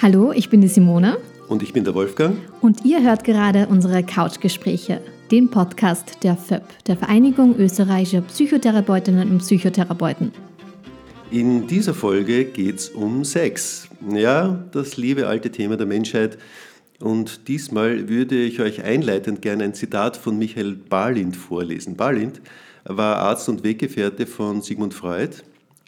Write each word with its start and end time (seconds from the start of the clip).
Hallo, 0.00 0.30
ich 0.30 0.48
bin 0.48 0.60
die 0.60 0.68
Simone. 0.68 1.18
Und 1.48 1.60
ich 1.60 1.72
bin 1.72 1.82
der 1.82 1.92
Wolfgang. 1.92 2.36
Und 2.60 2.84
ihr 2.84 3.02
hört 3.02 3.24
gerade 3.24 3.66
unsere 3.66 4.04
Couchgespräche, 4.04 5.00
den 5.32 5.50
Podcast 5.50 6.22
der 6.22 6.36
FÖP, 6.36 6.62
der 6.86 6.96
Vereinigung 6.96 7.58
österreichischer 7.58 8.20
Psychotherapeutinnen 8.20 9.28
und 9.28 9.38
Psychotherapeuten. 9.38 10.30
In 11.32 11.66
dieser 11.66 11.94
Folge 11.94 12.44
geht 12.44 12.76
es 12.76 12.90
um 12.90 13.24
Sex. 13.24 13.88
Ja, 14.08 14.64
das 14.70 14.96
liebe 14.96 15.26
alte 15.26 15.50
Thema 15.50 15.76
der 15.76 15.88
Menschheit. 15.88 16.38
Und 17.00 17.48
diesmal 17.48 18.08
würde 18.08 18.36
ich 18.36 18.60
euch 18.60 18.84
einleitend 18.84 19.42
gerne 19.42 19.64
ein 19.64 19.74
Zitat 19.74 20.16
von 20.16 20.38
Michael 20.38 20.76
Barlind 20.76 21.36
vorlesen. 21.36 21.96
Barlind 21.96 22.40
war 22.84 23.16
Arzt 23.16 23.48
und 23.48 23.64
Weggefährte 23.64 24.26
von 24.26 24.62
Sigmund 24.62 24.94
Freud 24.94 25.38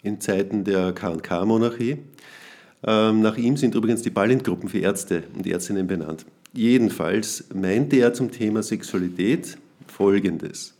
in 0.03 0.19
Zeiten 0.19 0.65
der 0.65 0.91
KK-Monarchie. 0.91 1.99
Ähm, 2.83 3.21
nach 3.21 3.37
ihm 3.37 3.57
sind 3.57 3.75
übrigens 3.75 4.01
die 4.01 4.09
Balint-Gruppen 4.09 4.69
für 4.69 4.79
Ärzte 4.79 5.23
und 5.35 5.45
Ärztinnen 5.45 5.87
benannt. 5.87 6.25
Jedenfalls 6.53 7.45
meinte 7.53 7.97
er 7.97 8.13
zum 8.13 8.31
Thema 8.31 8.63
Sexualität 8.63 9.57
Folgendes. 9.87 10.75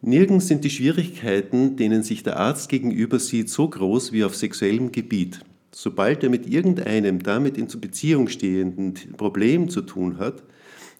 Nirgends 0.00 0.48
sind 0.48 0.64
die 0.64 0.70
Schwierigkeiten, 0.70 1.76
denen 1.76 2.02
sich 2.02 2.24
der 2.24 2.36
Arzt 2.36 2.68
gegenüber 2.68 3.20
sieht, 3.20 3.48
so 3.48 3.68
groß 3.68 4.12
wie 4.12 4.24
auf 4.24 4.34
sexuellem 4.34 4.90
Gebiet. 4.90 5.40
Sobald 5.70 6.24
er 6.24 6.28
mit 6.28 6.48
irgendeinem 6.48 7.22
damit 7.22 7.56
in 7.56 7.68
Beziehung 7.80 8.28
stehenden 8.28 8.94
Problem 9.16 9.68
zu 9.68 9.82
tun 9.82 10.18
hat, 10.18 10.42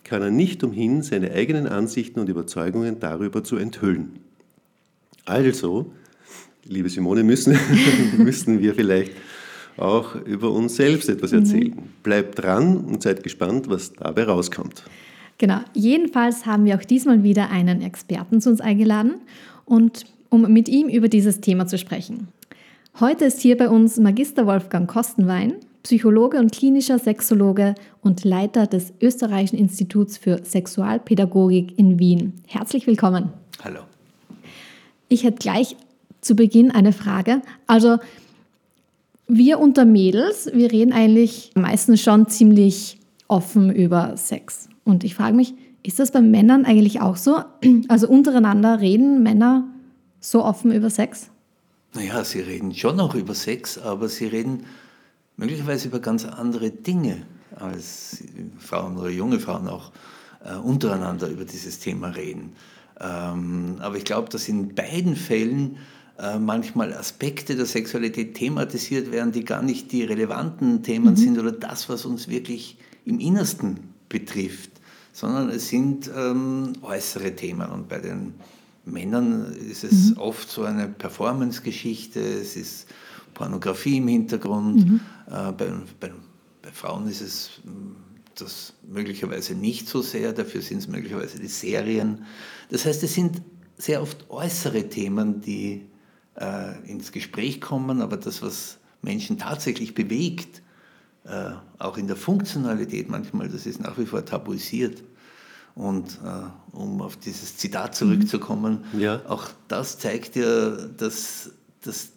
kann 0.05 0.23
er 0.23 0.31
nicht 0.31 0.63
umhin, 0.63 1.03
seine 1.03 1.33
eigenen 1.33 1.67
Ansichten 1.67 2.21
und 2.21 2.29
Überzeugungen 2.29 3.01
darüber 3.01 3.43
zu 3.43 3.57
enthüllen. 3.57 4.21
Also, 5.25 5.93
liebe 6.65 6.89
Simone, 6.89 7.25
müssen, 7.25 7.59
müssten 8.17 8.61
wir 8.61 8.75
vielleicht 8.75 9.13
auch 9.77 10.15
über 10.15 10.51
uns 10.51 10.77
selbst 10.77 11.09
etwas 11.09 11.33
erzählen. 11.33 11.75
Mhm. 11.75 12.03
Bleibt 12.03 12.43
dran 12.43 12.79
und 12.79 13.03
seid 13.03 13.23
gespannt, 13.23 13.69
was 13.69 13.93
dabei 13.93 14.25
rauskommt. 14.25 14.85
Genau, 15.39 15.59
jedenfalls 15.75 16.47
haben 16.47 16.65
wir 16.65 16.77
auch 16.77 16.85
diesmal 16.85 17.23
wieder 17.23 17.51
einen 17.51 17.83
Experten 17.83 18.41
zu 18.41 18.51
uns 18.51 18.61
eingeladen 18.61 19.15
und 19.65 20.05
um 20.29 20.53
mit 20.53 20.69
ihm 20.69 20.89
über 20.89 21.09
dieses 21.09 21.41
Thema 21.41 21.67
zu 21.67 21.79
sprechen. 21.79 22.29
Heute 23.01 23.25
ist 23.25 23.41
hier 23.41 23.57
bei 23.57 23.69
uns 23.69 23.99
Magister 23.99 24.47
Wolfgang 24.47 24.89
Kostenwein, 24.89 25.55
Psychologe 25.83 26.39
und 26.39 26.53
klinischer 26.53 26.99
Sexologe 26.99 27.75
und 28.03 28.25
Leiter 28.25 28.67
des 28.67 28.93
Österreichischen 29.01 29.59
Instituts 29.59 30.17
für 30.17 30.45
Sexualpädagogik 30.45 31.77
in 31.79 31.99
Wien. 31.99 32.35
Herzlich 32.47 32.87
willkommen. 32.87 33.31
Hallo. 33.65 33.81
Ich 35.09 35.25
hätte 35.25 35.39
gleich 35.39 35.77
zu 36.21 36.37
Beginn 36.37 36.71
eine 36.71 36.93
Frage. 36.93 37.43
Also 37.67 37.99
wir 39.29 39.59
unter 39.59 39.85
Mädels, 39.85 40.51
wir 40.53 40.71
reden 40.71 40.93
eigentlich 40.93 41.53
meistens 41.55 42.01
schon 42.01 42.29
ziemlich 42.29 42.99
offen 43.29 43.75
über 43.75 44.17
Sex. 44.17 44.69
Und 44.85 45.05
ich 45.05 45.15
frage 45.15 45.35
mich, 45.35 45.55
ist 45.83 45.99
das 45.99 46.11
bei 46.11 46.21
Männern 46.21 46.65
eigentlich 46.65 47.01
auch 47.01 47.17
so? 47.17 47.43
Also 47.89 48.09
untereinander 48.09 48.81
reden 48.81 49.23
Männer 49.23 49.69
so 50.21 50.45
offen 50.45 50.73
über 50.73 50.91
Sex? 50.91 51.29
Naja, 51.95 52.25
sie 52.25 52.41
reden 52.41 52.75
schon 52.75 52.99
auch 53.01 53.15
über 53.15 53.35
Sex, 53.35 53.79
aber 53.79 54.09
sie 54.09 54.27
reden 54.27 54.65
möglicherweise 55.37 55.89
über 55.89 56.01
ganz 56.01 56.25
andere 56.25 56.71
Dinge, 56.71 57.27
als 57.57 58.25
Frauen 58.59 58.97
oder 58.97 59.11
junge 59.11 59.39
Frauen 59.39 59.69
auch 59.69 59.93
äh, 60.45 60.57
untereinander 60.57 61.29
über 61.29 61.45
dieses 61.45 61.81
Thema 61.81 62.09
reden. 62.09 62.53
Ähm, 63.01 63.77
aber 63.81 63.97
ich 63.97 64.05
glaube, 64.05 64.29
dass 64.31 64.49
in 64.49 64.75
beiden 64.75 65.17
Fällen 65.17 65.79
äh, 66.23 66.39
manchmal 66.39 66.95
Aspekte 66.95 67.57
der 67.57 67.67
Sexualität 67.67 68.35
thematisiert 68.35 69.11
werden, 69.11 69.33
die 69.33 69.45
gar 69.45 69.61
nicht 69.61 69.91
die 69.91 70.05
relevanten 70.05 70.85
Themen 70.85 71.15
mhm. 71.15 71.17
sind 71.17 71.39
oder 71.39 71.51
das, 71.51 71.89
was 71.89 72.05
uns 72.05 72.29
wirklich 72.29 72.79
im 73.05 73.19
Innersten 73.19 73.93
betrifft, 74.09 74.71
sondern 75.13 75.51
es 75.51 75.69
sind 75.69 76.09
ähm, 76.17 76.75
äußere 76.83 77.35
Themen. 77.35 77.69
Und 77.69 77.89
bei 77.89 77.99
den 77.99 78.35
Männern 78.85 79.53
ist 79.53 79.83
es 79.83 80.11
mhm. 80.11 80.19
oft 80.19 80.49
so 80.49 80.63
eine 80.63 80.87
Performance-Geschichte, 80.87 82.21
es 82.21 82.55
ist 82.55 82.87
Pornografie 83.35 83.97
im 83.97 84.07
Hintergrund. 84.07 84.89
Mhm. 84.89 85.01
Äh, 85.27 85.51
bei, 85.51 85.73
bei, 85.99 86.13
bei, 86.63 86.71
Frauen 86.73 87.09
ist 87.09 87.21
es 87.21 87.51
hm, 87.65 87.97
das 88.37 88.75
möglicherweise 88.89 89.57
nicht 89.57 89.89
so 89.89 90.03
sehr, 90.03 90.33
dafür 90.33 90.63
sind 90.63 90.79
es 90.79 90.87
möglicherweise 90.87 91.41
die 91.41 91.49
Serien. 91.49 92.25
Das 92.71 92.85
heißt, 92.85 93.03
es 93.03 93.13
sind 93.13 93.43
sehr 93.77 94.01
oft 94.01 94.31
äußere 94.31 94.89
Themen, 94.89 95.41
die 95.41 95.87
äh, 96.37 96.91
ins 96.91 97.13
Gespräch 97.13 97.61
kommen, 97.61 98.01
aber 98.03 98.17
das, 98.17 98.43
was 98.43 98.79
Menschen 99.03 99.39
tatsächlich 99.39 99.95
bewegt, 99.95 100.63
äh, 101.25 101.51
auch 101.79 101.97
in 101.99 102.07
der 102.07 102.17
Funktionalität 102.17 103.09
manchmal, 103.09 103.49
das 103.49 103.67
ist 103.67 103.81
nach 103.81 103.99
wie 103.99 104.07
vor 104.07 104.25
tabuisiert. 104.25 105.03
Und 105.75 106.19
äh, 106.23 106.77
um 106.77 107.01
auf 107.01 107.17
dieses 107.17 107.57
Zitat 107.57 107.95
zurückzukommen, 107.95 108.85
mhm. 108.93 109.01
ja. 109.01 109.23
auch 109.27 109.49
das 109.69 109.99
zeigt 109.99 110.37
ja, 110.37 110.71
dass, 110.71 111.51
dass 111.81 112.11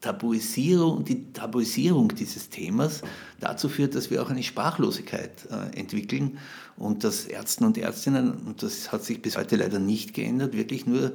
Tabuisierung, 0.00 1.04
die 1.04 1.32
Tabuisierung 1.32 2.14
dieses 2.14 2.48
Themas 2.48 3.02
dazu 3.38 3.68
führt, 3.68 3.94
dass 3.94 4.10
wir 4.10 4.22
auch 4.22 4.30
eine 4.30 4.42
Sprachlosigkeit 4.42 5.32
äh, 5.50 5.76
entwickeln 5.78 6.38
und 6.76 7.04
dass 7.04 7.26
Ärzte 7.26 7.64
und 7.64 7.76
Ärztinnen, 7.76 8.32
und 8.32 8.62
das 8.62 8.92
hat 8.92 9.04
sich 9.04 9.20
bis 9.20 9.36
heute 9.36 9.56
leider 9.56 9.78
nicht 9.78 10.14
geändert, 10.14 10.56
wirklich 10.56 10.86
nur 10.86 11.12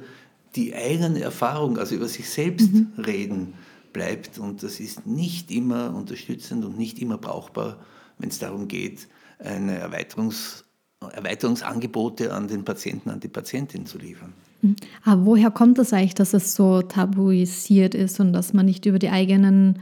die 0.56 0.74
eigene 0.74 1.20
Erfahrung, 1.20 1.78
also 1.78 1.94
über 1.94 2.08
sich 2.08 2.28
selbst 2.28 2.72
mhm. 2.72 2.92
reden 2.98 3.54
bleibt. 3.92 4.38
Und 4.38 4.62
das 4.62 4.80
ist 4.80 5.06
nicht 5.06 5.50
immer 5.50 5.94
unterstützend 5.94 6.64
und 6.64 6.78
nicht 6.78 6.98
immer 6.98 7.18
brauchbar, 7.18 7.78
wenn 8.18 8.30
es 8.30 8.38
darum 8.38 8.68
geht, 8.68 9.08
eine 9.38 9.78
Erweiterungs 9.78 10.64
Erweiterungsangebote 11.12 12.32
an 12.32 12.48
den 12.48 12.64
Patienten, 12.64 13.10
an 13.10 13.20
die 13.20 13.28
Patientin 13.28 13.84
zu 13.84 13.98
liefern. 13.98 14.32
Mhm. 14.62 14.76
Aber 15.04 15.26
woher 15.26 15.50
kommt 15.50 15.78
das 15.78 15.92
eigentlich, 15.92 16.14
dass 16.14 16.32
es 16.32 16.54
so 16.54 16.80
tabuisiert 16.82 17.94
ist 17.94 18.18
und 18.18 18.32
dass 18.32 18.54
man 18.54 18.66
nicht 18.66 18.86
über 18.86 18.98
die 18.98 19.10
eigenen 19.10 19.78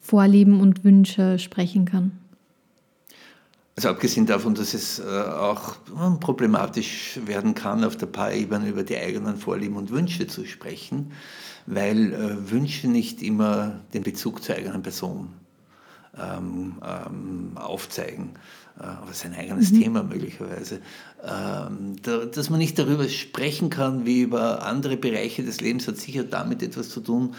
Vorlieben 0.00 0.60
und 0.60 0.84
Wünsche 0.84 1.38
sprechen 1.38 1.84
kann? 1.84 2.12
Also 3.76 3.90
abgesehen 3.90 4.24
davon, 4.24 4.54
dass 4.54 4.72
es 4.72 4.98
äh, 4.98 5.02
auch 5.02 5.76
hm, 5.94 6.18
problematisch 6.18 7.20
werden 7.26 7.54
kann, 7.54 7.84
auf 7.84 7.96
der 7.96 8.06
Paarebene 8.06 8.70
über 8.70 8.82
die 8.82 8.96
eigenen 8.96 9.36
Vorlieben 9.36 9.76
und 9.76 9.90
Wünsche 9.90 10.26
zu 10.26 10.46
sprechen, 10.46 11.12
weil 11.66 12.14
äh, 12.14 12.50
Wünsche 12.50 12.88
nicht 12.88 13.22
immer 13.22 13.80
den 13.92 14.02
Bezug 14.02 14.42
zur 14.42 14.56
eigenen 14.56 14.82
Person 14.82 15.28
ähm, 16.18 16.76
ähm, 16.82 17.52
aufzeigen. 17.56 18.30
Äh, 18.80 18.84
aber 18.84 19.10
es 19.10 19.18
ist 19.18 19.26
ein 19.26 19.34
eigenes 19.34 19.72
mhm. 19.72 19.82
Thema 19.82 20.02
möglicherweise. 20.02 20.80
Ähm, 21.22 21.96
da, 22.02 22.24
dass 22.24 22.48
man 22.48 22.58
nicht 22.58 22.78
darüber 22.78 23.06
sprechen 23.10 23.68
kann 23.68 24.06
wie 24.06 24.22
über 24.22 24.62
andere 24.62 24.96
Bereiche 24.96 25.42
des 25.42 25.60
Lebens, 25.60 25.86
hat 25.86 25.98
sicher 25.98 26.24
damit 26.24 26.62
etwas 26.62 26.88
zu 26.88 27.00
tun, 27.00 27.34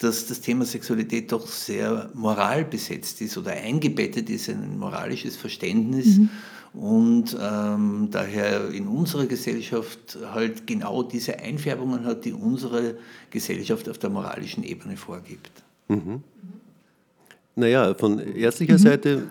dass 0.00 0.26
das 0.26 0.40
Thema 0.40 0.64
Sexualität 0.64 1.30
doch 1.30 1.46
sehr 1.46 2.10
moral 2.14 2.64
besetzt 2.64 3.20
ist 3.20 3.36
oder 3.36 3.52
eingebettet 3.52 4.30
ist 4.30 4.48
in 4.48 4.62
ein 4.62 4.78
moralisches 4.78 5.36
Verständnis 5.36 6.16
mhm. 6.16 6.30
und 6.72 7.36
ähm, 7.38 8.08
daher 8.10 8.70
in 8.70 8.88
unserer 8.88 9.26
Gesellschaft 9.26 10.18
halt 10.32 10.66
genau 10.66 11.02
diese 11.02 11.38
Einfärbungen 11.38 12.06
hat, 12.06 12.24
die 12.24 12.32
unsere 12.32 12.96
Gesellschaft 13.28 13.88
auf 13.90 13.98
der 13.98 14.08
moralischen 14.08 14.64
Ebene 14.64 14.96
vorgibt. 14.96 15.52
Mhm. 15.88 16.22
Naja, 17.56 17.94
von 17.94 18.18
ärztlicher 18.20 18.74
mhm. 18.74 18.78
Seite 18.78 19.28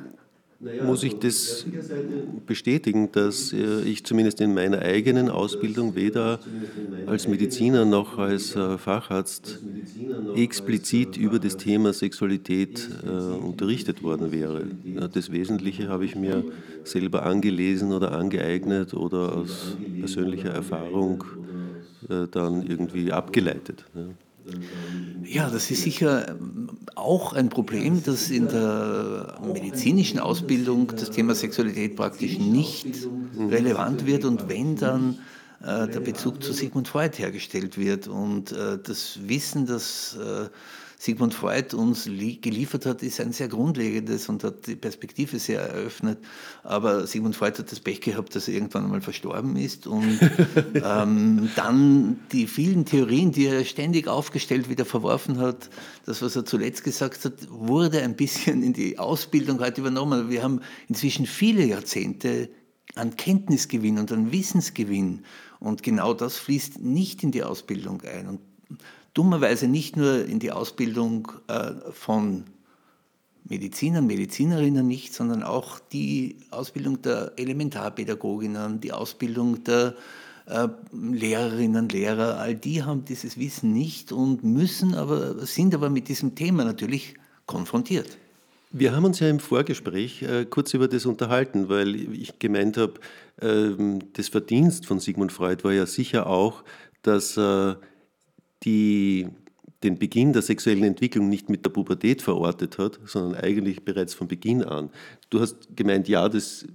muss 0.60 1.04
ich 1.04 1.20
das 1.20 1.66
bestätigen, 2.46 3.12
dass 3.12 3.54
äh, 3.54 3.82
ich 3.82 4.04
zumindest 4.04 4.42
in 4.42 4.54
meiner 4.54 4.80
eigenen 4.80 5.30
Ausbildung 5.30 5.96
weder 5.96 6.40
als 7.06 7.28
Mediziner 7.28 7.86
noch 7.86 8.18
als 8.18 8.56
äh, 8.56 8.78
Facharzt 8.78 9.60
explizit 10.36 11.18
über 11.18 11.40
das 11.40 11.56
Thema 11.58 11.94
Sexualität 11.94 12.90
äh, 13.06 13.10
unterrichtet 13.10 14.04
worden 14.04 14.32
wäre. 14.32 14.68
Das 15.14 15.32
Wesentliche 15.32 15.88
habe 15.88 16.06
ich 16.06 16.16
mir 16.16 16.44
selber 16.84 17.26
angelesen 17.26 17.94
oder 17.94 18.12
angeeignet 18.12 18.94
oder 18.94 19.38
aus 19.38 19.78
persönlicher 20.00 20.50
Erfahrung 20.50 21.24
dann 22.32 22.66
irgendwie 22.66 23.12
abgeleitet. 23.12 23.86
Ja, 25.24 25.50
das 25.50 25.70
ist 25.70 25.84
sicher 25.84 26.36
auch 26.96 27.34
ein 27.34 27.50
Problem, 27.50 28.04
dass 28.04 28.30
in 28.30 28.48
der 28.48 29.40
medizinischen 29.54 30.20
Ausbildung 30.20 30.88
das 30.88 31.12
Thema 31.12 31.36
Sexualität 31.36 31.96
praktisch 31.96 32.40
nicht 32.40 33.08
relevant 33.38 34.06
wird 34.06 34.26
und 34.26 34.50
wenn 34.50 34.76
dann 34.76 35.20
äh, 35.62 35.88
der 35.88 36.00
Bezug 36.00 36.42
zu 36.44 36.54
Sigmund 36.54 36.88
Freud 36.88 37.18
hergestellt 37.18 37.78
wird 37.78 38.08
und 38.08 38.52
äh, 38.52 38.78
das 38.82 39.20
Wissen, 39.24 39.66
dass 39.66 40.18
äh, 40.18 40.50
Sigmund 41.02 41.34
Freud 41.34 41.74
uns 41.78 42.04
geliefert 42.04 42.86
hat, 42.86 43.04
ist 43.04 43.22
ein 43.22 43.32
sehr 43.32 43.48
grundlegendes 43.48 44.28
und 44.28 44.44
hat 44.44 44.68
die 44.68 44.76
Perspektive 44.76 45.40
sehr 45.40 45.62
eröffnet. 45.62 46.20
Aber 46.62 47.08
Sigmund 47.08 47.38
Freud 47.38 47.58
hat 47.58 47.72
das 47.72 47.80
Pech 47.80 48.02
gehabt, 48.02 48.36
dass 48.36 48.50
er 48.50 48.56
irgendwann 48.56 48.84
einmal 48.84 49.00
verstorben 49.00 49.56
ist 49.56 49.88
und 49.88 50.20
ähm, 50.74 51.50
dann 51.56 52.20
die 52.34 52.48
vielen 52.48 52.84
Theorien, 52.84 53.32
die 53.32 53.46
er 53.46 53.64
ständig 53.64 54.10
aufgestellt 54.10 54.70
wieder 54.70 54.84
verworfen 54.84 55.40
hat, 55.40 55.70
das, 56.06 56.22
was 56.22 56.36
er 56.36 56.44
zuletzt 56.44 56.84
gesagt 56.84 57.24
hat, 57.24 57.50
wurde 57.50 58.02
ein 58.02 58.18
bisschen 58.18 58.62
in 58.62 58.74
die 58.74 59.00
Ausbildung 59.00 59.62
heute 59.62 59.80
übernommen. 59.80 60.30
Wir 60.30 60.44
haben 60.44 60.60
inzwischen 60.90 61.26
viele 61.26 61.64
Jahrzehnte 61.64 62.50
an 62.96 63.16
Kenntnisgewinn 63.16 64.00
und 64.00 64.12
an 64.12 64.34
Wissensgewinn. 64.34 65.24
Und 65.62 65.82
genau 65.82 66.14
das 66.14 66.38
fließt 66.38 66.82
nicht 66.82 67.24
in 67.24 67.32
die 67.32 67.44
Ausbildung 67.44 68.02
ein. 68.02 68.28
Und 68.28 68.42
dummerweise 69.20 69.68
nicht 69.68 69.98
nur 69.98 70.26
in 70.26 70.40
die 70.40 70.54
Ausbildung 70.54 71.30
äh, 71.50 71.72
von 71.92 72.46
Medizinern, 73.44 74.08
Medizinerinnen 74.08 74.88
nicht, 74.88 75.14
sondern 75.14 75.44
auch 75.44 75.78
die 75.92 76.38
Ausbildung 76.52 77.02
der 77.02 77.34
Elementarpädagoginnen, 77.36 78.80
die 78.80 78.94
Ausbildung 78.94 79.62
der 79.66 79.96
äh, 80.46 80.70
Lehrerinnen, 80.94 81.90
Lehrer, 81.90 82.40
all 82.40 82.56
die 82.56 82.82
haben 82.84 83.04
dieses 83.04 83.38
Wissen 83.38 83.74
nicht 83.74 84.14
und 84.14 84.46
müssen 84.46 84.96
aber, 84.96 85.46
sind 85.46 85.76
aber 85.76 85.90
mit 85.90 86.08
diesem 86.08 86.36
Thema 86.36 86.64
natürlich 86.64 87.16
konfrontiert. 87.46 88.18
Wir 88.72 88.96
haben 88.96 89.04
uns 89.04 89.20
ja 89.20 89.28
im 89.28 89.40
Vorgespräch 89.40 90.22
äh, 90.22 90.46
kurz 90.46 90.74
über 90.74 90.88
das 90.88 91.06
unterhalten, 91.06 91.68
weil 91.68 91.94
ich 92.14 92.40
gemeint 92.40 92.78
habe, 92.78 92.94
äh, 93.42 94.00
das 94.14 94.30
Verdienst 94.30 94.86
von 94.86 95.02
Sigmund 95.02 95.34
Freud 95.34 95.66
war 95.66 95.74
ja 95.74 95.86
sicher 95.88 96.28
auch, 96.28 96.64
dass 97.02 97.36
äh, 97.36 97.76
die, 98.64 99.28
den 99.84 99.98
Beginn 99.98 100.34
der 100.34 100.42
sexuellen 100.42 100.84
Entwicklung 100.84 101.30
nicht 101.30 101.50
mit 101.50 101.66
der 101.66 101.72
Pubertät 101.72 102.22
verortet 102.22 102.78
hat, 102.78 103.00
sondern 103.06 103.42
eigentlich 103.42 103.86
bereits 103.86 104.14
von 104.14 104.28
Beginn 104.28 104.64
an. 104.64 104.90
Du 105.30 105.40
hast 105.40 105.76
gemeint, 105.76 106.08
ja, 106.08 106.28
das 106.28 106.66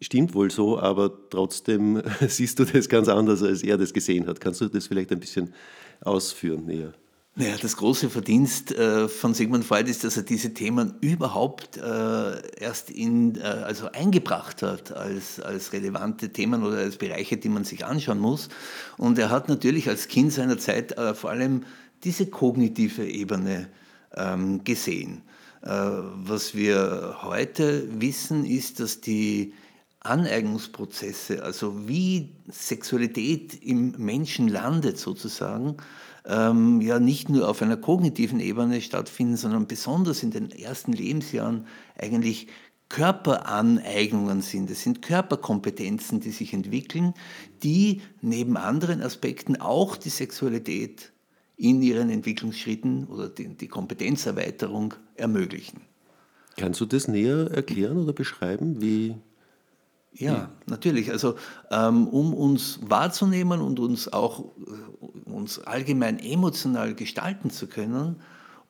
stimmt 0.00 0.34
wohl 0.34 0.50
so, 0.50 0.78
aber 0.78 1.28
trotzdem 1.30 2.02
siehst 2.28 2.58
du 2.58 2.64
das 2.64 2.88
ganz 2.88 3.08
anders, 3.08 3.42
als 3.42 3.62
er 3.62 3.78
das 3.78 3.92
gesehen 3.92 4.26
hat. 4.26 4.40
Kannst 4.40 4.60
du 4.60 4.68
das 4.68 4.86
vielleicht 4.86 5.12
ein 5.12 5.20
bisschen 5.20 5.52
ausführen 6.00 6.66
näher? 6.66 6.92
Naja, 7.34 7.56
das 7.56 7.76
große 7.76 8.10
Verdienst 8.10 8.72
äh, 8.72 9.08
von 9.08 9.32
Sigmund 9.32 9.64
Freud 9.64 9.90
ist, 9.90 10.04
dass 10.04 10.18
er 10.18 10.22
diese 10.22 10.52
Themen 10.52 10.96
überhaupt 11.00 11.78
äh, 11.78 12.60
erst 12.60 12.90
in, 12.90 13.36
äh, 13.36 13.40
also 13.40 13.90
eingebracht 13.90 14.60
hat 14.60 14.92
als, 14.92 15.40
als 15.40 15.72
relevante 15.72 16.28
Themen 16.28 16.62
oder 16.62 16.76
als 16.76 16.96
Bereiche, 16.96 17.38
die 17.38 17.48
man 17.48 17.64
sich 17.64 17.86
anschauen 17.86 18.18
muss. 18.18 18.50
Und 18.98 19.18
er 19.18 19.30
hat 19.30 19.48
natürlich 19.48 19.88
als 19.88 20.08
Kind 20.08 20.34
seiner 20.34 20.58
Zeit 20.58 20.94
vor 21.14 21.30
allem 21.30 21.64
diese 22.04 22.26
kognitive 22.26 23.06
Ebene 23.06 23.68
ähm, 24.14 24.62
gesehen. 24.64 25.22
Was 25.62 26.56
wir 26.56 27.18
heute 27.22 27.88
wissen, 28.00 28.44
ist, 28.44 28.80
dass 28.80 29.00
die 29.00 29.54
Aneignungsprozesse, 30.00 31.44
also 31.44 31.88
wie 31.88 32.30
Sexualität 32.50 33.62
im 33.62 33.92
Menschen 33.96 34.48
landet 34.48 34.98
sozusagen, 34.98 35.76
ähm, 36.26 36.80
ja 36.80 36.98
nicht 36.98 37.28
nur 37.28 37.48
auf 37.48 37.62
einer 37.62 37.76
kognitiven 37.76 38.40
Ebene 38.40 38.80
stattfinden, 38.80 39.36
sondern 39.36 39.66
besonders 39.66 40.22
in 40.22 40.30
den 40.30 40.50
ersten 40.50 40.92
Lebensjahren 40.92 41.66
eigentlich 41.98 42.48
Körperaneignungen 42.88 44.42
sind. 44.42 44.70
Es 44.70 44.82
sind 44.82 45.00
Körperkompetenzen, 45.00 46.20
die 46.20 46.30
sich 46.30 46.52
entwickeln, 46.52 47.14
die 47.62 48.02
neben 48.20 48.56
anderen 48.56 49.00
Aspekten 49.00 49.60
auch 49.60 49.96
die 49.96 50.10
Sexualität 50.10 51.12
in 51.56 51.80
ihren 51.80 52.10
Entwicklungsschritten 52.10 53.06
oder 53.06 53.28
die, 53.28 53.48
die 53.48 53.68
Kompetenzerweiterung 53.68 54.94
ermöglichen. 55.14 55.80
Kannst 56.56 56.80
du 56.80 56.86
das 56.86 57.08
näher 57.08 57.50
erklären 57.50 57.96
oder 57.96 58.12
beschreiben, 58.12 58.82
wie 58.82 59.14
ja, 60.14 60.50
natürlich. 60.66 61.10
Also 61.10 61.36
ähm, 61.70 62.06
um 62.08 62.34
uns 62.34 62.80
wahrzunehmen 62.82 63.60
und 63.60 63.78
uns 63.78 64.12
auch 64.12 64.40
äh, 64.40 65.30
uns 65.30 65.58
allgemein 65.58 66.18
emotional 66.18 66.94
gestalten 66.94 67.50
zu 67.50 67.66
können 67.66 68.16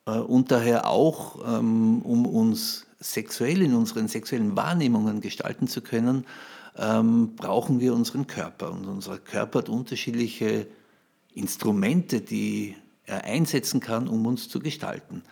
äh, 0.05 0.11
und 0.11 0.51
daher 0.51 0.87
auch 0.87 1.39
ähm, 1.45 2.01
um 2.01 2.25
uns 2.25 2.85
sexuell 2.99 3.61
in 3.61 3.73
unseren 3.73 4.07
sexuellen 4.07 4.55
Wahrnehmungen 4.55 5.19
gestalten 5.19 5.67
zu 5.67 5.81
können, 5.81 6.25
ähm, 6.77 7.35
brauchen 7.35 7.79
wir 7.79 7.93
unseren 7.93 8.27
Körper. 8.27 8.71
Und 8.71 8.87
unser 8.87 9.17
Körper 9.17 9.59
hat 9.59 9.69
unterschiedliche 9.69 10.67
Instrumente, 11.33 12.21
die 12.21 12.75
er 13.05 13.25
einsetzen 13.25 13.81
kann, 13.81 14.07
um 14.07 14.25
uns 14.25 14.47
zu 14.47 14.59
gestalten. 14.59 15.23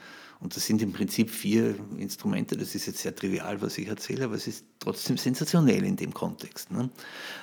Und 0.42 0.56
das 0.56 0.66
sind 0.66 0.82
im 0.82 0.92
Prinzip 0.92 1.30
vier 1.30 1.76
Instrumente. 2.00 2.58
Das 2.58 2.74
ist 2.74 2.88
jetzt 2.88 2.98
sehr 2.98 3.16
trivial, 3.16 3.62
was 3.62 3.78
ich 3.78 3.88
erzähle, 3.88 4.26
aber 4.26 4.34
es 4.34 4.48
ist 4.48 4.66
trotzdem 4.80 5.18
sensationell 5.18 5.84
in 5.86 5.96
dem 5.96 6.16
Kontext. 6.16 6.72
Ne? 6.72 6.90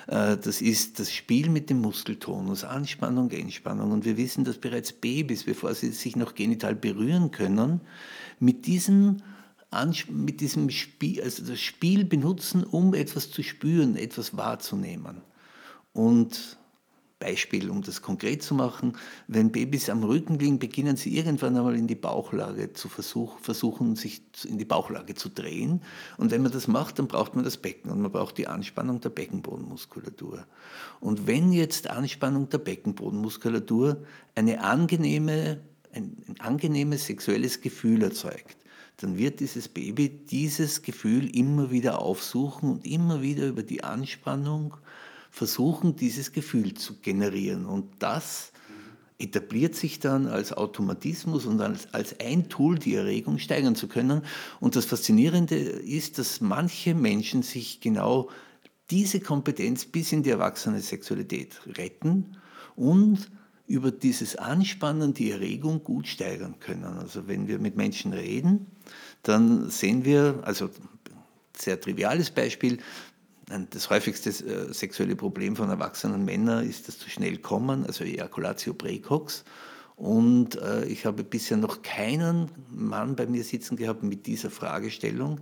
Äh, 0.07 0.35
das 0.37 0.61
ist 0.61 0.99
das 0.99 1.11
Spiel 1.11 1.49
mit 1.49 1.69
dem 1.69 1.79
Muskeltonus, 1.79 2.65
Anspannung, 2.65 3.31
Entspannung. 3.31 3.91
Und 3.91 4.03
wir 4.03 4.17
wissen, 4.17 4.43
dass 4.43 4.57
bereits 4.57 4.91
Babys, 4.91 5.45
bevor 5.45 5.73
sie 5.75 5.91
sich 5.91 6.17
noch 6.17 6.35
genital 6.35 6.75
berühren 6.75 7.31
können, 7.31 7.81
mit 8.39 8.67
diesem 8.67 9.17
mit 10.09 10.41
diesem 10.41 10.71
Spiel, 10.71 11.21
also 11.21 11.45
das 11.45 11.59
Spiel 11.59 12.03
benutzen, 12.03 12.63
um 12.63 12.95
etwas 12.95 13.29
zu 13.29 13.43
spüren, 13.43 13.97
etwas 13.97 14.35
wahrzunehmen. 14.35 15.21
Und 15.93 16.57
Beispiel, 17.19 17.69
um 17.69 17.81
das 17.81 18.01
konkret 18.01 18.41
zu 18.41 18.55
machen, 18.55 18.97
wenn 19.27 19.51
Babys 19.51 19.89
am 19.89 20.03
Rücken 20.03 20.39
liegen, 20.39 20.57
beginnen 20.57 20.95
sie 20.95 21.15
irgendwann 21.15 21.57
einmal 21.57 21.75
in 21.75 21.85
die 21.85 21.95
Bauchlage 21.95 22.71
zu 22.73 22.87
versuch, 22.87 23.37
versuchen, 23.39 23.97
sich 23.97 24.21
in 24.45 24.57
die 24.57 24.65
Bauchlage 24.65 25.15
zu 25.15 25.27
drehen. 25.29 25.81
Und 26.17 26.31
wenn 26.31 26.41
man 26.41 26.51
das 26.51 26.67
macht, 26.67 26.97
dann 26.97 27.07
braucht 27.07 27.35
man 27.35 27.43
das 27.43 27.57
Becken 27.57 27.91
und 27.91 28.01
man 28.01 28.11
braucht 28.11 28.37
die 28.37 28.47
Anspannung 28.47 29.01
der 29.01 29.09
Beckenbodenmuskulatur. 29.09 30.45
Und 31.01 31.27
wenn 31.27 31.51
jetzt 31.51 31.89
Anspannung 31.89 32.49
der 32.49 32.59
Beckenbodenmuskulatur 32.59 34.01
eine 34.35 34.63
angenehme, 34.63 35.59
ein, 35.93 36.23
ein 36.27 36.39
angenehmes 36.39 37.05
sexuelles 37.05 37.59
Gefühl 37.59 38.01
erzeugt, 38.01 38.57
dann 39.01 39.17
wird 39.17 39.39
dieses 39.39 39.67
Baby 39.67 40.09
dieses 40.09 40.81
Gefühl 40.81 41.33
immer 41.35 41.71
wieder 41.71 42.01
aufsuchen 42.01 42.69
und 42.69 42.85
immer 42.85 43.21
wieder 43.21 43.47
über 43.47 43.63
die 43.63 43.83
Anspannung 43.83 44.75
versuchen, 45.31 45.95
dieses 45.95 46.31
Gefühl 46.31 46.73
zu 46.73 46.97
generieren. 46.99 47.65
Und 47.65 47.85
das 47.99 48.51
etabliert 49.19 49.75
sich 49.75 49.99
dann 49.99 50.27
als 50.27 50.53
Automatismus 50.53 51.45
und 51.45 51.61
als, 51.61 51.87
ein 52.19 52.47
Tool, 52.47 52.79
die 52.79 52.95
Erregung 52.95 53.37
steigern 53.37 53.75
zu 53.75 53.87
können. 53.87 54.23
Und 54.59 54.75
das 54.75 54.85
Faszinierende 54.85 55.55
ist, 55.55 56.17
dass 56.17 56.39
manche 56.39 56.95
Menschen 56.95 57.43
sich 57.43 57.81
genau 57.81 58.29
diese 58.89 59.19
Kompetenz 59.19 59.85
bis 59.85 60.13
in 60.13 60.23
die 60.23 60.31
erwachsene 60.31 60.79
Sexualität 60.79 61.59
retten 61.77 62.37
und 62.75 63.29
über 63.67 63.91
dieses 63.91 64.35
Anspannen 64.35 65.13
die 65.13 65.29
Erregung 65.29 65.83
gut 65.83 66.07
steigern 66.07 66.59
können. 66.59 66.97
Also 66.97 67.27
wenn 67.27 67.47
wir 67.47 67.59
mit 67.59 67.75
Menschen 67.75 68.13
reden, 68.13 68.65
dann 69.21 69.69
sehen 69.69 70.05
wir, 70.05 70.39
also 70.43 70.69
sehr 71.55 71.79
triviales 71.79 72.31
Beispiel, 72.31 72.79
das 73.71 73.89
häufigste 73.89 74.29
äh, 74.29 74.73
sexuelle 74.73 75.15
Problem 75.15 75.55
von 75.55 75.69
erwachsenen 75.69 76.23
Männern 76.25 76.67
ist 76.67 76.87
das 76.87 76.97
zu 76.99 77.09
schnell 77.09 77.37
kommen, 77.37 77.85
also 77.85 78.03
Ejaculatio 78.03 78.73
precox. 78.73 79.43
Und 79.95 80.55
äh, 80.61 80.85
ich 80.85 81.05
habe 81.05 81.23
bisher 81.23 81.57
noch 81.57 81.81
keinen 81.81 82.51
Mann 82.69 83.15
bei 83.15 83.25
mir 83.25 83.43
sitzen 83.43 83.75
gehabt 83.75 84.03
mit 84.03 84.27
dieser 84.27 84.49
Fragestellung, 84.49 85.41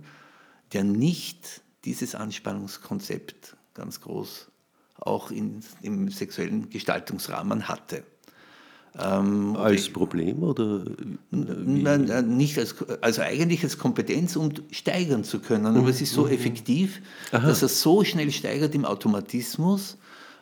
der 0.72 0.84
nicht 0.84 1.62
dieses 1.84 2.14
Anspannungskonzept 2.14 3.56
ganz 3.74 4.00
groß 4.00 4.50
auch 4.96 5.30
in, 5.30 5.62
im 5.82 6.10
sexuellen 6.10 6.70
Gestaltungsrahmen 6.70 7.68
hatte. 7.68 8.02
Ähm, 9.00 9.54
als 9.56 9.88
Problem 9.88 10.42
oder? 10.42 10.82
Nein, 11.30 12.36
nicht 12.36 12.58
als, 12.58 12.74
also 13.00 13.22
eigentlich 13.22 13.62
als 13.62 13.78
Kompetenz, 13.78 14.34
um 14.34 14.50
steigern 14.72 15.22
zu 15.22 15.38
können. 15.38 15.66
Aber 15.66 15.82
mhm. 15.82 15.88
es 15.88 16.00
ist 16.00 16.12
so 16.12 16.24
mhm. 16.24 16.32
effektiv, 16.32 17.00
Aha. 17.30 17.46
dass 17.46 17.62
er 17.62 17.68
so 17.68 18.02
schnell 18.02 18.32
steigert 18.32 18.74
im 18.74 18.84
Automatismus, 18.84 19.98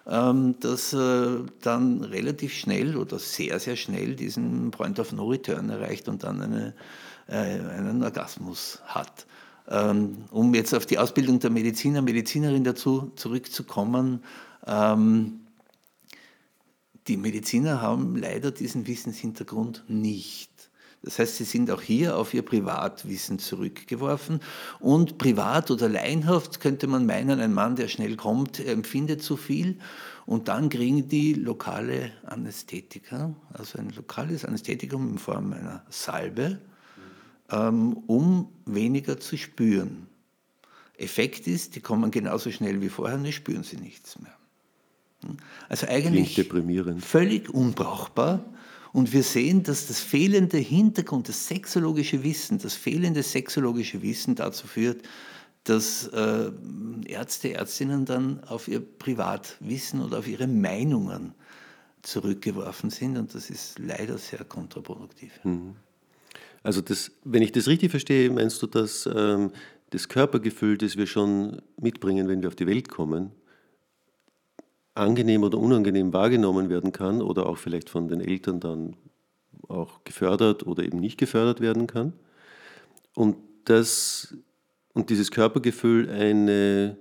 ähm, 0.06 0.54
dass 0.60 0.94
er 0.94 1.44
dann 1.60 2.02
relativ 2.04 2.54
schnell 2.54 2.96
oder 2.96 3.18
sehr, 3.18 3.58
sehr 3.60 3.76
schnell 3.76 4.14
diesen 4.14 4.70
Point 4.70 4.98
of 5.00 5.12
No 5.12 5.26
Return 5.28 5.68
erreicht 5.68 6.08
und 6.08 6.25
dann 6.25 6.40
eine, 6.40 6.75
äh, 7.28 7.34
einen 7.34 8.02
Orgasmus 8.02 8.80
hat. 8.86 9.26
Ähm, 9.68 10.18
um 10.30 10.54
jetzt 10.54 10.75
auf 10.75 10.86
die 10.86 10.98
Ausbildung 10.98 11.40
der 11.40 11.50
Mediziner, 11.50 12.00
Medizinerin 12.00 12.64
dazu 12.64 13.10
zurückzukommen, 13.16 14.22
ähm, 14.66 15.40
die 17.08 17.16
Mediziner 17.16 17.80
haben 17.80 18.16
leider 18.16 18.50
diesen 18.50 18.86
Wissenshintergrund 18.86 19.84
nicht. 19.88 20.50
Das 21.02 21.20
heißt, 21.20 21.36
sie 21.36 21.44
sind 21.44 21.70
auch 21.70 21.82
hier 21.82 22.16
auf 22.16 22.34
ihr 22.34 22.42
Privatwissen 22.42 23.38
zurückgeworfen. 23.38 24.40
Und 24.80 25.18
privat 25.18 25.70
oder 25.70 25.88
laienhaft 25.88 26.58
könnte 26.58 26.88
man 26.88 27.06
meinen, 27.06 27.38
ein 27.38 27.54
Mann, 27.54 27.76
der 27.76 27.86
schnell 27.86 28.16
kommt, 28.16 28.58
empfindet 28.58 29.22
zu 29.22 29.36
viel. 29.36 29.78
Und 30.25 30.48
dann 30.48 30.68
kriegen 30.68 31.08
die 31.08 31.34
lokale 31.34 32.10
Anästhetika, 32.25 33.34
also 33.52 33.78
ein 33.78 33.90
lokales 33.90 34.44
Anästhetikum 34.44 35.08
in 35.10 35.18
Form 35.18 35.52
einer 35.52 35.84
Salbe, 35.90 36.60
ähm, 37.50 37.92
um 38.08 38.48
weniger 38.64 39.20
zu 39.20 39.36
spüren. 39.36 40.08
Effekt 40.98 41.46
ist, 41.46 41.76
die 41.76 41.80
kommen 41.80 42.10
genauso 42.10 42.50
schnell 42.50 42.80
wie 42.80 42.88
vorher, 42.88 43.16
und 43.16 43.30
spüren 43.32 43.62
sie 43.62 43.76
nichts 43.76 44.18
mehr. 44.18 44.36
Also 45.68 45.87
eigentlich 45.87 46.49
völlig 47.00 47.50
unbrauchbar. 47.50 48.45
Und 48.92 49.12
wir 49.12 49.23
sehen, 49.23 49.62
dass 49.62 49.88
das 49.88 50.00
fehlende 50.00 50.56
Hintergrund, 50.56 51.28
das 51.28 51.49
sexologische 51.49 52.23
Wissen, 52.25 52.59
das 52.59 52.75
fehlende 52.75 53.23
sexologische 53.23 54.00
Wissen 54.00 54.35
dazu 54.35 54.66
führt, 54.66 55.02
dass 55.64 56.06
äh, 56.09 56.50
Ärzte, 57.04 57.54
Ärztinnen 57.54 58.04
dann 58.04 58.42
auf 58.45 58.68
ihr 58.68 58.80
Privatwissen 58.80 60.00
oder 60.00 60.21
auf 60.21 60.28
ihre 60.28 60.47
Meinungen 60.47 61.35
zurückgeworfen 62.02 62.90
sind. 62.90 63.18
Und 63.18 63.35
das 63.35 63.50
ist 63.50 63.78
leider 63.78 64.16
sehr 64.16 64.45
kontraproduktiv. 64.45 65.33
Mhm. 65.45 65.75
Also 66.62 66.80
das, 66.80 67.11
wenn 67.25 67.42
ich 67.42 67.52
das 67.52 67.68
richtig 67.68 67.90
verstehe, 67.90 68.30
meinst 68.30 68.62
du, 68.62 68.66
dass 68.66 69.09
ähm, 69.12 69.50
das 69.90 70.09
Körpergefühl, 70.09 70.78
das 70.78 70.97
wir 70.97 71.06
schon 71.06 71.61
mitbringen, 71.80 72.28
wenn 72.28 72.42
wir 72.42 72.49
auf 72.49 72.56
die 72.56 72.66
Welt 72.66 72.88
kommen, 72.88 73.30
angenehm 74.96 75.42
oder 75.42 75.58
unangenehm 75.58 76.12
wahrgenommen 76.12 76.68
werden 76.68 76.92
kann 76.92 77.22
oder 77.22 77.46
auch 77.46 77.58
vielleicht 77.58 77.90
von 77.90 78.08
den 78.08 78.20
Eltern 78.20 78.60
dann 78.60 78.96
auch 79.68 80.04
gefördert 80.04 80.66
oder 80.66 80.84
eben 80.84 80.98
nicht 80.98 81.18
gefördert 81.18 81.60
werden 81.60 81.86
kann. 81.86 82.12
Und, 83.14 83.36
das, 83.64 84.34
und 84.92 85.10
dieses 85.10 85.30
Körpergefühl 85.30 86.08
eine 86.10 86.96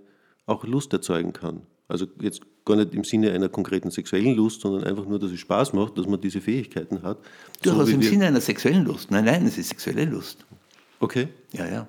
auch 0.46 0.64
Lust 0.64 0.94
erzeugen 0.94 1.34
kann. 1.34 1.62
Also 1.88 2.08
jetzt 2.20 2.42
gar 2.66 2.76
nicht 2.76 2.94
im 2.94 3.04
Sinne 3.04 3.32
einer 3.32 3.50
konkreten 3.50 3.92
sexuellen 3.92 4.36
Lust, 4.36 4.62
sondern 4.62 4.84
einfach 4.84 5.06
nur, 5.06 5.20
dass 5.20 5.32
es 5.32 5.40
Spaß 5.40 5.74
macht, 5.74 5.98
dass 5.98 6.08
man 6.08 6.20
diese 6.20 6.42
Fähigkeiten 6.42 7.04
hat. 7.04 7.20
Durchaus 7.62 7.88
so 7.88 7.94
im 7.94 8.02
Sinne 8.02 8.26
einer 8.26 8.42
sexuellen 8.42 8.86
Lust. 8.86 9.12
Nein, 9.12 9.26
nein, 9.26 9.46
es 9.46 9.58
ist 9.58 9.70
sexuelle 9.70 10.06
Lust. 10.06 10.46
Okay. 11.00 11.28
Ja, 11.52 11.68
ja. 11.68 11.88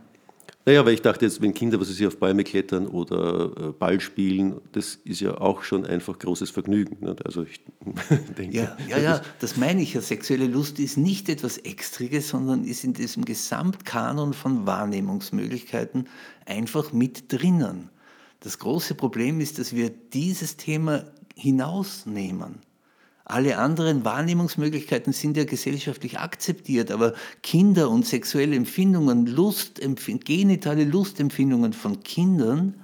Naja, 0.68 0.84
weil 0.84 0.94
ich 0.94 1.02
dachte 1.02 1.24
jetzt, 1.24 1.40
wenn 1.40 1.54
Kinder, 1.54 1.80
was 1.80 1.86
sie 1.86 1.94
sich 1.94 2.06
auf 2.08 2.18
Bäume 2.18 2.42
klettern 2.42 2.88
oder 2.88 3.52
äh, 3.56 3.72
Ball 3.72 4.00
spielen, 4.00 4.60
das 4.72 4.96
ist 5.04 5.20
ja 5.20 5.40
auch 5.40 5.62
schon 5.62 5.86
einfach 5.86 6.18
großes 6.18 6.50
Vergnügen. 6.50 7.06
Nicht? 7.06 7.24
Also 7.24 7.44
ich 7.44 7.60
denke, 8.36 8.56
ja, 8.56 8.76
ja, 8.88 8.98
ja, 8.98 9.22
das 9.38 9.56
meine 9.56 9.80
ich 9.80 9.94
ja. 9.94 10.00
Sexuelle 10.00 10.48
Lust 10.48 10.80
ist 10.80 10.96
nicht 10.96 11.28
etwas 11.28 11.58
Extriges, 11.58 12.30
sondern 12.30 12.64
ist 12.64 12.82
in 12.82 12.94
diesem 12.94 13.24
Gesamtkanon 13.24 14.32
von 14.32 14.66
Wahrnehmungsmöglichkeiten 14.66 16.08
einfach 16.46 16.92
mit 16.92 17.32
drinnen. 17.32 17.90
Das 18.40 18.58
große 18.58 18.96
Problem 18.96 19.40
ist, 19.40 19.60
dass 19.60 19.72
wir 19.72 19.90
dieses 19.90 20.56
Thema 20.56 21.04
hinausnehmen. 21.36 22.56
Alle 23.28 23.58
anderen 23.58 24.04
Wahrnehmungsmöglichkeiten 24.04 25.12
sind 25.12 25.36
ja 25.36 25.44
gesellschaftlich 25.44 26.20
akzeptiert, 26.20 26.92
aber 26.92 27.12
Kinder 27.42 27.90
und 27.90 28.06
sexuelle 28.06 28.54
Empfindungen, 28.54 29.26
Lustempfind 29.26 30.24
genitale 30.24 30.84
Lustempfindungen 30.84 31.72
von 31.72 32.04
Kindern 32.04 32.74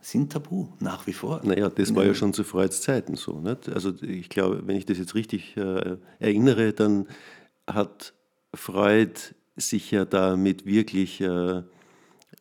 sind 0.00 0.32
tabu, 0.32 0.68
nach 0.80 1.06
wie 1.06 1.12
vor. 1.12 1.42
Naja, 1.44 1.68
das 1.68 1.94
war 1.94 2.06
ja 2.06 2.14
schon 2.14 2.32
zu 2.32 2.44
Freuds 2.44 2.80
Zeiten 2.80 3.16
so. 3.16 3.40
Nicht? 3.40 3.68
Also 3.68 3.92
ich 4.00 4.30
glaube, 4.30 4.62
wenn 4.64 4.74
ich 4.74 4.86
das 4.86 4.96
jetzt 4.96 5.14
richtig 5.14 5.54
äh, 5.58 5.98
erinnere, 6.18 6.72
dann 6.72 7.06
hat 7.66 8.14
Freud 8.54 9.20
sich 9.56 9.90
ja 9.90 10.06
damit 10.06 10.64
wirklich 10.64 11.20
äh, 11.20 11.62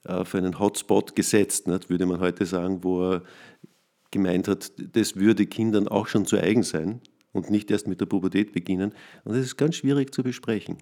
auf 0.06 0.34
einen 0.34 0.60
Hotspot 0.60 1.14
gesetzt, 1.14 1.68
nicht? 1.68 1.90
würde 1.90 2.06
man 2.06 2.22
heute 2.22 2.46
sagen, 2.46 2.86
wo 2.86 3.04
er 3.04 3.24
gemeint 4.12 4.48
hat, 4.48 4.72
das 4.78 5.18
würde 5.18 5.46
Kindern 5.46 5.90
auch 5.90 6.08
schon 6.08 6.26
zu 6.26 6.38
eigen 6.38 6.64
sein 6.64 7.02
und 7.34 7.50
nicht 7.50 7.70
erst 7.72 7.88
mit 7.88 8.02
der 8.02 8.06
Pubertät 8.06 8.52
beginnen. 8.52 8.94
Und 9.24 9.36
das 9.36 9.46
ist 9.46 9.58
ganz 9.58 9.76
schwierig 9.76 10.14
zu 10.14 10.24
besprechen. 10.24 10.78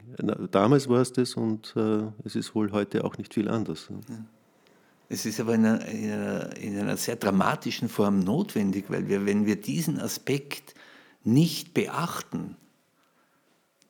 Damals 0.52 0.88
war 0.88 1.02
es 1.02 1.12
das 1.12 1.36
und 1.36 1.74
äh, 1.75 2.04
es 2.24 2.36
ist 2.36 2.56
wohl 2.56 2.72
heute 2.72 3.04
auch 3.04 3.18
nicht 3.18 3.34
viel 3.34 3.50
anders. 3.50 3.90
Es 5.10 5.25
ist 5.25 5.40
aber 5.40 5.56
in 5.56 5.66
einer, 5.66 5.86
in, 5.86 6.12
einer, 6.12 6.58
in 6.58 6.80
einer, 6.80 6.98
sehr 6.98 7.16
dramatischen 7.16 7.90
Form 7.90 8.20
notwendig, 8.20 8.86
weil 8.90 9.08
wir, 9.08 9.25
wenn 9.25 9.46
wir 9.46 9.56
diesen 9.56 10.00
Aspekt 10.00 10.74
nicht 11.24 11.74
beachten, 11.74 12.56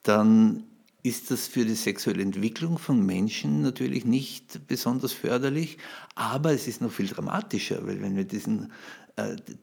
dann 0.04 0.64
ist 1.04 1.30
das 1.30 1.48
für 1.48 1.66
die 1.66 1.76
sexuelle 1.76 2.24
Entwicklung 2.24 2.80
von 2.80 3.06
Menschen 3.06 3.62
natürlich 3.62 4.06
nicht 4.06 4.68
besonders 4.68 5.14
förderlich, 5.14 5.78
aber 6.16 6.52
es 6.52 6.68
ist 6.68 6.82
noch 6.82 6.92
viel 6.92 7.08
dramatischer, 7.08 7.86
weil 7.86 8.02
wenn 8.02 8.16
wir 8.16 8.24
diesen 8.24 8.72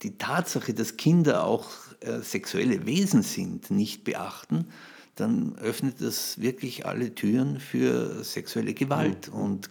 die 0.02 0.16
Tatsache, 0.16 0.74
dass 0.74 0.96
Kinder 0.96 1.44
auch 1.44 1.68
äh, 2.00 2.20
sexuelle 2.20 2.86
Wesen 2.86 3.22
sind, 3.22 3.70
nicht 3.70 4.04
beachten, 4.04 4.66
dann 5.14 5.56
öffnet 5.58 6.00
das 6.00 6.40
wirklich 6.40 6.86
alle 6.86 7.14
Türen 7.14 7.60
für 7.60 8.24
sexuelle 8.24 8.72
Gewalt. 8.72 9.28
Mhm. 9.28 9.40
Und 9.40 9.70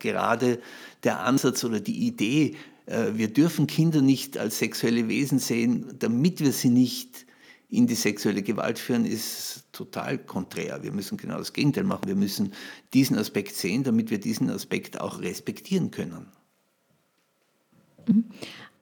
gerade 0.00 0.60
der 1.02 1.20
Ansatz 1.20 1.64
oder 1.64 1.80
die 1.80 2.06
Idee, 2.06 2.56
äh, 2.86 3.12
wir 3.14 3.32
dürfen 3.32 3.66
Kinder 3.66 4.02
nicht 4.02 4.36
als 4.36 4.58
sexuelle 4.58 5.08
Wesen 5.08 5.38
sehen, 5.38 5.94
damit 5.98 6.40
wir 6.40 6.52
sie 6.52 6.70
nicht 6.70 7.26
in 7.70 7.86
die 7.86 7.94
sexuelle 7.94 8.42
Gewalt 8.42 8.78
führen, 8.78 9.06
ist 9.06 9.64
total 9.72 10.18
konträr. 10.18 10.82
Wir 10.82 10.92
müssen 10.92 11.16
genau 11.16 11.38
das 11.38 11.54
Gegenteil 11.54 11.84
machen. 11.84 12.06
Wir 12.06 12.16
müssen 12.16 12.52
diesen 12.92 13.16
Aspekt 13.16 13.56
sehen, 13.56 13.82
damit 13.82 14.10
wir 14.10 14.20
diesen 14.20 14.50
Aspekt 14.50 15.00
auch 15.00 15.20
respektieren 15.20 15.90
können. 15.90 16.26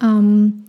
Ähm, 0.02 0.64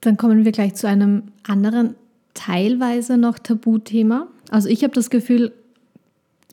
dann 0.00 0.16
kommen 0.16 0.44
wir 0.44 0.52
gleich 0.52 0.74
zu 0.74 0.88
einem 0.88 1.24
anderen, 1.42 1.94
teilweise 2.34 3.16
noch 3.16 3.38
Tabuthema. 3.38 4.28
Also 4.50 4.68
ich 4.68 4.82
habe 4.84 4.94
das 4.94 5.10
Gefühl, 5.10 5.52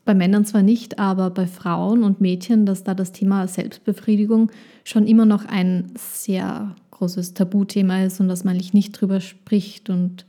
bei 0.04 0.14
Männern 0.14 0.44
zwar 0.44 0.62
nicht, 0.62 0.98
aber 0.98 1.30
bei 1.30 1.46
Frauen 1.46 2.04
und 2.04 2.20
Mädchen, 2.20 2.66
dass 2.66 2.84
da 2.84 2.94
das 2.94 3.12
Thema 3.12 3.46
Selbstbefriedigung 3.48 4.50
schon 4.84 5.06
immer 5.06 5.24
noch 5.24 5.46
ein 5.46 5.92
sehr 5.96 6.74
großes 6.90 7.34
Tabuthema 7.34 8.04
ist 8.04 8.20
und 8.20 8.28
dass 8.28 8.44
man 8.44 8.56
nicht 8.56 8.92
drüber 8.92 9.20
spricht 9.20 9.88
und 9.88 10.26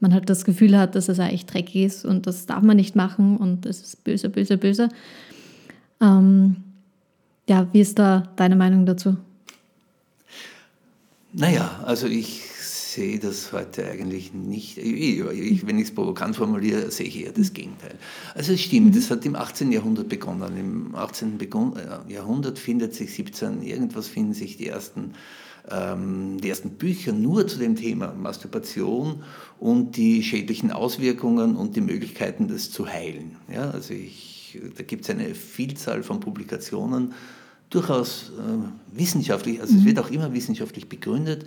man 0.00 0.14
halt 0.14 0.30
das 0.30 0.44
Gefühl 0.44 0.78
hat, 0.78 0.94
dass 0.94 1.08
es 1.08 1.18
eigentlich 1.18 1.46
dreckig 1.46 1.84
ist 1.84 2.04
und 2.04 2.26
das 2.26 2.46
darf 2.46 2.62
man 2.62 2.76
nicht 2.76 2.94
machen 2.94 3.36
und 3.36 3.66
es 3.66 3.82
ist 3.82 4.04
böse, 4.04 4.28
böse, 4.28 4.56
böse. 4.56 4.88
Ähm, 6.00 6.56
ja, 7.48 7.66
wie 7.72 7.80
ist 7.80 7.98
da 7.98 8.22
deine 8.36 8.54
Meinung 8.54 8.86
dazu? 8.86 9.16
Naja, 11.32 11.82
also 11.84 12.06
ich 12.06 12.42
sehe 12.58 13.18
das 13.18 13.52
heute 13.52 13.84
eigentlich 13.84 14.32
nicht. 14.32 14.78
Ich, 14.78 15.66
wenn 15.66 15.78
ich 15.78 15.88
es 15.88 15.94
provokant 15.94 16.36
formuliere, 16.36 16.90
sehe 16.90 17.06
ich 17.06 17.22
eher 17.22 17.32
das 17.32 17.52
Gegenteil. 17.52 17.96
Also 18.34 18.54
es 18.54 18.62
stimmt, 18.62 18.96
es 18.96 19.10
hat 19.10 19.26
im 19.26 19.36
18. 19.36 19.70
Jahrhundert 19.70 20.08
begonnen. 20.08 20.56
Im 20.56 20.94
18. 20.94 21.38
Äh, 21.38 22.12
Jahrhundert 22.12 22.58
findet 22.58 22.94
sich 22.94 23.12
17, 23.12 23.62
irgendwas 23.62 24.08
finden 24.08 24.32
sich 24.32 24.56
die 24.56 24.68
ersten, 24.68 25.12
ähm, 25.70 26.40
die 26.40 26.48
ersten 26.48 26.70
Bücher 26.70 27.12
nur 27.12 27.46
zu 27.46 27.58
dem 27.58 27.76
Thema 27.76 28.14
Masturbation 28.14 29.22
und 29.58 29.98
die 29.98 30.22
schädlichen 30.22 30.72
Auswirkungen 30.72 31.56
und 31.56 31.76
die 31.76 31.82
Möglichkeiten, 31.82 32.48
das 32.48 32.70
zu 32.70 32.88
heilen. 32.88 33.36
Ja, 33.52 33.70
also 33.70 33.92
ich, 33.92 34.58
da 34.78 34.82
gibt 34.82 35.04
es 35.04 35.10
eine 35.10 35.34
Vielzahl 35.34 36.02
von 36.02 36.20
Publikationen 36.20 37.12
durchaus 37.70 38.30
äh, 38.38 38.96
wissenschaftlich, 38.98 39.60
also 39.60 39.74
mhm. 39.74 39.80
es 39.80 39.84
wird 39.84 39.98
auch 39.98 40.10
immer 40.10 40.32
wissenschaftlich 40.32 40.88
begründet. 40.88 41.46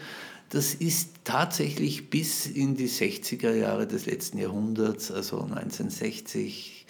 Das 0.50 0.74
ist 0.74 1.12
tatsächlich 1.24 2.10
bis 2.10 2.46
in 2.46 2.76
die 2.76 2.90
60er 2.90 3.54
Jahre 3.54 3.88
des 3.88 4.06
letzten 4.06 4.38
Jahrhunderts, 4.38 5.10
also 5.12 5.42
1960, 5.42 6.86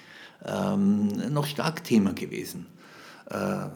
ähm, 0.46 1.08
noch 1.32 1.46
stark 1.46 1.84
Thema 1.84 2.14
gewesen. 2.14 2.66
Äh, 3.30 3.68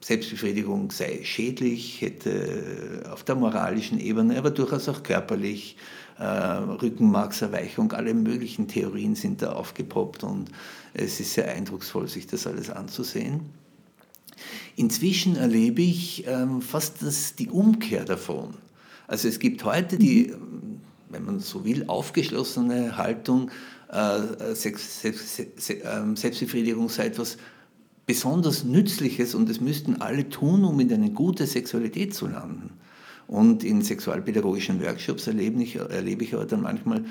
Selbstbefriedigung 0.00 0.90
sei 0.90 1.20
schädlich, 1.22 2.00
hätte 2.00 3.04
auf 3.12 3.22
der 3.22 3.36
moralischen 3.36 4.00
Ebene, 4.00 4.36
aber 4.36 4.50
durchaus 4.50 4.88
auch 4.88 5.02
körperlich, 5.02 5.76
äh, 6.18 6.24
Rückenmarkserweichung, 6.24 7.92
alle 7.92 8.14
möglichen 8.14 8.66
Theorien 8.66 9.14
sind 9.14 9.42
da 9.42 9.52
aufgepoppt 9.52 10.24
und 10.24 10.50
es 10.94 11.20
ist 11.20 11.34
sehr 11.34 11.50
eindrucksvoll, 11.52 12.08
sich 12.08 12.26
das 12.26 12.46
alles 12.46 12.70
anzusehen. 12.70 13.61
Inzwischen 14.76 15.36
erlebe 15.36 15.82
ich 15.82 16.24
ähm, 16.26 16.62
fast 16.62 17.02
das, 17.02 17.34
die 17.34 17.48
Umkehr 17.48 18.04
davon. 18.04 18.54
Also 19.06 19.28
es 19.28 19.38
gibt 19.38 19.64
heute 19.64 19.98
die, 19.98 20.32
wenn 21.10 21.24
man 21.24 21.40
so 21.40 21.64
will, 21.64 21.84
aufgeschlossene 21.86 22.96
Haltung, 22.96 23.50
äh, 23.90 24.54
Sex, 24.54 25.02
Sex, 25.02 25.36
Sex, 25.36 25.70
äh, 25.70 25.82
Selbstbefriedigung 26.14 26.88
sei 26.88 27.06
etwas 27.06 27.36
besonders 28.06 28.64
Nützliches 28.64 29.34
und 29.34 29.48
das 29.48 29.60
müssten 29.60 30.00
alle 30.00 30.28
tun, 30.28 30.64
um 30.64 30.80
in 30.80 30.92
eine 30.92 31.10
gute 31.10 31.46
Sexualität 31.46 32.14
zu 32.14 32.26
landen. 32.26 32.70
Und 33.28 33.64
in 33.64 33.82
sexualpädagogischen 33.82 34.82
Workshops 34.82 35.26
erlebe 35.26 35.62
ich, 35.62 35.76
erlebe 35.76 36.24
ich 36.24 36.34
aber 36.34 36.44
dann 36.44 36.62
manchmal 36.62 37.04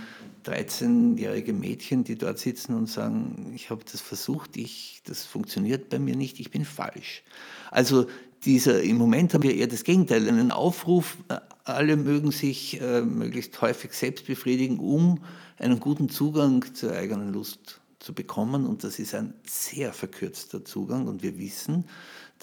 13-jährige 0.45 1.53
Mädchen, 1.53 2.03
die 2.03 2.17
dort 2.17 2.39
sitzen 2.39 2.75
und 2.75 2.87
sagen, 2.87 3.51
ich 3.55 3.69
habe 3.69 3.83
das 3.89 4.01
versucht, 4.01 4.57
ich, 4.57 5.01
das 5.05 5.23
funktioniert 5.23 5.89
bei 5.89 5.99
mir 5.99 6.15
nicht, 6.15 6.39
ich 6.39 6.51
bin 6.51 6.65
falsch. 6.65 7.23
Also 7.69 8.07
dieser, 8.45 8.81
im 8.81 8.97
Moment 8.97 9.33
haben 9.33 9.43
wir 9.43 9.55
eher 9.55 9.67
das 9.67 9.83
Gegenteil, 9.83 10.27
einen 10.27 10.51
Aufruf, 10.51 11.17
äh, 11.29 11.37
alle 11.63 11.95
mögen 11.95 12.31
sich 12.31 12.81
äh, 12.81 13.01
möglichst 13.01 13.61
häufig 13.61 13.93
selbst 13.93 14.25
befriedigen, 14.25 14.79
um 14.79 15.19
einen 15.57 15.79
guten 15.79 16.09
Zugang 16.09 16.65
zur 16.73 16.93
eigenen 16.93 17.33
Lust 17.33 17.81
zu 17.99 18.13
bekommen. 18.13 18.65
Und 18.65 18.83
das 18.83 18.99
ist 18.99 19.13
ein 19.13 19.35
sehr 19.45 19.93
verkürzter 19.93 20.65
Zugang. 20.65 21.07
Und 21.07 21.21
wir 21.21 21.37
wissen, 21.37 21.85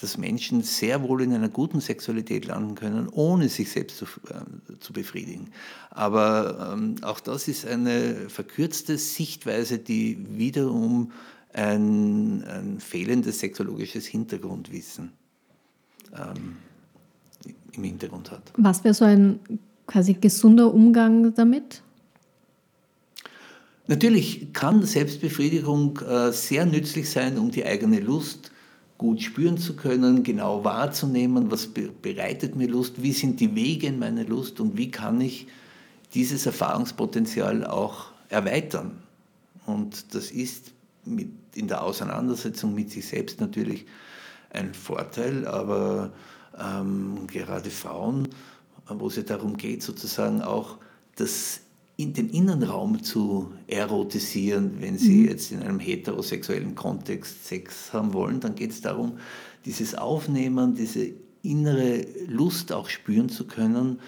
dass 0.00 0.16
Menschen 0.16 0.62
sehr 0.62 1.02
wohl 1.02 1.22
in 1.22 1.32
einer 1.32 1.48
guten 1.48 1.80
Sexualität 1.80 2.46
landen 2.46 2.76
können, 2.76 3.08
ohne 3.08 3.48
sich 3.48 3.70
selbst 3.72 3.98
zu, 3.98 4.04
äh, 4.04 4.78
zu 4.78 4.92
befriedigen. 4.92 5.50
Aber 5.90 6.72
ähm, 6.72 6.96
auch 7.02 7.18
das 7.18 7.48
ist 7.48 7.66
eine 7.66 8.28
verkürzte 8.28 8.96
Sichtweise, 8.96 9.78
die 9.78 10.18
wiederum 10.38 11.10
ein, 11.52 12.44
ein 12.44 12.80
fehlendes 12.80 13.40
sexologisches 13.40 14.06
Hintergrundwissen 14.06 15.12
ähm, 16.16 16.56
im 17.72 17.82
Hintergrund 17.82 18.30
hat. 18.30 18.52
Was 18.56 18.84
wäre 18.84 18.94
so 18.94 19.04
ein 19.04 19.40
quasi 19.86 20.14
gesunder 20.14 20.72
Umgang 20.72 21.34
damit? 21.34 21.82
Natürlich 23.88 24.52
kann 24.52 24.84
Selbstbefriedigung 24.84 25.98
äh, 26.00 26.30
sehr 26.30 26.66
nützlich 26.66 27.10
sein, 27.10 27.36
um 27.36 27.50
die 27.50 27.64
eigene 27.64 27.98
Lust 27.98 28.52
gut 28.98 29.22
spüren 29.22 29.58
zu 29.58 29.76
können, 29.76 30.24
genau 30.24 30.64
wahrzunehmen, 30.64 31.50
was 31.50 31.68
be 31.68 31.90
bereitet 32.02 32.56
mir 32.56 32.68
Lust, 32.68 33.00
wie 33.00 33.12
sind 33.12 33.38
die 33.40 33.54
Wege 33.54 33.86
in 33.86 33.98
meine 33.98 34.24
Lust 34.24 34.60
und 34.60 34.76
wie 34.76 34.90
kann 34.90 35.20
ich 35.20 35.46
dieses 36.14 36.46
Erfahrungspotenzial 36.46 37.64
auch 37.64 38.06
erweitern. 38.28 38.98
Und 39.66 40.14
das 40.14 40.30
ist 40.32 40.72
mit, 41.04 41.30
in 41.54 41.68
der 41.68 41.84
Auseinandersetzung 41.84 42.74
mit 42.74 42.90
sich 42.90 43.06
selbst 43.06 43.40
natürlich 43.40 43.86
ein 44.50 44.74
Vorteil, 44.74 45.46
aber 45.46 46.10
ähm, 46.58 47.26
gerade 47.26 47.70
Frauen, 47.70 48.28
wo 48.88 49.06
es 49.06 49.16
ja 49.16 49.22
darum 49.22 49.56
geht, 49.56 49.82
sozusagen 49.82 50.42
auch 50.42 50.78
das 51.16 51.60
in 51.98 52.12
den 52.12 52.30
Innenraum 52.30 53.02
zu 53.02 53.52
erotisieren, 53.66 54.80
wenn 54.80 54.96
sie 54.96 55.22
mhm. 55.22 55.28
jetzt 55.28 55.50
in 55.50 55.62
einem 55.62 55.80
heterosexuellen 55.80 56.76
Kontext 56.76 57.46
Sex 57.46 57.92
haben 57.92 58.12
wollen, 58.12 58.38
dann 58.38 58.54
geht 58.54 58.70
es 58.70 58.80
darum, 58.80 59.18
dieses 59.64 59.96
Aufnehmen, 59.96 60.76
diese 60.76 61.10
innere 61.42 62.06
Lust 62.28 62.72
auch 62.72 62.88
spüren 62.88 63.28
zu 63.28 63.48
können. 63.48 63.98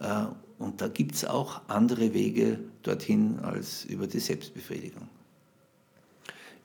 Äh, 0.00 0.24
und 0.58 0.80
da 0.80 0.88
gibt 0.88 1.14
es 1.14 1.24
auch 1.24 1.60
andere 1.68 2.12
Wege 2.12 2.58
dorthin 2.82 3.38
als 3.38 3.84
über 3.84 4.08
die 4.08 4.18
Selbstbefriedigung. 4.18 5.06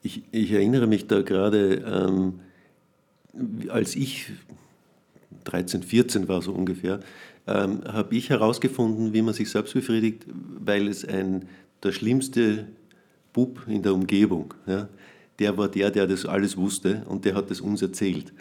Ich, 0.02 0.24
ich 0.32 0.52
erinnere 0.52 0.88
mich 0.88 1.06
da 1.06 1.22
gerade, 1.22 1.76
ähm, 1.86 2.40
als 3.70 3.96
ich 3.96 4.32
13, 5.44 5.84
14 5.84 6.28
war 6.28 6.42
so 6.42 6.52
ungefähr, 6.52 7.00
ähm, 7.48 7.82
habe 7.86 8.16
ich 8.16 8.30
herausgefunden, 8.30 9.14
wie 9.14 9.22
man 9.22 9.34
sich 9.34 9.50
selbst 9.50 9.74
befriedigt, 9.74 10.26
weil 10.28 10.88
es 10.88 11.06
ein, 11.06 11.48
der 11.84 11.92
schlimmste 11.92 12.68
Bub 13.34 13.62
in 13.68 13.82
der 13.82 13.94
Umgebung, 13.94 14.54
ja, 14.66 14.88
der 15.40 15.58
war 15.58 15.68
der, 15.68 15.90
der 15.90 16.08
das 16.08 16.26
alles 16.26 16.58
wusste 16.58 17.04
und 17.08 17.26
der 17.26 17.36
hat 17.36 17.50
das 17.50 17.60
uns 17.60 17.82
erzählt. 17.82 18.32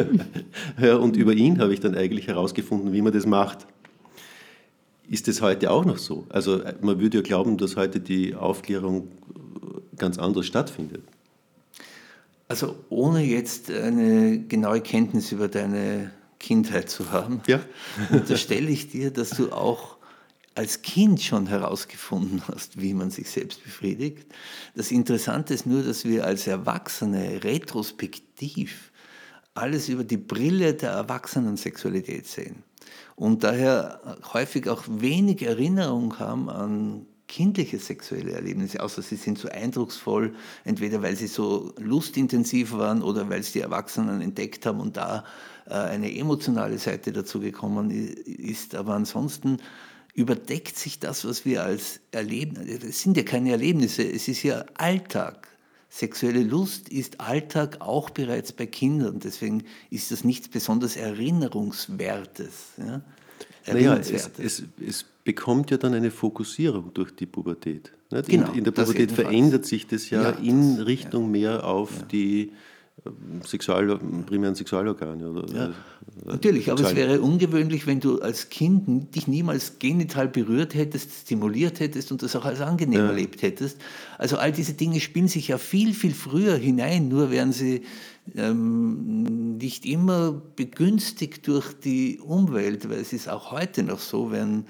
ja, 0.80 0.96
und 0.96 1.16
über 1.16 1.32
ihn 1.32 1.58
habe 1.58 1.74
ich 1.74 1.80
dann 1.80 1.94
eigentlich 1.94 2.28
herausgefunden, 2.28 2.92
wie 2.92 3.02
man 3.02 3.12
das 3.12 3.26
macht. 3.26 3.66
Ist 5.08 5.26
das 5.26 5.42
heute 5.42 5.72
auch 5.72 5.84
noch 5.84 5.98
so? 5.98 6.24
Also 6.28 6.60
man 6.80 7.00
würde 7.00 7.18
ja 7.18 7.22
glauben, 7.22 7.58
dass 7.58 7.74
heute 7.74 7.98
die 7.98 8.36
Aufklärung 8.36 9.08
ganz 9.98 10.18
anders 10.18 10.46
stattfindet. 10.46 11.02
Also 12.46 12.76
ohne 12.88 13.24
jetzt 13.24 13.70
eine 13.70 14.40
genaue 14.40 14.80
Kenntnis 14.80 15.32
über 15.32 15.48
deine 15.48 16.12
Kindheit 16.40 16.90
zu 16.90 17.12
haben, 17.12 17.40
ja. 17.46 17.60
unterstelle 18.10 18.70
ich 18.70 18.88
dir, 18.88 19.12
dass 19.12 19.30
du 19.30 19.52
auch 19.52 19.98
als 20.56 20.82
Kind 20.82 21.22
schon 21.22 21.46
herausgefunden 21.46 22.42
hast, 22.48 22.80
wie 22.80 22.92
man 22.92 23.10
sich 23.10 23.30
selbst 23.30 23.62
befriedigt. 23.62 24.26
Das 24.74 24.90
Interessante 24.90 25.54
ist 25.54 25.64
nur, 25.66 25.84
dass 25.84 26.04
wir 26.04 26.24
als 26.24 26.48
Erwachsene 26.48 27.44
retrospektiv 27.44 28.90
alles 29.54 29.88
über 29.88 30.02
die 30.02 30.16
Brille 30.16 30.74
der 30.74 30.90
Erwachsenensexualität 30.90 32.26
sehen 32.26 32.64
und 33.20 33.44
daher 33.44 34.00
häufig 34.32 34.68
auch 34.68 34.84
wenig 34.88 35.42
Erinnerung 35.42 36.18
haben 36.18 36.48
an 36.48 37.06
kindliche 37.30 37.78
sexuelle 37.78 38.32
Erlebnisse, 38.32 38.82
außer 38.82 39.02
sie 39.02 39.14
sind 39.14 39.38
so 39.38 39.48
eindrucksvoll, 39.48 40.34
entweder 40.64 41.00
weil 41.00 41.14
sie 41.14 41.28
so 41.28 41.72
lustintensiv 41.78 42.72
waren 42.72 43.02
oder 43.02 43.30
weil 43.30 43.40
es 43.40 43.52
die 43.52 43.60
Erwachsenen 43.60 44.20
entdeckt 44.20 44.66
haben 44.66 44.80
und 44.80 44.96
da 44.96 45.24
äh, 45.66 45.74
eine 45.74 46.14
emotionale 46.14 46.76
Seite 46.78 47.12
dazu 47.12 47.38
gekommen 47.38 47.90
ist. 47.90 48.74
Aber 48.74 48.94
ansonsten 48.94 49.58
überdeckt 50.12 50.76
sich 50.76 50.98
das, 50.98 51.24
was 51.24 51.44
wir 51.44 51.62
als 51.62 52.00
erleben. 52.10 52.56
Es 52.66 53.00
sind 53.00 53.16
ja 53.16 53.22
keine 53.22 53.52
Erlebnisse, 53.52 54.02
es 54.02 54.26
ist 54.26 54.42
ja 54.42 54.64
Alltag. 54.74 55.46
Sexuelle 55.88 56.42
Lust 56.42 56.88
ist 56.88 57.20
Alltag 57.20 57.80
auch 57.80 58.10
bereits 58.10 58.52
bei 58.52 58.66
Kindern. 58.66 59.20
Deswegen 59.20 59.62
ist 59.90 60.10
das 60.10 60.24
nichts 60.24 60.48
besonders 60.48 60.96
Erinnerungswertes. 60.96 62.52
Ja? 62.76 63.02
Naja, 63.66 63.96
es, 63.96 64.10
es, 64.38 64.64
es, 64.84 65.04
bekommt 65.30 65.70
ja 65.70 65.76
dann 65.76 65.94
eine 65.94 66.10
Fokussierung 66.10 66.92
durch 66.92 67.14
die 67.14 67.26
Pubertät. 67.26 67.92
Nicht? 68.10 68.28
Genau, 68.28 68.50
in, 68.50 68.58
in 68.58 68.64
der 68.64 68.72
Pubertät 68.72 69.12
verändert 69.12 69.64
sich 69.64 69.86
das 69.86 70.10
ja, 70.10 70.22
ja 70.22 70.30
in 70.30 70.78
das, 70.78 70.86
Richtung 70.86 71.26
ja. 71.26 71.30
mehr 71.30 71.64
auf 71.64 71.98
ja. 72.00 72.06
die 72.06 72.52
Sexual, 73.46 73.96
primären 74.26 74.56
Sexualorgane. 74.56 75.30
Oder, 75.30 75.54
ja, 75.54 75.70
natürlich, 76.24 76.68
aber 76.68 76.82
es 76.82 76.96
wäre 76.96 77.20
ungewöhnlich, 77.20 77.86
wenn 77.86 78.00
du 78.00 78.20
als 78.20 78.48
Kind 78.48 79.14
dich 79.14 79.28
niemals 79.28 79.78
genital 79.78 80.26
berührt 80.26 80.74
hättest, 80.74 81.12
stimuliert 81.12 81.78
hättest 81.78 82.10
und 82.10 82.24
das 82.24 82.34
auch 82.34 82.44
als 82.44 82.60
angenehm 82.60 82.98
ja. 82.98 83.06
erlebt 83.06 83.42
hättest. 83.42 83.78
Also 84.18 84.36
all 84.36 84.50
diese 84.50 84.72
Dinge 84.72 84.98
spielen 84.98 85.28
sich 85.28 85.46
ja 85.46 85.58
viel, 85.58 85.94
viel 85.94 86.12
früher 86.12 86.56
hinein, 86.56 87.06
nur 87.06 87.30
werden 87.30 87.52
sie 87.52 87.82
ähm, 88.36 89.56
nicht 89.58 89.86
immer 89.86 90.42
begünstigt 90.56 91.46
durch 91.46 91.72
die 91.72 92.18
Umwelt, 92.18 92.90
weil 92.90 92.98
es 92.98 93.12
ist 93.12 93.28
auch 93.28 93.52
heute 93.52 93.84
noch 93.84 94.00
so, 94.00 94.32
wenn 94.32 94.64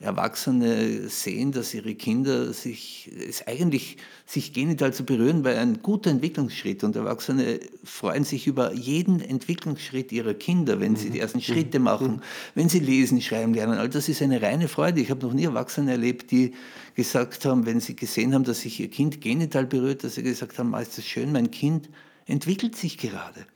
Erwachsene 0.00 1.08
sehen, 1.08 1.52
dass 1.52 1.72
ihre 1.74 1.94
Kinder 1.94 2.52
sich, 2.52 3.10
es 3.28 3.46
eigentlich 3.46 3.96
sich 4.26 4.52
genital 4.52 4.92
zu 4.92 5.04
berühren, 5.04 5.44
weil 5.44 5.56
ein 5.56 5.82
guter 5.82 6.10
Entwicklungsschritt 6.10 6.84
und 6.84 6.96
Erwachsene 6.96 7.60
freuen 7.84 8.24
sich 8.24 8.46
über 8.46 8.72
jeden 8.72 9.20
Entwicklungsschritt 9.20 10.12
ihrer 10.12 10.34
Kinder, 10.34 10.80
wenn 10.80 10.96
sie 10.96 11.10
die 11.10 11.20
ersten 11.20 11.38
mhm. 11.38 11.42
Schritte 11.42 11.78
mhm. 11.78 11.84
machen, 11.84 12.22
wenn 12.54 12.68
sie 12.68 12.80
lesen, 12.80 13.20
schreiben 13.20 13.54
lernen. 13.54 13.78
All 13.78 13.88
das 13.88 14.08
ist 14.08 14.22
eine 14.22 14.42
reine 14.42 14.68
Freude. 14.68 15.00
Ich 15.00 15.10
habe 15.10 15.26
noch 15.26 15.34
nie 15.34 15.44
Erwachsene 15.44 15.92
erlebt, 15.92 16.30
die 16.30 16.54
gesagt 16.94 17.44
haben, 17.44 17.66
wenn 17.66 17.80
sie 17.80 17.96
gesehen 17.96 18.34
haben, 18.34 18.44
dass 18.44 18.60
sich 18.60 18.80
ihr 18.80 18.88
Kind 18.88 19.20
genital 19.20 19.66
berührt, 19.66 20.04
dass 20.04 20.16
sie 20.16 20.22
gesagt 20.22 20.58
haben, 20.58 20.74
ist 20.74 20.98
das 20.98 21.04
schön, 21.04 21.32
mein 21.32 21.50
Kind 21.50 21.88
entwickelt 22.26 22.76
sich 22.76 22.98
gerade 22.98 23.46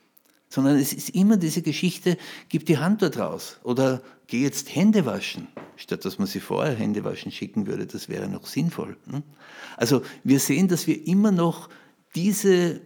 sondern 0.48 0.76
es 0.76 0.92
ist 0.92 1.10
immer 1.10 1.36
diese 1.36 1.62
Geschichte, 1.62 2.16
gib 2.48 2.66
die 2.66 2.78
Hand 2.78 3.02
dort 3.02 3.18
raus 3.18 3.58
oder 3.62 4.02
geh 4.26 4.42
jetzt 4.42 4.74
Hände 4.74 5.04
waschen, 5.04 5.48
statt 5.76 6.04
dass 6.04 6.18
man 6.18 6.26
sie 6.26 6.40
vorher 6.40 6.74
Hände 6.74 7.04
waschen 7.04 7.32
schicken 7.32 7.66
würde, 7.66 7.86
das 7.86 8.08
wäre 8.08 8.28
noch 8.28 8.46
sinnvoll. 8.46 8.96
Ne? 9.06 9.22
Also 9.76 10.02
wir 10.24 10.40
sehen, 10.40 10.68
dass 10.68 10.86
wir 10.86 11.06
immer 11.06 11.32
noch 11.32 11.68
diese, 12.14 12.80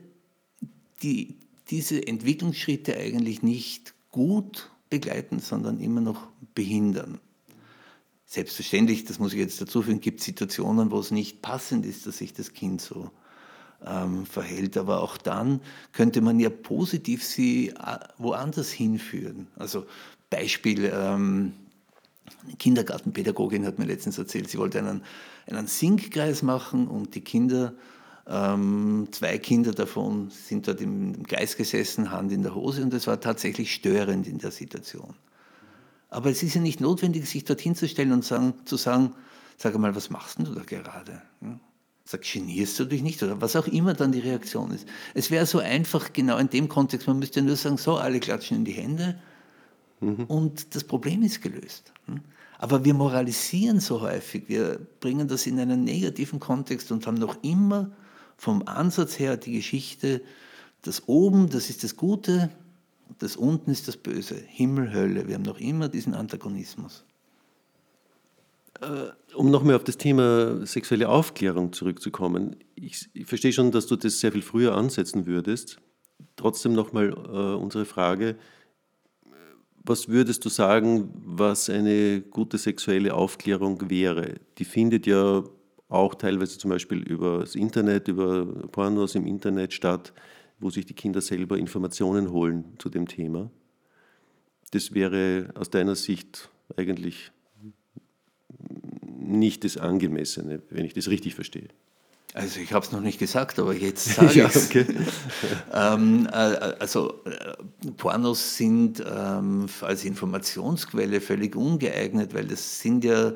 die, 1.03 1.37
diese 1.71 2.07
Entwicklungsschritte 2.07 2.97
eigentlich 2.97 3.43
nicht 3.43 3.95
gut 4.11 4.71
begleiten, 4.91 5.39
sondern 5.39 5.81
immer 5.81 6.01
noch 6.01 6.29
behindern. 6.55 7.19
Selbstverständlich, 8.27 9.05
das 9.05 9.19
muss 9.19 9.33
ich 9.33 9.39
jetzt 9.39 9.61
dazu 9.61 9.83
fügen, 9.83 10.01
gibt 10.01 10.21
es 10.21 10.27
Situationen, 10.27 10.91
wo 10.91 10.99
es 10.99 11.11
nicht 11.11 11.43
passend 11.43 11.85
ist, 11.87 12.07
dass 12.07 12.19
sich 12.19 12.33
das 12.33 12.53
Kind 12.53 12.81
so 12.81 13.11
ähm, 13.87 14.27
verhält. 14.27 14.77
Aber 14.77 15.03
auch 15.03 15.17
dann 15.17 15.61
könnte 15.93 16.21
man 16.21 16.41
ja 16.41 16.51
positiv 16.51 17.25
sie 17.25 17.71
äh, 17.71 17.99
woanders 18.19 18.71
hinführen. 18.71 19.49
Also 19.57 19.87
Beispiel, 20.31 20.91
ähm, 20.95 21.53
eine 22.45 22.57
Kindergartenpädagogin 22.57 23.67
hat 23.67 23.79
mir 23.79 23.87
letztens 23.87 24.19
erzählt, 24.19 24.49
sie 24.49 24.59
wollte 24.59 24.79
einen, 24.79 25.03
einen 25.47 25.67
Singkreis 25.67 26.43
machen 26.43 26.89
und 26.89 27.15
die 27.15 27.21
Kinder, 27.21 27.75
ähm, 28.27 29.09
zwei 29.11 29.39
Kinder 29.39 29.73
davon 29.73 30.31
sind 30.31 30.69
dort 30.69 30.81
im 30.81 31.25
Kreis 31.25 31.57
gesessen, 31.57 32.11
Hand 32.11 32.33
in 32.33 32.43
der 32.43 32.55
Hose 32.55 32.83
und 32.83 32.95
es 32.95 33.07
war 33.07 33.21
tatsächlich 33.21 33.75
störend 33.75 34.27
in 34.27 34.39
der 34.39 34.51
Situation. 34.51 35.15
Aber 36.09 36.31
es 36.31 36.43
ist 36.43 36.55
ja 36.55 36.61
nicht 36.61 36.81
notwendig, 36.81 37.29
sich 37.29 37.45
dorthin 37.45 37.75
zu 37.75 37.89
stellen 37.89 38.13
und 38.13 38.25
sagen, 38.25 38.55
zu 38.65 38.77
sagen, 38.77 39.15
sag 39.57 39.77
mal, 39.79 39.95
was 39.95 40.11
machst 40.11 40.39
du 40.39 40.55
da 40.55 40.63
gerade? 40.63 41.23
Sag, 42.05 42.23
genierst 42.23 42.79
du 42.79 42.85
dich 42.85 43.03
nicht? 43.03 43.23
Oder 43.23 43.41
was 43.41 43.57
auch 43.57 43.67
immer 43.67 43.95
dann 43.95 44.13
die 44.13 44.21
Reaktion 44.21 44.73
ist. 44.73 44.87
Es 45.15 45.31
wäre 45.31 45.47
so 45.47 45.59
einfach, 45.59 46.13
genau 46.13 46.37
in 46.39 46.51
dem 46.51 46.69
Kontext, 46.69 47.07
man 47.07 47.19
müsste 47.19 47.43
nur 47.43 47.57
sagen, 47.57 47.79
so, 47.79 47.97
alle 47.97 48.21
klatschen 48.21 48.59
in 48.59 48.65
die 48.65 48.73
Hände 48.73 49.19
mhm. 50.01 50.25
und 50.25 50.75
das 50.75 50.85
Problem 50.85 51.23
ist 51.23 51.43
gelöst. 51.43 51.93
Hm? 52.07 52.21
Aber 52.59 52.85
wir 52.85 52.95
moralisieren 52.95 53.81
so 53.81 54.01
häufig, 54.01 54.45
wir 54.49 54.79
bringen 55.01 55.27
das 55.27 55.47
in 55.47 55.59
einen 55.59 55.85
negativen 55.85 56.39
Kontext 56.39 56.93
und 56.93 57.07
haben 57.07 57.17
noch 57.17 57.37
immer 57.43 57.91
vom 58.37 58.67
Ansatz 58.67 59.19
her 59.19 59.37
die 59.37 59.53
Geschichte, 59.53 60.23
das 60.83 61.07
oben, 61.07 61.49
das 61.49 61.71
ist 61.71 61.85
das 61.85 61.97
Gute, 61.97 62.51
das 63.19 63.37
unten 63.37 63.71
ist 63.71 63.89
das 63.89 63.97
Böse, 63.97 64.37
Himmel, 64.47 64.93
Hölle. 64.93 65.29
Wir 65.29 65.37
haben 65.37 65.43
noch 65.43 65.59
immer 65.59 65.89
diesen 65.89 66.15
Antagonismus. 66.15 67.05
Äh, 68.83 69.13
um 69.35 69.51
nochmal 69.51 69.77
auf 69.77 69.85
das 69.85 69.97
Thema 69.97 70.67
sexuelle 70.67 71.09
Aufklärung 71.09 71.73
zurückzukommen, 71.73 72.57
ich, 72.75 73.09
ich, 73.15 73.27
verstehe 73.27 73.53
schon, 73.53 73.71
dass 73.71 73.87
du 73.87 73.97
das 73.97 74.19
sehr 74.19 74.33
viel 74.33 74.43
früher 74.43 74.75
ansetzen 74.75 75.27
würdest. 75.27 75.79
Trotzdem 76.37 76.73
nochmal 76.73 77.11
äh, 77.11 77.63
unsere 77.63 77.85
Frage, 77.85 78.37
was 79.85 80.09
würdest 80.09 80.45
du 80.45 80.49
sagen, 80.49 81.11
was 81.15 81.71
eine 81.71 82.23
gute 82.23 82.59
sexuelle 82.59 83.15
Aufklärung 83.15 83.89
wäre? 83.89 84.35
Die 84.59 84.65
findet 84.65 85.07
ja 85.07 85.45
auch 85.89 86.15
teilweise 86.15 86.59
zum 86.59 86.71
Beispiel 86.71 87.03
über 87.03 87.41
das 87.41 87.55
Internet, 87.55 88.09
über 88.09 88.45
Pornos 88.45 89.15
im 89.15 89.27
Internet 89.27 89.73
statt, 89.73 90.13
wo 90.59 90.71
sich 90.71 90.87
die 90.87 90.95
Kinder 90.95 91.21
selber 91.21 91.57
Informationen 91.59 92.31
holen 92.33 92.65
zu 92.79 92.89
dem 92.89 93.07
Thema. 93.07 93.51
Das 94.71 94.95
wäre 94.95 95.51
aus 95.55 95.71
deiner 95.71 95.97
Sicht 95.97 96.49
eigentlich 96.77 97.33
nicht 99.19 99.65
das 99.65 99.77
Angemessene, 99.77 100.63
wenn 100.71 100.85
ich 100.85 100.95
das 100.95 101.09
richtig 101.09 101.35
verstehe. 101.35 101.69
Also 102.35 102.61
ich 102.61 102.73
habe 102.73 102.85
es 102.85 102.93
noch 102.93 103.01
nicht 103.01 103.19
gesagt, 103.19 103.59
aber 103.59 103.75
jetzt 103.75 104.05
sage 104.15 104.31
ich 104.31 104.57
es. 104.57 104.67
okay. 104.67 104.87
ähm, 105.75 106.27
äh, 106.31 106.37
also 106.79 107.23
äh, 107.25 107.91
Pornos 107.97 108.57
sind 108.57 109.05
ähm, 109.07 109.67
als 109.83 110.05
Informationsquelle 110.05 111.21
völlig 111.21 111.57
ungeeignet, 111.57 112.33
weil 112.35 112.47
das 112.47 112.81
sind 112.81 113.05
ja 113.05 113.33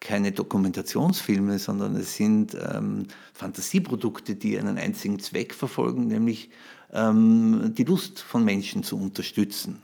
keine 0.00 0.32
Dokumentationsfilme, 0.32 1.58
sondern 1.58 1.94
es 1.94 2.16
sind 2.16 2.54
ähm, 2.54 3.06
Fantasieprodukte, 3.34 4.34
die 4.34 4.58
einen 4.58 4.78
einzigen 4.78 5.20
Zweck 5.20 5.54
verfolgen, 5.54 6.06
nämlich 6.06 6.50
ähm, 6.92 7.74
die 7.76 7.84
Lust 7.84 8.20
von 8.20 8.44
Menschen 8.44 8.82
zu 8.82 8.96
unterstützen. 8.96 9.82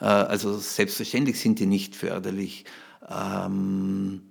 Äh, 0.00 0.04
also 0.04 0.56
selbstverständlich 0.56 1.38
sind 1.38 1.58
die 1.58 1.66
nicht 1.66 1.96
förderlich. 1.96 2.64
Ähm, 3.08 4.22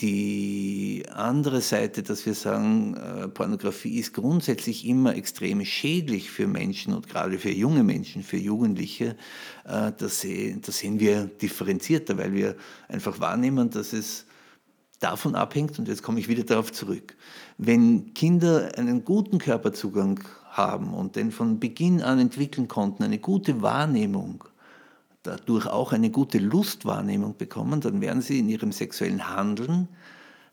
die 0.00 1.04
andere 1.12 1.60
Seite, 1.60 2.02
dass 2.02 2.26
wir 2.26 2.34
sagen, 2.34 2.94
äh, 2.94 3.28
Pornografie 3.28 3.98
ist 3.98 4.12
grundsätzlich 4.12 4.86
immer 4.86 5.14
extrem 5.14 5.64
schädlich 5.64 6.30
für 6.30 6.48
Menschen 6.48 6.94
und 6.94 7.08
gerade 7.08 7.38
für 7.38 7.50
junge 7.50 7.84
Menschen, 7.84 8.24
für 8.24 8.36
Jugendliche, 8.36 9.16
äh, 9.64 9.92
das, 9.96 10.20
sehen 10.20 10.98
wir 10.98 11.26
differenzierter, 11.26 12.18
weil 12.18 12.34
wir 12.34 12.56
einfach 12.88 13.20
wahrnehmen, 13.20 13.70
dass 13.70 13.92
es 13.92 14.26
davon 14.98 15.36
abhängt, 15.36 15.78
und 15.78 15.86
jetzt 15.86 16.02
komme 16.02 16.18
ich 16.18 16.28
wieder 16.28 16.44
darauf 16.44 16.72
zurück, 16.72 17.16
wenn 17.58 18.14
Kinder 18.14 18.72
einen 18.76 19.04
guten 19.04 19.38
Körperzugang 19.38 20.20
haben 20.50 20.92
und 20.92 21.14
den 21.14 21.30
von 21.30 21.60
Beginn 21.60 22.02
an 22.02 22.18
entwickeln 22.18 22.66
konnten, 22.66 23.04
eine 23.04 23.18
gute 23.18 23.62
Wahrnehmung, 23.62 24.44
dadurch 25.24 25.66
auch 25.66 25.92
eine 25.92 26.10
gute 26.10 26.38
Lustwahrnehmung 26.38 27.36
bekommen, 27.36 27.80
dann 27.80 28.00
werden 28.00 28.22
sie 28.22 28.38
in 28.38 28.48
ihrem 28.48 28.70
sexuellen 28.70 29.28
Handeln 29.28 29.88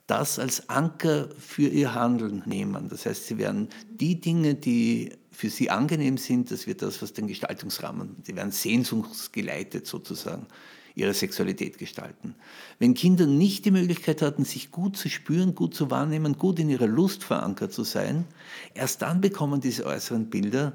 das 0.07 0.39
als 0.39 0.67
Anker 0.69 1.29
für 1.37 1.67
ihr 1.67 1.93
Handeln 1.93 2.43
nehmen. 2.45 2.89
Das 2.89 3.05
heißt, 3.05 3.27
sie 3.27 3.37
werden 3.37 3.69
die 3.89 4.19
Dinge, 4.19 4.55
die 4.55 5.13
für 5.31 5.49
sie 5.49 5.69
angenehm 5.69 6.17
sind, 6.17 6.51
das 6.51 6.67
wird 6.67 6.81
das, 6.81 7.01
was 7.01 7.13
den 7.13 7.27
Gestaltungsrahmen, 7.27 8.17
sie 8.23 8.35
werden 8.35 8.51
sehnsuchtsgeleitet 8.51 9.87
sozusagen 9.87 10.47
ihre 10.95 11.13
Sexualität 11.13 11.77
gestalten. 11.77 12.35
Wenn 12.79 12.93
Kinder 12.93 13.25
nicht 13.25 13.63
die 13.65 13.71
Möglichkeit 13.71 14.21
hatten, 14.21 14.43
sich 14.43 14.71
gut 14.71 14.97
zu 14.97 15.09
spüren, 15.09 15.55
gut 15.55 15.73
zu 15.73 15.89
wahrnehmen, 15.89 16.37
gut 16.37 16.59
in 16.59 16.69
ihrer 16.69 16.87
Lust 16.87 17.23
verankert 17.23 17.71
zu 17.71 17.83
sein, 17.83 18.25
erst 18.73 19.01
dann 19.01 19.21
bekommen 19.21 19.61
diese 19.61 19.85
äußeren 19.85 20.29
Bilder 20.29 20.73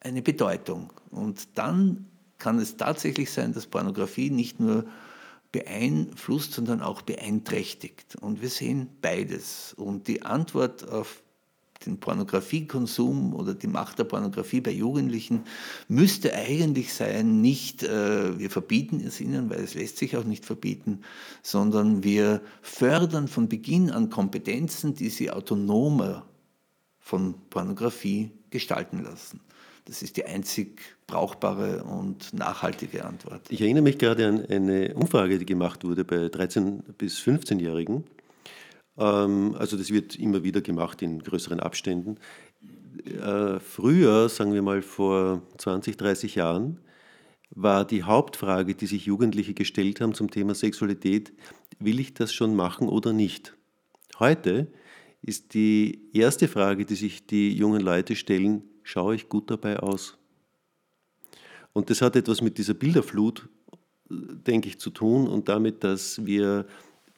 eine 0.00 0.22
Bedeutung. 0.22 0.92
Und 1.10 1.58
dann 1.58 2.06
kann 2.40 2.58
es 2.58 2.76
tatsächlich 2.76 3.30
sein, 3.30 3.52
dass 3.52 3.66
Pornografie 3.66 4.30
nicht 4.30 4.58
nur 4.58 4.86
beeinflusst, 5.52 6.52
sondern 6.52 6.82
auch 6.82 7.02
beeinträchtigt. 7.02 8.16
Und 8.16 8.42
wir 8.42 8.48
sehen 8.48 8.88
beides. 9.00 9.74
Und 9.74 10.08
die 10.08 10.22
Antwort 10.22 10.88
auf 10.88 11.22
den 11.86 11.98
Pornografiekonsum 11.98 13.34
oder 13.34 13.54
die 13.54 13.66
Macht 13.66 13.98
der 13.98 14.04
Pornografie 14.04 14.60
bei 14.60 14.70
Jugendlichen 14.70 15.44
müsste 15.88 16.34
eigentlich 16.34 16.92
sein, 16.92 17.40
nicht 17.40 17.82
äh, 17.82 18.38
wir 18.38 18.50
verbieten 18.50 19.00
es 19.00 19.20
ihnen, 19.20 19.48
weil 19.48 19.60
es 19.60 19.74
lässt 19.74 19.96
sich 19.96 20.16
auch 20.16 20.24
nicht 20.24 20.44
verbieten, 20.44 21.00
sondern 21.42 22.04
wir 22.04 22.42
fördern 22.60 23.28
von 23.28 23.48
Beginn 23.48 23.90
an 23.90 24.10
Kompetenzen, 24.10 24.94
die 24.94 25.08
sie 25.08 25.30
autonomer 25.30 26.26
von 26.98 27.34
Pornografie 27.48 28.30
gestalten 28.50 29.02
lassen. 29.02 29.40
Das 29.90 30.02
ist 30.02 30.16
die 30.16 30.24
einzig 30.24 30.82
brauchbare 31.08 31.82
und 31.82 32.32
nachhaltige 32.32 33.04
Antwort. 33.04 33.40
Ich 33.48 33.60
erinnere 33.60 33.82
mich 33.82 33.98
gerade 33.98 34.28
an 34.28 34.46
eine 34.46 34.94
Umfrage, 34.94 35.36
die 35.36 35.44
gemacht 35.44 35.82
wurde 35.82 36.04
bei 36.04 36.26
13- 36.26 36.82
bis 36.96 37.18
15-Jährigen. 37.18 38.04
Ähm, 38.96 39.56
also 39.58 39.76
das 39.76 39.90
wird 39.90 40.14
immer 40.14 40.44
wieder 40.44 40.60
gemacht 40.60 41.02
in 41.02 41.18
größeren 41.20 41.58
Abständen. 41.58 42.18
Äh, 43.04 43.58
früher, 43.58 44.28
sagen 44.28 44.54
wir 44.54 44.62
mal 44.62 44.80
vor 44.80 45.42
20, 45.58 45.96
30 45.96 46.36
Jahren, 46.36 46.78
war 47.50 47.84
die 47.84 48.04
Hauptfrage, 48.04 48.76
die 48.76 48.86
sich 48.86 49.06
Jugendliche 49.06 49.54
gestellt 49.54 50.00
haben 50.00 50.14
zum 50.14 50.30
Thema 50.30 50.54
Sexualität, 50.54 51.32
will 51.80 51.98
ich 51.98 52.14
das 52.14 52.32
schon 52.32 52.54
machen 52.54 52.88
oder 52.88 53.12
nicht? 53.12 53.56
Heute 54.20 54.68
ist 55.20 55.52
die 55.52 56.10
erste 56.12 56.46
Frage, 56.46 56.84
die 56.86 56.94
sich 56.94 57.26
die 57.26 57.52
jungen 57.52 57.80
Leute 57.80 58.14
stellen, 58.14 58.69
schaue 58.82 59.14
ich 59.14 59.28
gut 59.28 59.50
dabei 59.50 59.78
aus? 59.78 60.16
Und 61.72 61.90
das 61.90 62.02
hat 62.02 62.16
etwas 62.16 62.40
mit 62.40 62.58
dieser 62.58 62.74
Bilderflut, 62.74 63.48
denke 64.08 64.68
ich, 64.68 64.80
zu 64.80 64.90
tun 64.90 65.28
und 65.28 65.48
damit, 65.48 65.84
dass 65.84 66.24
wir 66.24 66.66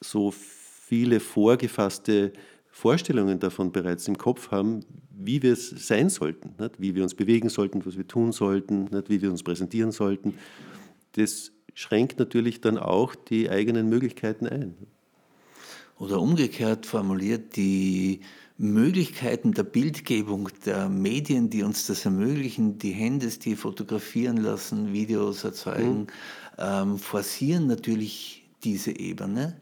so 0.00 0.30
viele 0.30 1.20
vorgefasste 1.20 2.32
Vorstellungen 2.68 3.38
davon 3.38 3.72
bereits 3.72 4.08
im 4.08 4.18
Kopf 4.18 4.50
haben, 4.50 4.80
wie 5.10 5.42
wir 5.42 5.52
es 5.52 5.70
sein 5.70 6.10
sollten, 6.10 6.54
nicht? 6.58 6.80
wie 6.80 6.94
wir 6.94 7.02
uns 7.02 7.14
bewegen 7.14 7.48
sollten, 7.48 7.84
was 7.84 7.96
wir 7.96 8.06
tun 8.06 8.32
sollten, 8.32 8.84
nicht? 8.84 9.08
wie 9.08 9.22
wir 9.22 9.30
uns 9.30 9.42
präsentieren 9.42 9.92
sollten. 9.92 10.34
Das 11.12 11.52
schränkt 11.74 12.18
natürlich 12.18 12.60
dann 12.60 12.78
auch 12.78 13.14
die 13.14 13.48
eigenen 13.48 13.88
Möglichkeiten 13.88 14.46
ein. 14.46 14.74
Oder 15.98 16.20
umgekehrt 16.20 16.86
formuliert, 16.86 17.56
die 17.56 18.20
Möglichkeiten 18.62 19.52
der 19.54 19.64
Bildgebung 19.64 20.48
der 20.64 20.88
Medien, 20.88 21.50
die 21.50 21.64
uns 21.64 21.88
das 21.88 22.04
ermöglichen, 22.04 22.78
die 22.78 22.92
Handys, 22.92 23.40
die 23.40 23.56
fotografieren 23.56 24.36
lassen, 24.36 24.92
Videos 24.92 25.42
erzeugen, 25.42 26.02
mhm. 26.02 26.06
ähm, 26.58 26.98
forcieren 26.98 27.66
natürlich 27.66 28.48
diese 28.62 28.96
Ebene. 28.96 29.60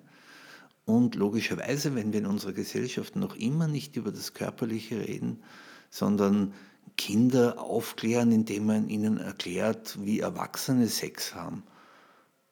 Und 0.85 1.15
logischerweise, 1.15 1.95
wenn 1.95 2.13
wir 2.13 2.21
in 2.21 2.27
unserer 2.27 2.53
Gesellschaft 2.53 3.17
noch 3.17 3.37
immer 3.37 3.69
nicht 3.69 3.97
über 3.97 4.13
das 4.13 4.35
Körperliche 4.35 5.09
reden, 5.09 5.43
sondern 5.89 6.53
Kinder 6.99 7.59
aufklären, 7.59 8.31
indem 8.33 8.67
man 8.67 8.91
ihnen 8.91 9.17
erklärt, 9.17 9.99
wie 10.05 10.21
Erwachsene 10.21 10.89
Sex 10.89 11.35
haben, 11.35 11.63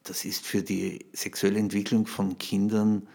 das 0.03 0.25
ist 0.25 0.47
für 0.47 0.63
die 0.63 1.05
sexuelle 1.13 1.59
Entwicklung 1.59 2.07
von 2.07 2.39
Kindern 2.39 3.07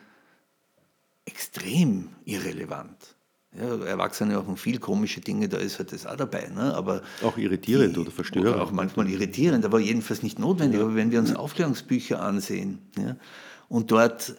extrem 1.25 2.09
irrelevant. 2.25 3.12
Ja, 3.59 3.85
Erwachsene 3.85 4.33
machen 4.33 4.57
viel 4.57 4.79
komische 4.79 5.21
Dinge, 5.21 5.47
da 5.47 5.57
ist 5.57 5.77
halt 5.77 5.91
das 5.91 6.05
auch 6.05 6.15
dabei. 6.15 6.49
Ne? 6.53 6.73
Aber 6.73 7.01
auch 7.23 7.37
irritierend 7.37 7.95
die, 7.95 7.99
oder 7.99 8.11
verstörend. 8.11 8.59
Auch 8.59 8.71
manchmal 8.71 9.09
irritierend, 9.09 9.63
aber 9.63 9.79
jedenfalls 9.79 10.23
nicht 10.23 10.39
notwendig. 10.39 10.79
Ja. 10.79 10.85
Aber 10.85 10.95
wenn 10.95 11.11
wir 11.11 11.19
uns 11.19 11.35
Aufklärungsbücher 11.35 12.21
ansehen 12.21 12.79
ja, 12.97 13.15
und 13.69 13.91
dort 13.91 14.35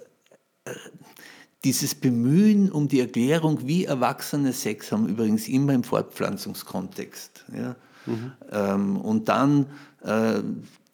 dieses 1.64 1.94
Bemühen 1.94 2.70
um 2.70 2.88
die 2.88 3.00
Erklärung, 3.00 3.66
wie 3.66 3.84
Erwachsene 3.86 4.52
Sex 4.52 4.92
haben, 4.92 5.08
übrigens 5.08 5.48
immer 5.48 5.72
im 5.72 5.82
Fortpflanzungskontext. 5.82 7.44
Ja? 7.56 7.76
Mhm. 8.06 8.32
Ähm, 8.52 8.96
und 8.98 9.28
dann 9.28 9.66
äh, 10.02 10.40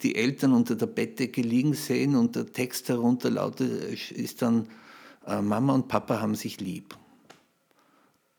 die 0.02 0.14
Eltern 0.14 0.52
unter 0.52 0.76
der 0.76 0.86
Bettdecke 0.86 1.42
liegen 1.42 1.74
sehen 1.74 2.14
und 2.14 2.36
der 2.36 2.46
Text 2.46 2.88
darunter 2.88 3.30
lautet, 3.30 4.10
ist 4.12 4.42
dann, 4.42 4.68
äh, 5.26 5.42
Mama 5.42 5.74
und 5.74 5.88
Papa 5.88 6.20
haben 6.20 6.36
sich 6.36 6.60
lieb. 6.60 6.96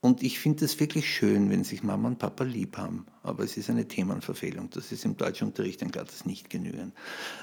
Und 0.02 0.24
ich 0.24 0.40
finde 0.40 0.66
es 0.66 0.80
wirklich 0.80 1.14
schön, 1.14 1.50
wenn 1.52 1.64
sich 1.64 1.84
Mama 1.84 2.08
und 2.08 2.18
Papa 2.20 2.44
lieb 2.44 2.78
haben. 2.78 3.06
Aber 3.22 3.44
es 3.44 3.56
ist 3.56 3.70
eine 3.70 3.88
Themenverfehlung. 3.88 4.70
Das 4.72 4.92
ist 4.92 5.06
im 5.06 5.16
Deutschunterricht 5.16 5.84
ein 5.84 5.92
glattes 5.92 6.26
Nicht-Genügen. 6.26 6.94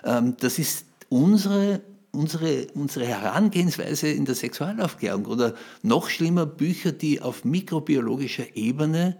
Ähm, 0.04 0.36
das 0.40 0.58
ist 0.58 0.84
unsere 1.08 1.80
unsere, 2.10 2.66
unsere 2.74 3.06
Herangehensweise 3.06 4.08
in 4.08 4.24
der 4.24 4.34
Sexualaufklärung 4.34 5.26
oder 5.26 5.54
noch 5.82 6.08
schlimmer 6.08 6.46
Bücher, 6.46 6.92
die 6.92 7.20
auf 7.20 7.44
mikrobiologischer 7.44 8.56
Ebene 8.56 9.16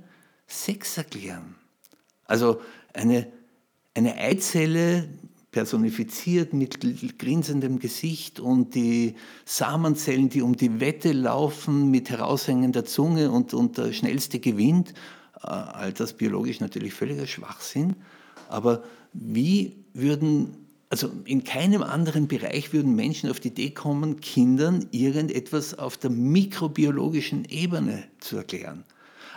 Sex 0.46 0.96
erklären. 0.96 1.54
Also 2.24 2.60
eine, 2.94 3.30
eine 3.94 4.16
Eizelle 4.16 5.08
personifiziert 5.50 6.52
mit 6.52 7.18
grinsendem 7.18 7.78
Gesicht 7.78 8.38
und 8.38 8.74
die 8.74 9.14
Samenzellen, 9.44 10.28
die 10.28 10.42
um 10.42 10.56
die 10.56 10.80
Wette 10.80 11.12
laufen 11.12 11.90
mit 11.90 12.10
heraushängender 12.10 12.84
Zunge 12.84 13.30
und, 13.30 13.54
und 13.54 13.78
der 13.78 13.92
Schnellste 13.92 14.40
gewinnt. 14.40 14.92
Äh, 15.42 15.46
all 15.46 15.92
das 15.92 16.12
biologisch 16.12 16.60
natürlich 16.60 16.92
völliger 16.92 17.26
Schwachsinn. 17.26 17.96
Aber 18.48 18.82
wie 19.14 19.84
würden, 19.94 20.66
also 20.90 21.10
in 21.24 21.44
keinem 21.44 21.82
anderen 21.82 22.28
Bereich 22.28 22.72
würden 22.74 22.94
Menschen 22.94 23.30
auf 23.30 23.40
die 23.40 23.48
Idee 23.48 23.70
kommen, 23.70 24.20
Kindern 24.20 24.86
irgendetwas 24.90 25.78
auf 25.78 25.96
der 25.96 26.10
mikrobiologischen 26.10 27.46
Ebene 27.46 28.04
zu 28.20 28.36
erklären. 28.36 28.84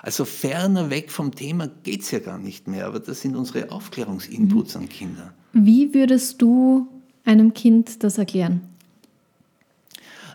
Also 0.03 0.25
ferner 0.25 0.89
weg 0.89 1.11
vom 1.11 1.35
Thema 1.35 1.69
geht 1.83 2.01
es 2.01 2.11
ja 2.11 2.19
gar 2.19 2.39
nicht 2.39 2.67
mehr, 2.67 2.87
aber 2.87 2.99
das 2.99 3.21
sind 3.21 3.35
unsere 3.35 3.71
Aufklärungsinputs 3.71 4.75
mhm. 4.75 4.81
an 4.81 4.89
Kinder. 4.89 5.33
Wie 5.53 5.93
würdest 5.93 6.41
du 6.41 6.87
einem 7.23 7.53
Kind 7.53 8.03
das 8.03 8.17
erklären? 8.17 8.61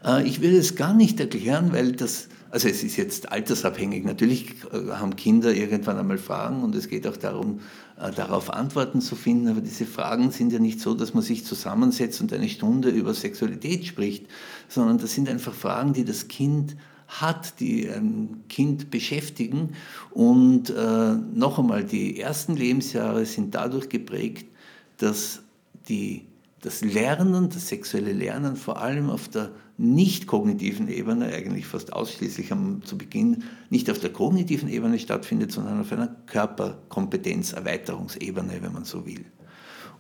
Äh, 0.05 0.27
ich 0.27 0.41
würde 0.41 0.57
es 0.57 0.77
gar 0.77 0.95
nicht 0.95 1.19
erklären, 1.19 1.73
weil 1.73 1.93
das, 1.93 2.29
also 2.51 2.69
es 2.69 2.85
ist 2.85 2.97
jetzt 2.97 3.33
altersabhängig. 3.33 4.05
Natürlich 4.05 4.55
äh, 4.73 4.93
haben 4.93 5.17
Kinder 5.17 5.53
irgendwann 5.53 5.99
einmal 5.99 6.19
Fragen 6.19 6.63
und 6.63 6.75
es 6.77 6.89
geht 6.89 7.05
auch 7.09 7.17
darum, 7.17 7.59
äh, 7.99 8.13
darauf 8.13 8.51
Antworten 8.51 9.01
zu 9.01 9.17
finden. 9.17 9.49
Aber 9.49 9.63
diese 9.63 9.85
Fragen 9.85 10.31
sind 10.31 10.53
ja 10.53 10.61
nicht 10.61 10.81
so, 10.81 10.95
dass 10.95 11.13
man 11.13 11.25
sich 11.25 11.45
zusammensetzt 11.45 12.21
und 12.21 12.33
eine 12.33 12.49
Stunde 12.49 12.91
über 12.91 13.15
Sexualität 13.15 13.85
spricht, 13.85 14.27
sondern 14.69 14.99
das 14.99 15.13
sind 15.13 15.29
einfach 15.29 15.55
Fragen, 15.55 15.93
die 15.93 16.05
das 16.05 16.29
Kind 16.29 16.77
hat, 17.09 17.61
die 17.61 17.89
ein 17.89 18.45
Kind 18.49 18.91
beschäftigen. 18.91 19.75
Und 20.11 20.71
äh, 20.71 21.15
noch 21.15 21.59
einmal, 21.59 21.85
die 21.85 22.21
ersten 22.21 22.57
Lebensjahre 22.57 23.27
sind 23.27 23.55
dadurch 23.55 23.89
geprägt, 23.89 24.47
dass 24.99 25.43
die, 25.89 26.27
das 26.63 26.83
Lernen, 26.83 27.49
das 27.49 27.69
sexuelle 27.69 28.13
Lernen 28.13 28.57
vor 28.57 28.81
allem 28.81 29.11
auf 29.11 29.29
der 29.29 29.51
nicht 29.79 30.27
kognitiven 30.27 30.89
Ebene, 30.89 31.27
eigentlich 31.27 31.67
fast 31.67 31.93
ausschließlich 31.93 32.51
am, 32.51 32.83
zu 32.83 32.97
Beginn, 32.97 33.45
nicht 33.69 33.91
auf 33.91 33.99
der 33.99 34.11
kognitiven 34.11 34.71
Ebene 34.71 34.99
stattfindet, 34.99 35.53
sondern 35.53 35.81
auf 35.81 35.93
einer 35.93 36.17
Körperkompetenz-Erweiterungsebene, 36.27 38.63
wenn 38.63 38.73
man 38.73 38.85
so 38.85 39.05
will. 39.05 39.27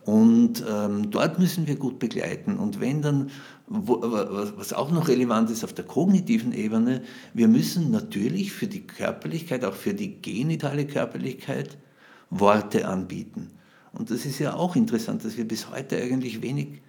Und 0.07 0.65
ähm, 0.71 1.11
dort 1.11 1.41
müssen 1.41 1.67
wir 1.67 1.75
gut 1.75 1.99
begleiten. 1.99 2.59
Und 2.59 2.81
wenn 2.81 3.03
dann, 3.03 3.31
wo, 3.67 4.01
was 4.01 4.73
auch 4.73 4.93
noch 4.93 5.09
relevant 5.09 5.51
ist 5.51 5.65
auf 5.65 5.73
der 5.73 5.85
kognitiven 5.85 6.53
Ebene, 6.53 7.03
wir 7.35 7.49
müssen 7.49 7.91
natürlich 7.91 8.53
für 8.53 8.69
die 8.69 8.87
Körperlichkeit, 8.87 9.65
auch 9.65 9.75
für 9.75 9.95
die 9.95 10.23
genitale 10.23 10.87
Körperlichkeit, 10.87 11.77
Worte 12.31 12.87
anbieten. 12.87 13.51
Und 13.93 14.13
das 14.13 14.27
ist 14.27 14.39
ja 14.39 14.55
auch 14.55 14.77
interessant, 14.77 15.25
dass 15.25 15.37
wir 15.37 15.47
bis 15.47 15.71
heute 15.71 15.97
eigentlich 15.97 16.41
wenig 16.41 16.81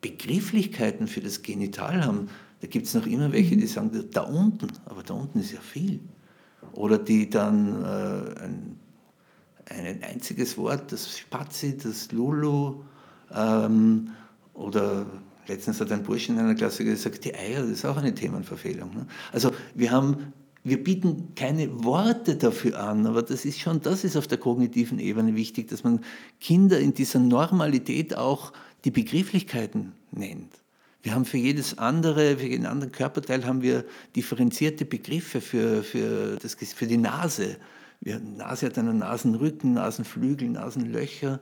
Begrifflichkeiten 0.00 1.08
für 1.08 1.20
das 1.20 1.42
Genital 1.42 2.06
haben. 2.06 2.28
Da 2.62 2.68
gibt 2.68 2.86
es 2.86 2.94
noch 2.94 3.06
immer 3.06 3.32
welche, 3.32 3.58
die 3.58 3.66
sagen, 3.66 3.90
da 4.12 4.22
unten, 4.22 4.68
aber 4.86 5.02
da 5.02 5.12
unten 5.12 5.40
ist 5.40 5.52
ja 5.52 5.60
viel. 5.60 6.00
Oder 6.72 6.96
die 6.96 7.28
dann 7.28 7.82
äh, 7.82 8.44
ein 8.44 8.80
ein 9.70 10.02
einziges 10.02 10.58
Wort, 10.58 10.92
das 10.92 11.18
Spazi, 11.18 11.76
das 11.78 12.12
Lulu 12.12 12.82
ähm, 13.34 14.10
oder 14.54 15.06
letztens 15.46 15.80
hat 15.80 15.92
ein 15.92 16.02
Bursch 16.02 16.28
in 16.28 16.38
einer 16.38 16.54
Klasse 16.54 16.84
gesagt, 16.84 17.24
die 17.24 17.34
Eier, 17.34 17.62
das 17.62 17.70
ist 17.70 17.84
auch 17.84 17.96
eine 17.96 18.14
Themenverfehlung. 18.14 18.94
Ne? 18.94 19.06
Also 19.32 19.52
wir 19.74 19.90
haben 19.90 20.32
wir 20.62 20.82
bieten 20.82 21.34
keine 21.36 21.84
Worte 21.84 22.36
dafür 22.36 22.78
an, 22.80 23.06
aber 23.06 23.22
das 23.22 23.44
ist 23.44 23.60
schon, 23.60 23.80
das 23.80 24.04
ist 24.04 24.16
auf 24.16 24.26
der 24.26 24.36
kognitiven 24.38 24.98
Ebene 24.98 25.34
wichtig, 25.34 25.68
dass 25.68 25.84
man 25.84 26.04
Kinder 26.38 26.78
in 26.78 26.92
dieser 26.92 27.18
Normalität 27.18 28.14
auch 28.14 28.52
die 28.84 28.90
Begrifflichkeiten 28.90 29.92
nennt. 30.10 30.52
Wir 31.02 31.14
haben 31.14 31.24
für 31.24 31.38
jedes 31.38 31.78
andere, 31.78 32.36
für 32.36 32.46
jeden 32.46 32.66
anderen 32.66 32.92
Körperteil 32.92 33.46
haben 33.46 33.62
wir 33.62 33.86
differenzierte 34.14 34.84
Begriffe 34.84 35.40
für, 35.40 35.82
für, 35.82 36.36
das, 36.36 36.56
für 36.74 36.86
die 36.86 36.98
Nase. 36.98 37.56
Nase 38.00 38.66
hat 38.66 38.78
einen 38.78 38.98
Nasenrücken, 38.98 39.74
Nasenflügel, 39.74 40.48
Nasenlöcher. 40.48 41.40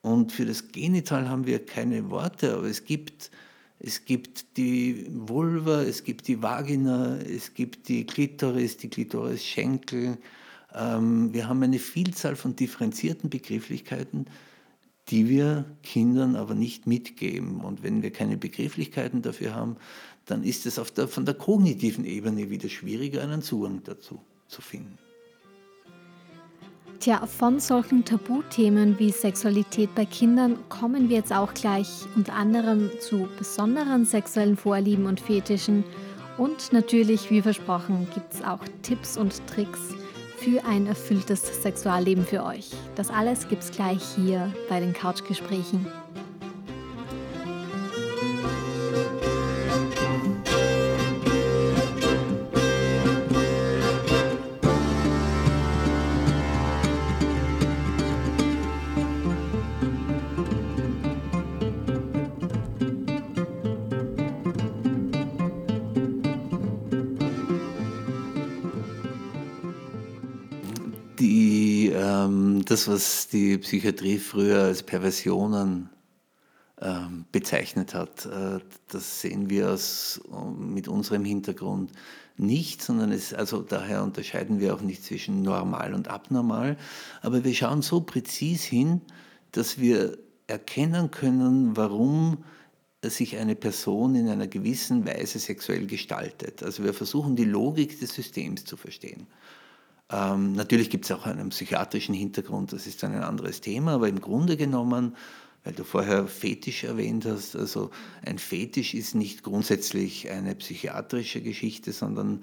Und 0.00 0.32
für 0.32 0.44
das 0.44 0.68
Genital 0.72 1.28
haben 1.28 1.46
wir 1.46 1.64
keine 1.64 2.10
Worte, 2.10 2.54
aber 2.54 2.66
es 2.66 2.84
gibt, 2.84 3.30
es 3.78 4.04
gibt 4.04 4.56
die 4.56 5.06
Vulva, 5.10 5.82
es 5.82 6.04
gibt 6.04 6.28
die 6.28 6.42
Vagina, 6.42 7.18
es 7.18 7.54
gibt 7.54 7.88
die 7.88 8.06
Klitoris, 8.06 8.76
die 8.76 8.88
Klitorisschenkel. 8.88 10.18
Ähm, 10.74 11.32
wir 11.32 11.48
haben 11.48 11.62
eine 11.62 11.78
Vielzahl 11.78 12.36
von 12.36 12.56
differenzierten 12.56 13.30
Begrifflichkeiten, 13.30 14.26
die 15.08 15.28
wir 15.28 15.64
Kindern 15.82 16.36
aber 16.36 16.54
nicht 16.54 16.86
mitgeben. 16.86 17.60
Und 17.60 17.82
wenn 17.82 18.02
wir 18.02 18.12
keine 18.12 18.36
Begrifflichkeiten 18.36 19.22
dafür 19.22 19.54
haben, 19.54 19.76
dann 20.26 20.44
ist 20.44 20.66
es 20.66 20.80
der, 20.92 21.08
von 21.08 21.24
der 21.24 21.34
kognitiven 21.34 22.04
Ebene 22.04 22.50
wieder 22.50 22.68
schwieriger, 22.68 23.22
einen 23.22 23.42
Zugang 23.42 23.82
dazu 23.84 24.20
zu 24.46 24.60
finden. 24.60 24.98
Tja, 27.00 27.24
von 27.26 27.60
solchen 27.60 28.04
Tabuthemen 28.04 28.98
wie 28.98 29.12
Sexualität 29.12 29.94
bei 29.94 30.04
Kindern 30.04 30.58
kommen 30.68 31.08
wir 31.08 31.18
jetzt 31.18 31.32
auch 31.32 31.54
gleich 31.54 31.88
unter 32.16 32.34
anderem 32.34 32.90
zu 33.00 33.28
besonderen 33.38 34.04
sexuellen 34.04 34.56
Vorlieben 34.56 35.06
und 35.06 35.20
Fetischen. 35.20 35.84
Und 36.38 36.72
natürlich, 36.72 37.30
wie 37.30 37.40
versprochen, 37.40 38.08
gibt 38.14 38.34
es 38.34 38.42
auch 38.42 38.58
Tipps 38.82 39.16
und 39.16 39.46
Tricks 39.46 39.78
für 40.38 40.64
ein 40.64 40.88
erfülltes 40.88 41.62
Sexualleben 41.62 42.26
für 42.26 42.44
euch. 42.44 42.70
Das 42.96 43.10
alles 43.10 43.48
gibt 43.48 43.62
es 43.62 43.70
gleich 43.70 44.02
hier 44.16 44.52
bei 44.68 44.80
den 44.80 44.92
Couchgesprächen. 44.92 45.86
Das, 72.78 72.86
was 72.86 73.26
die 73.26 73.58
Psychiatrie 73.58 74.18
früher 74.18 74.62
als 74.62 74.84
Perversionen 74.84 75.90
ähm, 76.80 77.24
bezeichnet 77.32 77.92
hat, 77.92 78.24
äh, 78.26 78.60
das 78.86 79.20
sehen 79.20 79.50
wir 79.50 79.70
aus, 79.70 80.20
mit 80.56 80.86
unserem 80.86 81.24
Hintergrund 81.24 81.90
nicht, 82.36 82.80
sondern 82.80 83.10
es, 83.10 83.34
also 83.34 83.62
daher 83.62 84.04
unterscheiden 84.04 84.60
wir 84.60 84.74
auch 84.74 84.80
nicht 84.80 85.04
zwischen 85.04 85.42
normal 85.42 85.92
und 85.92 86.06
abnormal, 86.06 86.76
aber 87.20 87.42
wir 87.42 87.52
schauen 87.52 87.82
so 87.82 88.00
präzis 88.00 88.62
hin, 88.62 89.00
dass 89.50 89.80
wir 89.80 90.16
erkennen 90.46 91.10
können, 91.10 91.76
warum 91.76 92.44
sich 93.02 93.38
eine 93.38 93.56
Person 93.56 94.14
in 94.14 94.28
einer 94.28 94.46
gewissen 94.46 95.04
Weise 95.04 95.40
sexuell 95.40 95.88
gestaltet. 95.88 96.62
Also 96.62 96.84
wir 96.84 96.94
versuchen 96.94 97.34
die 97.34 97.44
Logik 97.44 97.98
des 97.98 98.14
Systems 98.14 98.64
zu 98.64 98.76
verstehen. 98.76 99.26
Ähm, 100.10 100.52
natürlich 100.52 100.90
gibt 100.90 101.04
es 101.04 101.12
auch 101.12 101.26
einen 101.26 101.50
psychiatrischen 101.50 102.14
Hintergrund, 102.14 102.72
das 102.72 102.86
ist 102.86 103.04
ein 103.04 103.14
anderes 103.14 103.60
Thema, 103.60 103.92
aber 103.92 104.08
im 104.08 104.20
Grunde 104.20 104.56
genommen, 104.56 105.16
weil 105.64 105.74
du 105.74 105.84
vorher 105.84 106.26
Fetisch 106.26 106.84
erwähnt 106.84 107.26
hast, 107.26 107.56
also 107.56 107.90
ein 108.24 108.38
Fetisch 108.38 108.94
ist 108.94 109.14
nicht 109.14 109.42
grundsätzlich 109.42 110.30
eine 110.30 110.54
psychiatrische 110.54 111.42
Geschichte, 111.42 111.92
sondern 111.92 112.42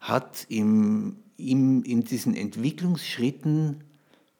hat 0.00 0.46
im, 0.48 1.16
im, 1.36 1.84
in 1.84 2.02
diesen 2.02 2.34
Entwicklungsschritten 2.34 3.84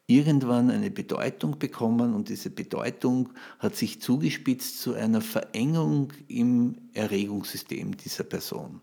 irgendwann 0.07 0.69
eine 0.69 0.91
Bedeutung 0.91 1.57
bekommen 1.57 2.13
und 2.13 2.29
diese 2.29 2.49
Bedeutung 2.49 3.29
hat 3.59 3.75
sich 3.75 4.01
zugespitzt 4.01 4.81
zu 4.81 4.93
einer 4.93 5.21
Verengung 5.21 6.13
im 6.27 6.75
Erregungssystem 6.93 7.97
dieser 7.97 8.23
Person. 8.23 8.81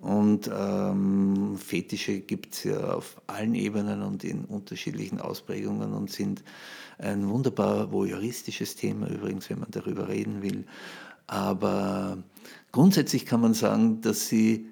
Und 0.00 0.50
ähm, 0.52 1.58
Fetische 1.58 2.20
gibt 2.20 2.54
es 2.54 2.64
ja 2.64 2.94
auf 2.94 3.20
allen 3.26 3.54
Ebenen 3.54 4.02
und 4.02 4.24
in 4.24 4.46
unterschiedlichen 4.46 5.20
Ausprägungen 5.20 5.92
und 5.92 6.10
sind 6.10 6.42
ein 6.98 7.28
wunderbar 7.28 7.92
voyeuristisches 7.92 8.76
Thema 8.76 9.08
übrigens, 9.08 9.50
wenn 9.50 9.60
man 9.60 9.70
darüber 9.70 10.08
reden 10.08 10.42
will. 10.42 10.64
Aber 11.26 12.18
grundsätzlich 12.72 13.26
kann 13.26 13.42
man 13.42 13.54
sagen, 13.54 14.00
dass 14.00 14.28
sie 14.28 14.70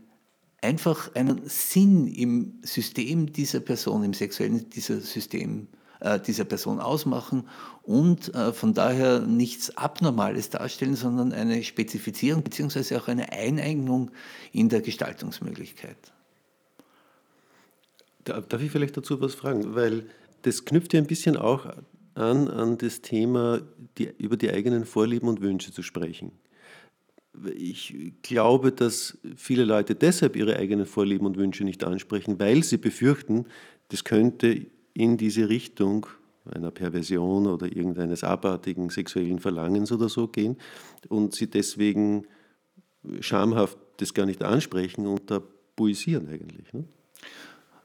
einfach 0.62 1.14
einen 1.14 1.42
Sinn 1.44 2.06
im 2.06 2.60
System 2.62 3.32
dieser 3.32 3.60
Person, 3.60 4.04
im 4.04 4.14
sexuellen 4.14 4.68
dieser 4.70 5.00
System 5.00 5.68
äh, 6.00 6.20
dieser 6.20 6.44
Person 6.44 6.80
ausmachen 6.80 7.48
und 7.82 8.34
äh, 8.34 8.52
von 8.52 8.74
daher 8.74 9.20
nichts 9.20 9.76
Abnormales 9.76 10.50
darstellen, 10.50 10.94
sondern 10.94 11.32
eine 11.32 11.62
Spezifizierung 11.62 12.42
bzw. 12.42 12.96
auch 12.96 13.08
eine 13.08 13.32
Eineignung 13.32 14.10
in 14.52 14.68
der 14.68 14.80
Gestaltungsmöglichkeit. 14.80 15.96
Darf 18.24 18.62
ich 18.62 18.70
vielleicht 18.70 18.96
dazu 18.96 19.20
was 19.20 19.34
fragen? 19.34 19.74
Weil 19.74 20.04
das 20.42 20.64
knüpft 20.64 20.92
ja 20.92 21.00
ein 21.00 21.06
bisschen 21.06 21.36
auch 21.36 21.66
an, 22.14 22.48
an 22.48 22.78
das 22.78 23.00
Thema, 23.00 23.60
die, 23.96 24.10
über 24.18 24.36
die 24.36 24.50
eigenen 24.50 24.84
Vorlieben 24.84 25.28
und 25.28 25.40
Wünsche 25.40 25.72
zu 25.72 25.82
sprechen. 25.82 26.32
Ich 27.56 27.94
glaube, 28.22 28.72
dass 28.72 29.18
viele 29.36 29.64
Leute 29.64 29.94
deshalb 29.94 30.34
ihre 30.36 30.56
eigenen 30.56 30.86
Vorlieben 30.86 31.26
und 31.26 31.36
Wünsche 31.36 31.64
nicht 31.64 31.84
ansprechen, 31.84 32.38
weil 32.40 32.64
sie 32.64 32.78
befürchten, 32.78 33.46
das 33.88 34.04
könnte 34.04 34.66
in 34.98 35.16
diese 35.16 35.48
Richtung 35.48 36.06
einer 36.44 36.72
Perversion 36.72 37.46
oder 37.46 37.66
irgendeines 37.66 38.24
abartigen 38.24 38.90
sexuellen 38.90 39.38
Verlangens 39.38 39.92
oder 39.92 40.08
so 40.08 40.26
gehen 40.26 40.56
und 41.08 41.34
sie 41.36 41.48
deswegen 41.48 42.26
schamhaft 43.20 43.78
das 43.98 44.12
gar 44.12 44.26
nicht 44.26 44.42
ansprechen 44.42 45.06
und 45.06 45.28
tabuisieren 45.28 46.28
eigentlich. 46.28 46.72
Ne? 46.72 46.84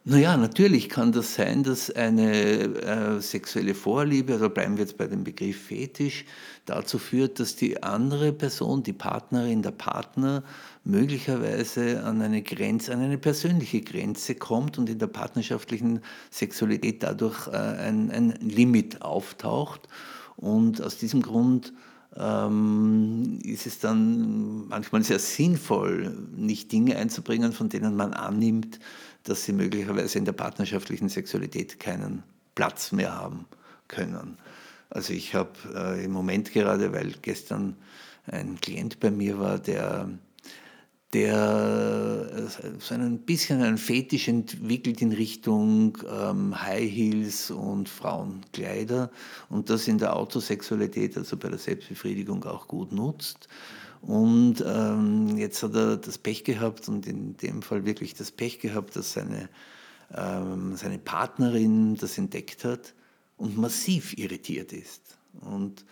Naja, 0.05 0.35
natürlich 0.35 0.89
kann 0.89 1.13
das 1.13 1.35
sein, 1.35 1.63
dass 1.63 1.89
eine 1.89 2.33
äh, 2.33 3.21
sexuelle 3.21 3.73
Vorliebe, 3.73 4.33
also 4.33 4.49
bleiben 4.49 4.75
wir 4.75 4.83
jetzt 4.83 4.97
bei 4.97 5.07
dem 5.07 5.23
Begriff 5.23 5.67
Fetisch, 5.67 6.25
dazu 6.65 6.99
führt, 6.99 7.39
dass 7.39 7.55
die 7.55 7.81
andere 7.83 8.33
Person, 8.33 8.83
die 8.83 8.91
Partnerin, 8.91 9.61
der 9.61 9.71
Partner 9.71 10.43
möglicherweise 10.83 12.03
an 12.03 12.21
eine 12.21 12.41
Grenze, 12.41 12.93
an 12.93 12.99
eine 12.99 13.17
persönliche 13.17 13.79
Grenze 13.79 14.35
kommt 14.35 14.77
und 14.77 14.89
in 14.89 14.99
der 14.99 15.07
partnerschaftlichen 15.07 16.01
Sexualität 16.31 17.01
dadurch 17.01 17.47
äh, 17.47 17.51
ein, 17.51 18.11
ein 18.11 18.31
Limit 18.41 19.01
auftaucht. 19.01 19.87
Und 20.35 20.81
aus 20.81 20.97
diesem 20.97 21.21
Grund 21.21 21.71
ähm, 22.17 23.39
ist 23.43 23.65
es 23.67 23.79
dann 23.79 24.67
manchmal 24.67 25.03
sehr 25.03 25.19
sinnvoll, 25.19 26.13
nicht 26.35 26.71
Dinge 26.73 26.97
einzubringen, 26.97 27.53
von 27.53 27.69
denen 27.69 27.95
man 27.95 28.13
annimmt, 28.13 28.79
dass 29.23 29.45
sie 29.45 29.53
möglicherweise 29.53 30.17
in 30.17 30.25
der 30.25 30.33
partnerschaftlichen 30.33 31.09
Sexualität 31.09 31.79
keinen 31.79 32.23
Platz 32.55 32.91
mehr 32.91 33.15
haben 33.15 33.45
können. 33.87 34.37
Also 34.89 35.13
ich 35.13 35.33
habe 35.33 35.51
äh, 35.73 36.05
im 36.05 36.11
Moment 36.11 36.51
gerade, 36.51 36.93
weil 36.93 37.13
gestern 37.21 37.75
ein 38.27 38.59
Klient 38.61 38.99
bei 38.99 39.11
mir 39.11 39.39
war, 39.39 39.57
der, 39.59 40.09
der 41.13 42.29
äh, 42.31 42.79
so 42.79 42.93
ein 42.93 43.19
bisschen 43.19 43.61
einen 43.61 43.77
Fetisch 43.77 44.27
entwickelt 44.27 45.01
in 45.01 45.11
Richtung 45.11 45.97
ähm, 46.07 46.61
High 46.61 46.89
Heels 46.89 47.49
und 47.49 47.89
Frauenkleider 47.89 49.09
und 49.49 49.69
das 49.69 49.87
in 49.87 49.97
der 49.97 50.15
Autosexualität, 50.15 51.17
also 51.17 51.37
bei 51.37 51.49
der 51.49 51.59
Selbstbefriedigung 51.59 52.43
auch 52.45 52.67
gut 52.67 52.91
nutzt. 52.91 53.47
Und 54.05 54.63
ähm, 54.67 55.37
jetzt 55.37 55.63
hat 55.63 55.75
er 55.75 55.95
das 55.95 56.17
Pech 56.17 56.43
gehabt 56.43 56.89
und 56.89 57.07
in 57.07 57.37
dem 57.37 57.61
Fall 57.61 57.85
wirklich 57.85 58.13
das 58.13 58.31
Pech 58.31 58.59
gehabt, 58.59 58.97
dass 58.97 59.13
seine, 59.13 59.47
ähm, 60.13 60.75
seine 60.75 60.99
Partnerin 60.99 61.95
das 61.95 62.17
entdeckt 62.17 62.65
hat 62.65 62.93
und 63.37 63.57
massiv 63.57 64.17
irritiert 64.17 64.73
ist. 64.73 65.17
Und 65.39 65.85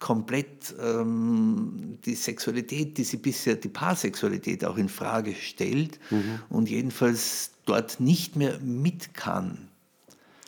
komplett 0.00 0.74
ähm, 0.82 1.98
die 2.04 2.16
Sexualität, 2.16 2.98
die 2.98 3.04
sie 3.04 3.18
bisher, 3.18 3.54
die 3.54 3.68
Paarsexualität 3.68 4.64
auch 4.64 4.76
in 4.76 4.88
Frage 4.88 5.34
stellt 5.34 6.00
mhm. 6.10 6.40
und 6.48 6.68
jedenfalls 6.68 7.52
dort 7.64 8.00
nicht 8.00 8.34
mehr 8.34 8.58
mit 8.58 9.14
kann. 9.14 9.68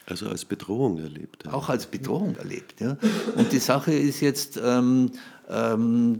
Also 0.07 0.29
als 0.29 0.45
Bedrohung 0.45 0.99
erlebt. 0.99 1.45
Ja. 1.45 1.53
Auch 1.53 1.69
als 1.69 1.87
Bedrohung 1.87 2.35
erlebt, 2.35 2.81
ja. 2.81 2.97
Und 3.37 3.53
die 3.53 3.61
Sache 3.61 3.93
ist 3.93 4.21
jetzt, 4.21 4.61
ähm, 4.63 5.13
ähm, 5.49 6.19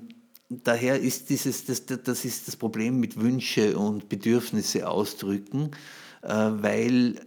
daher 0.49 1.01
ist 1.01 1.31
dieses, 1.31 1.65
das, 1.65 1.87
das 1.87 2.25
ist 2.25 2.49
das 2.49 2.57
Problem 2.57 3.01
mit 3.01 3.21
Wünsche 3.21 3.77
und 3.77 4.09
Bedürfnisse 4.09 4.89
ausdrücken, 4.89 5.71
äh, 6.23 6.29
weil 6.29 7.21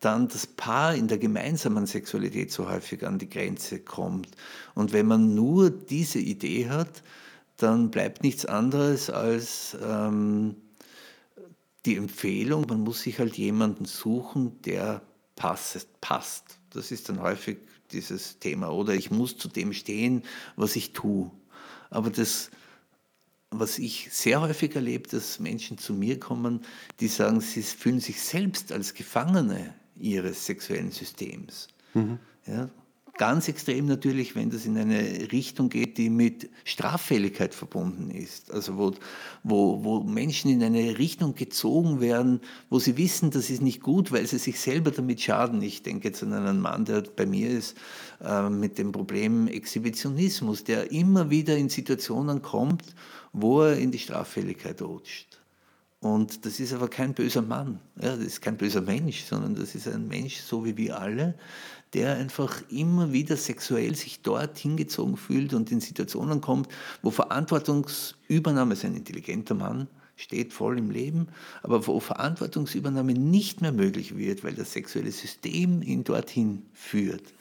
dann 0.00 0.28
das 0.28 0.46
Paar 0.46 0.94
in 0.94 1.08
der 1.08 1.18
gemeinsamen 1.18 1.86
Sexualität 1.86 2.50
so 2.50 2.68
häufig 2.68 3.06
an 3.06 3.18
die 3.18 3.28
Grenze 3.28 3.80
kommt. 3.80 4.30
Und 4.74 4.92
wenn 4.92 5.06
man 5.06 5.34
nur 5.34 5.70
diese 5.70 6.18
Idee 6.18 6.70
hat, 6.70 7.02
dann 7.58 7.90
bleibt 7.90 8.22
nichts 8.22 8.46
anderes 8.46 9.10
als 9.10 9.76
ähm, 9.82 10.56
die 11.86 11.96
Empfehlung, 11.96 12.66
man 12.68 12.80
muss 12.80 13.02
sich 13.02 13.18
halt 13.18 13.36
jemanden 13.36 13.84
suchen, 13.84 14.60
der 14.62 15.02
passt. 15.36 15.88
passt. 16.00 16.58
Das 16.70 16.90
ist 16.90 17.08
dann 17.08 17.20
häufig 17.20 17.58
dieses 17.92 18.38
Thema. 18.38 18.70
Oder 18.70 18.94
ich 18.94 19.10
muss 19.10 19.36
zu 19.36 19.48
dem 19.48 19.72
stehen, 19.72 20.22
was 20.56 20.76
ich 20.76 20.92
tue. 20.92 21.30
Aber 21.90 22.10
das, 22.10 22.50
was 23.50 23.78
ich 23.78 24.08
sehr 24.12 24.40
häufig 24.40 24.74
erlebe, 24.74 25.08
dass 25.08 25.40
Menschen 25.40 25.76
zu 25.76 25.92
mir 25.92 26.18
kommen, 26.18 26.64
die 27.00 27.08
sagen, 27.08 27.40
sie 27.40 27.62
fühlen 27.62 28.00
sich 28.00 28.22
selbst 28.22 28.72
als 28.72 28.94
Gefangene 28.94 29.74
ihres 29.96 30.46
sexuellen 30.46 30.92
Systems. 30.92 31.68
Mhm. 31.94 32.18
Ja, 32.46 32.70
Ganz 33.20 33.48
extrem 33.48 33.84
natürlich, 33.84 34.34
wenn 34.34 34.48
das 34.48 34.64
in 34.64 34.78
eine 34.78 35.30
Richtung 35.30 35.68
geht, 35.68 35.98
die 35.98 36.08
mit 36.08 36.48
Straffälligkeit 36.64 37.54
verbunden 37.54 38.10
ist. 38.10 38.50
Also 38.50 38.78
wo, 38.78 38.94
wo, 39.42 39.84
wo 39.84 40.00
Menschen 40.00 40.50
in 40.50 40.62
eine 40.62 40.96
Richtung 40.96 41.34
gezogen 41.34 42.00
werden, 42.00 42.40
wo 42.70 42.78
sie 42.78 42.96
wissen, 42.96 43.30
das 43.30 43.50
ist 43.50 43.60
nicht 43.60 43.82
gut, 43.82 44.10
weil 44.10 44.26
sie 44.26 44.38
sich 44.38 44.58
selber 44.58 44.90
damit 44.90 45.20
schaden. 45.20 45.60
Ich 45.60 45.82
denke 45.82 46.08
jetzt 46.08 46.22
an 46.22 46.32
einen 46.32 46.62
Mann, 46.62 46.86
der 46.86 47.02
bei 47.02 47.26
mir 47.26 47.50
ist, 47.50 47.76
äh, 48.24 48.48
mit 48.48 48.78
dem 48.78 48.90
Problem 48.90 49.48
Exhibitionismus, 49.48 50.64
der 50.64 50.90
immer 50.90 51.28
wieder 51.28 51.58
in 51.58 51.68
Situationen 51.68 52.40
kommt, 52.40 52.94
wo 53.34 53.60
er 53.60 53.76
in 53.76 53.90
die 53.90 53.98
Straffälligkeit 53.98 54.80
rutscht. 54.80 55.40
Und 56.02 56.46
das 56.46 56.58
ist 56.58 56.72
aber 56.72 56.88
kein 56.88 57.12
böser 57.12 57.42
Mann, 57.42 57.78
ja, 58.00 58.16
das 58.16 58.24
ist 58.24 58.40
kein 58.40 58.56
böser 58.56 58.80
Mensch, 58.80 59.24
sondern 59.24 59.54
das 59.54 59.74
ist 59.74 59.86
ein 59.86 60.08
Mensch, 60.08 60.38
so 60.38 60.64
wie 60.64 60.78
wir 60.78 60.98
alle, 60.98 61.34
der 61.94 62.14
einfach 62.14 62.62
immer 62.70 63.12
wieder 63.12 63.36
sexuell 63.36 63.94
sich 63.94 64.22
dort 64.22 64.58
hingezogen 64.58 65.16
fühlt 65.16 65.54
und 65.54 65.72
in 65.72 65.80
Situationen 65.80 66.40
kommt, 66.40 66.68
wo 67.02 67.10
Verantwortungsübernahme, 67.10 68.74
ist 68.74 68.84
ein 68.84 68.96
intelligenter 68.96 69.54
Mann, 69.54 69.88
steht 70.16 70.52
voll 70.52 70.78
im 70.78 70.90
Leben, 70.90 71.28
aber 71.62 71.86
wo 71.86 71.98
Verantwortungsübernahme 71.98 73.14
nicht 73.14 73.60
mehr 73.60 73.72
möglich 73.72 74.16
wird, 74.16 74.44
weil 74.44 74.54
das 74.54 74.72
sexuelle 74.72 75.12
System 75.12 75.82
ihn 75.82 76.04
dorthin 76.04 76.62
führt. 76.72 77.34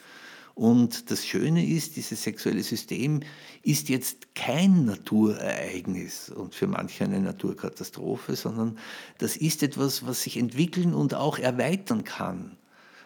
Und 0.55 1.09
das 1.09 1.25
Schöne 1.25 1.65
ist, 1.65 1.95
dieses 1.95 2.21
sexuelle 2.21 2.63
System 2.63 3.21
ist 3.63 3.87
jetzt 3.87 4.35
kein 4.35 4.83
Naturereignis 4.83 6.29
und 6.29 6.53
für 6.53 6.67
manche 6.67 7.05
eine 7.05 7.21
Naturkatastrophe, 7.21 8.35
sondern 8.35 8.77
das 9.19 9.37
ist 9.37 9.63
etwas, 9.63 10.05
was 10.05 10.23
sich 10.23 10.35
entwickeln 10.35 10.93
und 10.93 11.13
auch 11.13 11.39
erweitern 11.39 12.03
kann. 12.03 12.57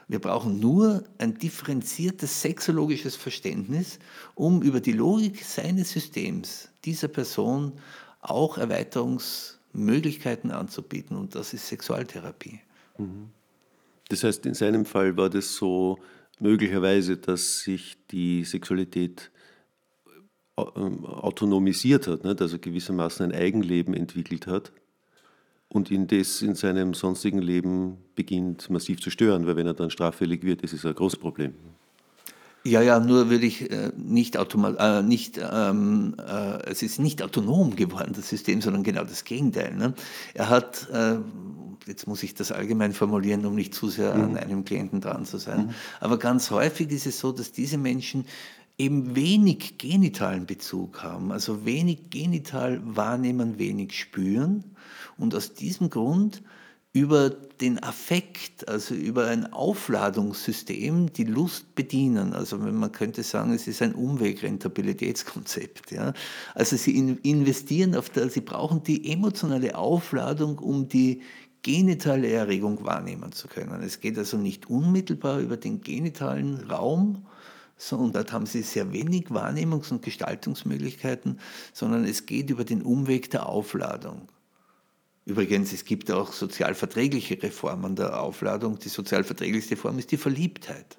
Wir 0.07 0.19
brauchen 0.19 0.59
nur 0.59 1.03
ein 1.17 1.35
differenziertes 1.35 2.41
sexologisches 2.41 3.15
Verständnis, 3.15 3.99
um 4.35 4.61
über 4.61 4.79
die 4.79 4.91
Logik 4.91 5.43
seines 5.43 5.91
Systems 5.91 6.69
dieser 6.85 7.07
Person 7.07 7.73
auch 8.21 8.57
Erweiterungsmöglichkeiten 8.57 10.51
anzubieten. 10.51 11.17
Und 11.17 11.35
das 11.35 11.53
ist 11.53 11.67
Sexualtherapie. 11.67 12.59
Mhm. 12.97 13.29
Das 14.09 14.23
heißt, 14.23 14.45
in 14.45 14.53
seinem 14.53 14.85
Fall 14.85 15.15
war 15.17 15.29
das 15.29 15.55
so 15.55 15.97
möglicherweise, 16.39 17.17
dass 17.17 17.61
sich 17.61 17.97
die 18.11 18.43
Sexualität 18.43 19.31
äh, 20.57 20.61
autonomisiert 20.61 22.07
hat, 22.07 22.25
also 22.25 22.59
gewissermaßen 22.59 23.25
ein 23.25 23.37
Eigenleben 23.37 23.93
entwickelt 23.93 24.47
hat 24.47 24.71
und 25.73 25.89
ihn 25.91 26.07
das 26.07 26.41
in 26.41 26.55
seinem 26.55 26.93
sonstigen 26.93 27.39
Leben 27.39 27.97
beginnt 28.15 28.69
massiv 28.69 29.01
zu 29.01 29.09
stören, 29.09 29.47
weil 29.47 29.55
wenn 29.55 29.67
er 29.67 29.73
dann 29.73 29.89
straffällig 29.89 30.43
wird, 30.43 30.61
ist 30.61 30.73
es 30.73 30.85
ein 30.85 30.93
großes 30.93 31.19
Problem. 31.19 31.53
Ja, 32.65 32.81
ja, 32.81 32.99
nur 32.99 33.29
würde 33.29 33.45
ich 33.45 33.69
äh, 33.71 33.91
nicht, 33.97 34.37
äh, 34.37 35.01
nicht 35.01 35.37
ähm, 35.37 36.15
äh, 36.17 36.69
es 36.69 36.81
ist 36.81 36.99
nicht 36.99 37.21
autonom 37.21 37.75
geworden, 37.75 38.13
das 38.15 38.29
System, 38.29 38.61
sondern 38.61 38.83
genau 38.83 39.03
das 39.03 39.25
Gegenteil. 39.25 39.75
Ne? 39.75 39.93
Er 40.33 40.49
hat, 40.49 40.87
äh, 40.93 41.17
jetzt 41.87 42.07
muss 42.07 42.23
ich 42.23 42.35
das 42.35 42.53
allgemein 42.53 42.93
formulieren, 42.93 43.45
um 43.45 43.55
nicht 43.55 43.73
zu 43.73 43.89
sehr 43.89 44.15
mhm. 44.15 44.23
an 44.23 44.37
einem 44.37 44.63
Klienten 44.63 45.01
dran 45.01 45.25
zu 45.25 45.39
sein, 45.39 45.65
mhm. 45.65 45.73
aber 45.99 46.17
ganz 46.19 46.51
häufig 46.51 46.89
ist 46.91 47.05
es 47.05 47.19
so, 47.19 47.33
dass 47.33 47.51
diese 47.51 47.77
Menschen 47.77 48.25
eben 48.77 49.15
wenig 49.15 49.77
genitalen 49.77 50.45
Bezug 50.45 51.03
haben, 51.03 51.33
also 51.33 51.65
wenig 51.65 52.11
genital 52.11 52.79
wahrnehmen, 52.83 53.59
wenig 53.59 53.99
spüren 53.99 54.72
und 55.17 55.35
aus 55.35 55.53
diesem 55.53 55.89
Grund 55.89 56.43
über 56.95 57.31
den 57.31 57.81
Affekt, 57.81 58.67
also 58.67 58.93
über 58.93 59.25
ein 59.25 59.51
Aufladungssystem, 59.51 61.11
die 61.11 61.23
Lust 61.23 61.73
bedienen. 61.73 62.33
Also 62.33 62.59
man 62.59 62.91
könnte 62.91 63.23
sagen, 63.23 63.51
es 63.53 63.67
ist 63.67 63.81
ein 63.81 63.95
Umwegrentabilitätskonzept. 63.95 65.91
Ja? 65.91 66.13
Also 66.53 66.77
sie 66.77 66.95
investieren 67.23 67.95
auf 67.95 68.11
der, 68.11 68.29
sie 68.29 68.41
brauchen 68.41 68.83
die 68.83 69.11
emotionale 69.11 69.75
Aufladung, 69.75 70.59
um 70.59 70.87
die 70.87 71.23
genitale 71.63 72.29
Erregung 72.29 72.85
wahrnehmen 72.85 73.31
zu 73.31 73.47
können. 73.47 73.81
Es 73.81 73.99
geht 73.99 74.19
also 74.19 74.37
nicht 74.37 74.69
unmittelbar 74.69 75.39
über 75.39 75.57
den 75.57 75.81
genitalen 75.81 76.69
Raum, 76.69 77.25
und 77.91 78.15
dort 78.15 78.31
haben 78.31 78.45
sie 78.45 78.61
sehr 78.61 78.93
wenig 78.93 79.27
Wahrnehmungs- 79.27 79.91
und 79.91 80.03
Gestaltungsmöglichkeiten, 80.03 81.39
sondern 81.73 82.05
es 82.05 82.25
geht 82.25 82.49
über 82.49 82.63
den 82.63 82.81
Umweg 82.81 83.29
der 83.31 83.49
Aufladung. 83.49 84.29
Übrigens, 85.25 85.71
es 85.71 85.85
gibt 85.85 86.11
auch 86.11 86.33
sozialverträgliche 86.33 87.41
Reformen 87.41 87.95
der 87.95 88.21
Aufladung. 88.21 88.79
Die 88.79 88.89
sozialverträglichste 88.89 89.77
Form 89.77 89.99
ist 89.99 90.11
die 90.11 90.17
Verliebtheit. 90.17 90.97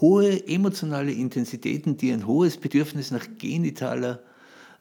hohe 0.00 0.46
emotionale 0.48 1.12
Intensitäten, 1.12 1.96
die 1.96 2.12
ein 2.12 2.26
hohes 2.26 2.56
Bedürfnis 2.56 3.10
nach 3.10 3.26
genitaler 3.38 4.22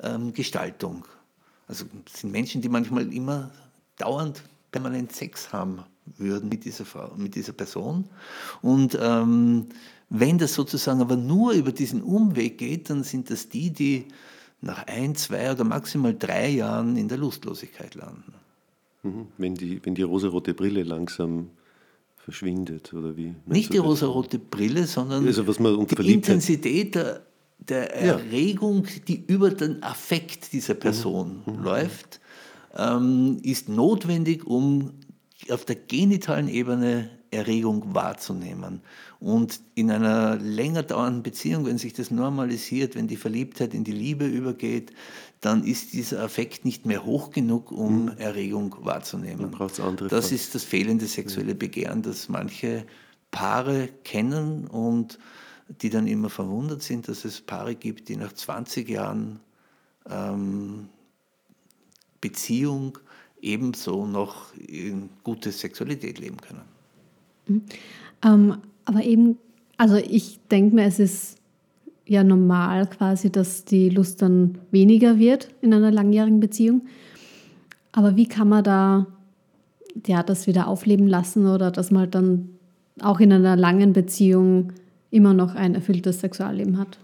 ähm, 0.02 0.34
Gestaltung. 0.34 1.06
Also 1.68 1.86
sind 2.12 2.32
Menschen, 2.32 2.62
die 2.62 2.70
manchmal 2.70 3.12
immer 3.14 3.52
dauernd 3.98 4.44
permanent 4.72 5.12
Sex 5.12 5.54
haben 5.54 5.84
würden 6.18 6.50
mit 6.50 6.66
dieser 6.66 6.86
Frau, 6.86 7.14
mit 7.16 7.36
dieser 7.36 7.54
Person. 7.54 8.06
Und 8.62 8.98
ähm, 9.00 9.68
wenn 10.10 10.38
das 10.38 10.54
sozusagen 10.54 11.02
aber 11.02 11.16
nur 11.16 11.54
über 11.54 11.72
diesen 11.72 12.02
Umweg 12.02 12.58
geht, 12.58 12.90
dann 12.90 13.04
sind 13.04 13.30
das 13.30 13.50
die, 13.50 13.72
die 13.72 14.08
nach 14.64 14.88
ein, 14.88 15.16
zwei 15.16 15.52
oder 15.52 15.64
maximal 15.64 16.16
drei 16.18 16.50
Jahren 16.50 16.96
in 16.96 17.08
der 17.08 17.18
Lustlosigkeit 17.18 17.96
landen. 17.96 18.34
Mhm. 19.04 19.28
Wenn 19.38 19.56
die, 19.56 19.82
wenn 19.84 19.96
die 19.96 20.04
rosarote 20.04 20.54
Brille 20.54 20.84
langsam 20.84 21.50
verschwindet 22.18 22.94
oder 22.94 23.18
wie? 23.18 23.36
Nicht 23.46 23.74
die 23.74 23.78
rosarote 23.78 24.40
Brille, 24.40 24.88
sondern 24.88 25.28
also 25.28 25.44
die 25.44 26.14
Intensität 26.14 26.96
der, 26.96 27.26
der 27.60 27.94
Erregung, 27.94 28.88
die 29.08 29.24
über 29.28 29.50
den 29.50 29.84
Affekt 29.84 30.54
dieser 30.54 30.74
Person 30.76 31.44
mhm. 31.46 31.54
mhm. 31.54 31.64
läuft, 31.64 32.22
ähm, 32.76 33.40
ist 33.44 33.68
notwendig, 33.68 34.46
um 34.46 34.94
auf 35.50 35.66
der 35.66 35.76
genitalen 35.76 36.48
Ebene 36.48 37.10
Erregung 37.34 37.94
wahrzunehmen. 37.94 38.82
Und 39.20 39.60
in 39.76 39.92
einer 39.92 40.38
länger 40.38 40.84
dauernden 40.84 41.24
Beziehung, 41.24 41.66
wenn 41.66 41.78
sich 41.78 41.94
das 41.94 42.12
normalisiert, 42.12 42.96
wenn 42.96 43.08
die 43.08 43.18
Verliebtheit 43.18 43.74
in 43.74 43.84
die 43.84 43.92
Liebe 43.92 44.26
übergeht, 44.26 44.92
dann 45.42 45.64
ist 45.64 45.94
dieser 45.94 46.24
Affekt 46.24 46.64
nicht 46.64 46.86
mehr 46.86 47.04
hoch 47.04 47.32
genug, 47.32 47.72
um 47.72 48.06
mhm. 48.06 48.18
Erregung 48.18 48.76
wahrzunehmen. 48.82 49.52
das 50.10 50.32
ist 50.32 50.56
das 50.56 50.64
fehlende 50.64 51.06
sexuelle 51.06 51.56
Begehren, 51.56 52.02
das 52.02 52.30
manche 52.30 52.86
Paare 53.32 53.90
kennen 54.04 54.68
und 54.68 55.20
die 55.82 55.90
dann 55.90 56.08
immer 56.08 56.30
verwundert 56.30 56.84
sind, 56.84 57.08
dass 57.08 57.26
es 57.26 57.42
Paare 57.42 57.76
gibt, 57.76 58.10
die 58.10 58.16
nach 58.16 58.34
20 58.34 58.88
Jahren 58.90 59.40
ähm, 60.10 60.90
Beziehung 62.22 63.00
ebenso 63.42 64.06
noch 64.06 64.54
in 64.56 65.10
gute 65.24 65.52
Sexualität 65.52 66.20
leben 66.20 66.38
können. 66.38 66.73
Mhm. 67.48 67.62
Ähm, 68.24 68.58
aber 68.86 69.04
eben, 69.04 69.38
also 69.78 69.96
ich 69.96 70.40
denke 70.52 70.76
mir, 70.76 70.86
es 70.86 71.00
ist 71.00 71.38
ja 72.06 72.24
normal 72.24 72.88
quasi, 72.88 73.32
dass 73.32 73.66
die 73.66 73.90
Lust 73.90 74.22
dann 74.22 74.58
weniger 74.72 75.20
wird 75.20 75.50
in 75.62 75.74
einer 75.74 75.92
langjährigen 75.92 76.40
Beziehung. 76.40 76.82
Aber 77.92 78.16
wie 78.16 78.28
kann 78.28 78.50
man 78.50 78.64
da 78.64 79.08
ja, 80.08 80.24
das 80.24 80.48
wieder 80.48 80.68
aufleben 80.68 81.08
lassen 81.08 81.48
oder 81.48 81.72
dass 81.72 81.92
man 81.92 82.10
dann 82.10 82.50
auch 83.02 83.20
in 83.20 83.32
einer 83.32 83.56
langen 83.56 83.94
Beziehung 83.94 84.74
immer 85.12 85.34
noch 85.34 85.56
ein 85.56 85.76
erfülltes 85.76 86.20
Sexualleben 86.20 86.78
hat? 86.78 86.98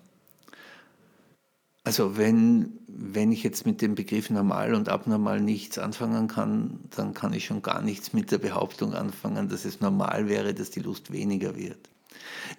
Also 1.84 2.18
wenn, 2.18 2.79
wenn 3.02 3.32
ich 3.32 3.44
jetzt 3.44 3.66
mit 3.66 3.82
dem 3.82 3.96
Begriff 3.96 4.30
normal 4.30 4.74
und 4.74 4.90
abnormal 4.90 5.40
nichts 5.40 5.78
anfangen 5.78 6.28
kann, 6.28 6.80
dann 6.96 7.14
kann 7.14 7.34
ich 7.34 7.46
schon 7.46 7.62
gar 7.62 7.82
nichts 7.82 8.12
mit 8.12 8.32
der 8.32 8.40
Behauptung 8.40 8.94
anfangen, 8.94 9.48
dass 9.48 9.64
es 9.64 9.80
normal 9.80 10.28
wäre, 10.28 10.54
dass 10.54 10.70
die 10.70 10.82
Lust 10.82 11.12
weniger 11.12 11.56
wird. 11.56 11.90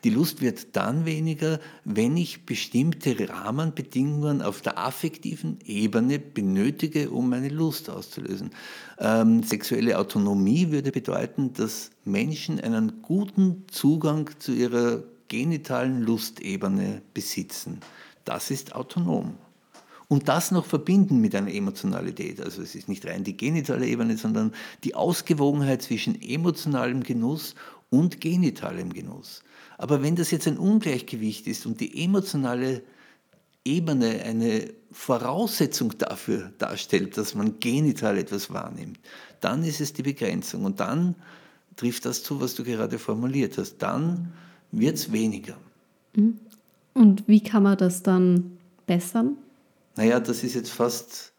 Die 0.05 0.11
Lust 0.11 0.41
wird 0.41 0.75
dann 0.77 1.05
weniger, 1.05 1.61
wenn 1.85 2.17
ich 2.17 2.47
bestimmte 2.47 3.29
Rahmenbedingungen 3.29 4.41
auf 4.41 4.63
der 4.63 4.79
affektiven 4.79 5.59
Ebene 5.65 6.19
benötige, 6.19 7.11
um 7.11 7.29
meine 7.29 7.51
Lust 7.51 7.91
auszulösen. 7.91 8.51
Ähm, 8.99 9.43
sexuelle 9.43 9.99
Autonomie 9.99 10.71
würde 10.71 10.91
bedeuten, 10.91 11.53
dass 11.53 11.91
Menschen 12.05 12.61
einen 12.61 13.03
guten 13.03 13.65
Zugang 13.71 14.31
zu 14.39 14.53
ihrer 14.53 15.03
genitalen 15.29 16.01
Lustebene 16.01 17.03
besitzen. 17.13 17.81
Das 18.25 18.51
ist 18.51 18.75
autonom. 18.75 19.35
Und 20.11 20.29
das 20.29 20.51
noch 20.51 20.67
verbinden 20.67 21.21
mit 21.21 21.37
einer 21.37 21.55
Emotionalität. 21.55 22.41
Also 22.41 22.63
es 22.63 22.75
ist 22.75 22.89
nicht 22.89 23.07
rein 23.07 23.23
die 23.23 23.37
genitale 23.37 23.87
Ebene, 23.87 24.17
sondern 24.17 24.53
die 24.83 24.97
Ausgewogenheit 24.97 25.83
zwischen 25.83 26.21
emotionalem 26.21 27.05
Genuss 27.05 27.55
und 27.91 28.21
genitalem 28.21 28.93
Genuss. 28.93 29.45
Aber 29.79 30.03
wenn 30.03 30.17
das 30.17 30.33
jetzt 30.33 30.49
ein 30.49 30.59
Ungleichgewicht 30.59 31.47
ist 31.47 31.65
und 31.65 31.81
die 31.81 32.03
emotionale 32.03 32.83
Ebene 33.65 34.21
eine 34.25 34.73
Voraussetzung 34.91 35.97
dafür 35.97 36.51
darstellt, 36.59 37.17
dass 37.17 37.37
man 37.37 37.61
genital 37.61 38.19
etwas 38.19 38.53
wahrnimmt, 38.53 38.99
dann 39.41 39.63
ist 39.63 39.81
es 39.81 39.93
die 39.93 40.03
Begrenzung. 40.03 40.65
Und 40.65 40.81
dann 40.81 41.15
trifft 41.77 42.05
das 42.05 42.25
zu, 42.25 42.41
was 42.41 42.57
du 42.57 42.65
gerade 42.65 42.99
formuliert 42.99 43.59
hast. 43.59 43.79
Dann 43.79 44.33
wird 44.73 44.97
es 44.97 45.13
weniger. 45.13 45.57
Mhm. 46.17 46.41
Und 46.95 47.29
wie 47.29 47.45
kann 47.45 47.63
man 47.63 47.79
das 47.79 48.03
dann 48.03 48.59
bessern? 48.89 49.37
Naja, 49.97 50.21
das 50.21 50.43
ist 50.43 50.55
jetzt 50.55 50.71
fast 50.71 51.33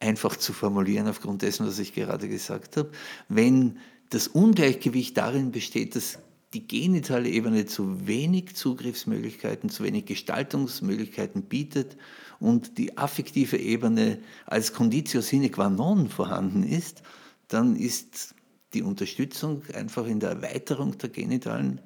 einfach 0.00 0.36
zu 0.36 0.52
formulieren 0.52 1.08
aufgrund 1.08 1.42
dessen, 1.42 1.66
was 1.66 1.78
ich 1.78 1.94
gerade 1.94 2.28
gesagt 2.28 2.76
habe. 2.76 2.90
Wenn 3.28 3.78
das 4.10 4.28
Ungleichgewicht 4.28 5.16
darin 5.16 5.50
besteht, 5.50 5.96
dass 5.96 6.18
die 6.52 6.66
genitale 6.66 7.28
Ebene 7.28 7.66
zu 7.66 8.06
wenig 8.06 8.54
Zugriffsmöglichkeiten, 8.54 9.70
zu 9.70 9.82
wenig 9.82 10.06
Gestaltungsmöglichkeiten 10.06 11.42
bietet 11.42 11.96
und 12.38 12.78
die 12.78 12.96
affektive 12.96 13.56
Ebene 13.56 14.18
als 14.46 14.72
Conditio 14.72 15.20
sine 15.20 15.50
qua 15.50 15.68
non 15.68 16.08
vorhanden 16.08 16.62
ist, 16.62 17.02
dann 17.48 17.74
ist 17.74 18.34
die 18.72 18.82
Unterstützung 18.82 19.62
einfach 19.74 20.06
in 20.06 20.20
der 20.20 20.30
Erweiterung 20.30 20.96
der 20.98 21.08
genitalen 21.08 21.80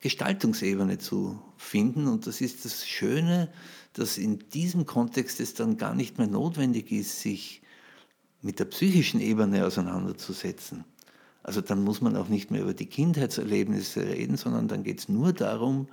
Gestaltungsebene 0.00 0.98
zu 0.98 1.42
finden. 1.56 2.06
Und 2.06 2.26
das 2.26 2.40
ist 2.40 2.64
das 2.64 2.86
Schöne, 2.86 3.50
dass 3.98 4.18
in 4.18 4.38
diesem 4.50 4.86
Kontext 4.86 5.40
es 5.40 5.54
dann 5.54 5.76
gar 5.76 5.94
nicht 5.94 6.18
mehr 6.18 6.26
notwendig 6.26 6.92
ist, 6.92 7.20
sich 7.20 7.62
mit 8.40 8.58
der 8.60 8.66
psychischen 8.66 9.20
Ebene 9.20 9.66
auseinanderzusetzen. 9.66 10.84
Also 11.42 11.60
dann 11.60 11.82
muss 11.82 12.00
man 12.00 12.16
auch 12.16 12.28
nicht 12.28 12.50
mehr 12.50 12.62
über 12.62 12.74
die 12.74 12.86
Kindheitserlebnisse 12.86 14.02
reden, 14.02 14.36
sondern 14.36 14.68
dann 14.68 14.84
geht 14.84 15.00
es 15.00 15.08
nur 15.08 15.32
darum, 15.32 15.88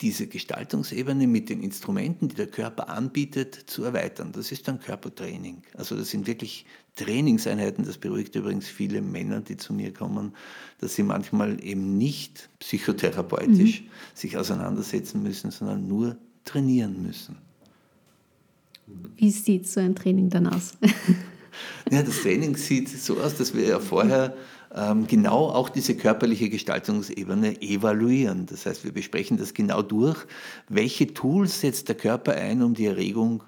diese 0.00 0.28
Gestaltungsebene 0.28 1.26
mit 1.26 1.48
den 1.48 1.60
Instrumenten, 1.60 2.28
die 2.28 2.36
der 2.36 2.46
Körper 2.46 2.88
anbietet, 2.88 3.54
zu 3.54 3.82
erweitern. 3.82 4.30
Das 4.32 4.52
ist 4.52 4.68
dann 4.68 4.78
Körpertraining. 4.78 5.62
Also 5.74 5.96
das 5.96 6.10
sind 6.10 6.26
wirklich 6.28 6.66
Trainingseinheiten. 6.94 7.84
Das 7.84 7.98
beruhigt 7.98 8.34
übrigens 8.36 8.68
viele 8.68 9.02
Männer, 9.02 9.40
die 9.40 9.56
zu 9.56 9.72
mir 9.72 9.92
kommen, 9.92 10.34
dass 10.78 10.94
sie 10.94 11.02
manchmal 11.02 11.62
eben 11.64 11.98
nicht 11.98 12.48
psychotherapeutisch 12.60 13.82
mhm. 13.82 13.88
sich 14.14 14.36
auseinandersetzen 14.36 15.22
müssen, 15.22 15.50
sondern 15.50 15.88
nur 15.88 16.16
trainieren 16.48 17.02
müssen. 17.02 17.36
Wie 19.16 19.30
sieht 19.30 19.68
so 19.68 19.80
ein 19.80 19.94
Training 19.94 20.30
dann 20.30 20.46
aus? 20.46 20.72
ja, 21.90 22.02
das 22.02 22.22
Training 22.22 22.56
sieht 22.56 22.88
so 22.88 23.18
aus, 23.18 23.36
dass 23.36 23.54
wir 23.54 23.66
ja 23.66 23.80
vorher 23.80 24.34
ähm, 24.74 25.06
genau 25.06 25.48
auch 25.48 25.68
diese 25.68 25.94
körperliche 25.94 26.48
Gestaltungsebene 26.48 27.60
evaluieren. 27.60 28.46
Das 28.46 28.66
heißt, 28.66 28.84
wir 28.84 28.92
besprechen 28.92 29.36
das 29.36 29.54
genau 29.54 29.82
durch, 29.82 30.26
welche 30.68 31.12
Tools 31.12 31.60
setzt 31.60 31.88
der 31.88 31.96
Körper 31.96 32.32
ein, 32.32 32.62
um 32.62 32.74
die 32.74 32.86
Erregung 32.86 33.42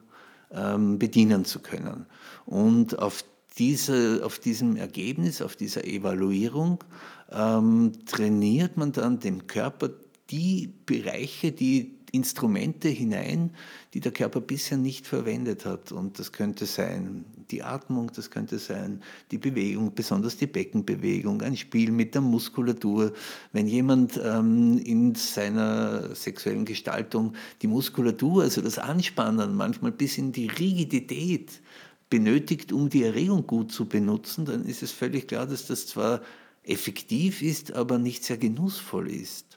ähm, 0.52 0.98
bedienen 0.98 1.44
zu 1.44 1.60
können. 1.60 2.06
Und 2.46 2.98
auf, 2.98 3.24
diese, 3.58 4.22
auf 4.24 4.38
diesem 4.38 4.76
Ergebnis, 4.76 5.42
auf 5.42 5.56
dieser 5.56 5.84
Evaluierung 5.84 6.84
ähm, 7.30 7.92
trainiert 8.06 8.76
man 8.76 8.92
dann 8.92 9.20
dem 9.20 9.46
Körper 9.46 9.90
die 10.30 10.72
Bereiche, 10.86 11.52
die 11.52 11.98
Instrumente 12.12 12.88
hinein, 12.88 13.50
die 13.94 14.00
der 14.00 14.12
Körper 14.12 14.40
bisher 14.40 14.78
nicht 14.78 15.06
verwendet 15.06 15.64
hat. 15.64 15.92
Und 15.92 16.18
das 16.18 16.32
könnte 16.32 16.66
sein 16.66 17.24
die 17.50 17.62
Atmung, 17.62 18.10
das 18.14 18.30
könnte 18.30 18.58
sein 18.58 19.02
die 19.30 19.38
Bewegung, 19.38 19.94
besonders 19.94 20.36
die 20.36 20.46
Beckenbewegung, 20.46 21.42
ein 21.42 21.56
Spiel 21.56 21.90
mit 21.90 22.14
der 22.14 22.22
Muskulatur. 22.22 23.12
Wenn 23.52 23.66
jemand 23.66 24.20
ähm, 24.22 24.78
in 24.78 25.14
seiner 25.14 26.14
sexuellen 26.14 26.64
Gestaltung 26.64 27.34
die 27.62 27.68
Muskulatur, 27.68 28.42
also 28.42 28.60
das 28.60 28.78
Anspannen, 28.78 29.54
manchmal 29.54 29.92
bis 29.92 30.18
in 30.18 30.32
die 30.32 30.46
Rigidität 30.46 31.60
benötigt, 32.08 32.72
um 32.72 32.88
die 32.88 33.04
Erregung 33.04 33.46
gut 33.46 33.72
zu 33.72 33.86
benutzen, 33.86 34.44
dann 34.44 34.64
ist 34.64 34.82
es 34.82 34.90
völlig 34.90 35.28
klar, 35.28 35.46
dass 35.46 35.66
das 35.66 35.86
zwar 35.86 36.22
effektiv 36.64 37.42
ist, 37.42 37.72
aber 37.72 37.98
nicht 37.98 38.24
sehr 38.24 38.36
genussvoll 38.36 39.10
ist 39.10 39.49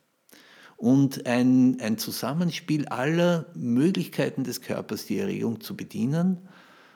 und 0.84 1.26
ein, 1.28 1.80
ein 1.80 1.98
Zusammenspiel 1.98 2.90
aller 2.90 3.46
Möglichkeiten 3.56 4.44
des 4.44 4.60
Körpers, 4.60 5.06
die 5.06 5.18
Erregung 5.18 5.62
zu 5.62 5.78
bedienen 5.78 6.40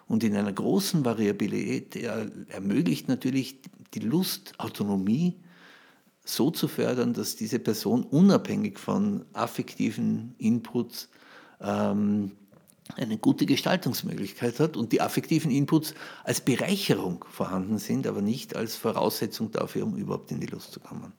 und 0.10 0.26
in 0.26 0.36
einer 0.36 0.52
großen 0.52 1.06
Variabilität 1.06 1.96
er, 1.96 2.30
ermöglicht 2.50 3.08
natürlich 3.08 3.62
die 3.94 4.00
Lustautonomie 4.00 5.38
so 6.26 6.52
zu 6.52 6.68
fördern, 6.68 7.14
dass 7.14 7.38
diese 7.38 7.60
Person 7.60 8.04
unabhängig 8.04 8.78
von 8.78 9.24
affektiven 9.32 10.36
Inputs 10.38 11.08
ähm, 11.62 12.34
eine 12.98 13.18
gute 13.18 13.46
Gestaltungsmöglichkeit 13.46 14.60
hat 14.60 14.76
und 14.76 14.92
die 14.92 15.00
affektiven 15.00 15.50
Inputs 15.50 15.94
als 16.26 16.42
Bereicherung 16.42 17.24
vorhanden 17.30 17.78
sind, 17.78 18.06
aber 18.06 18.22
nicht 18.22 18.54
als 18.54 18.76
Voraussetzung 18.76 19.50
dafür, 19.52 19.86
um 19.86 19.96
überhaupt 19.96 20.30
in 20.32 20.42
die 20.42 20.48
Lust 20.48 20.74
zu 20.74 20.82
kommen. 20.82 21.14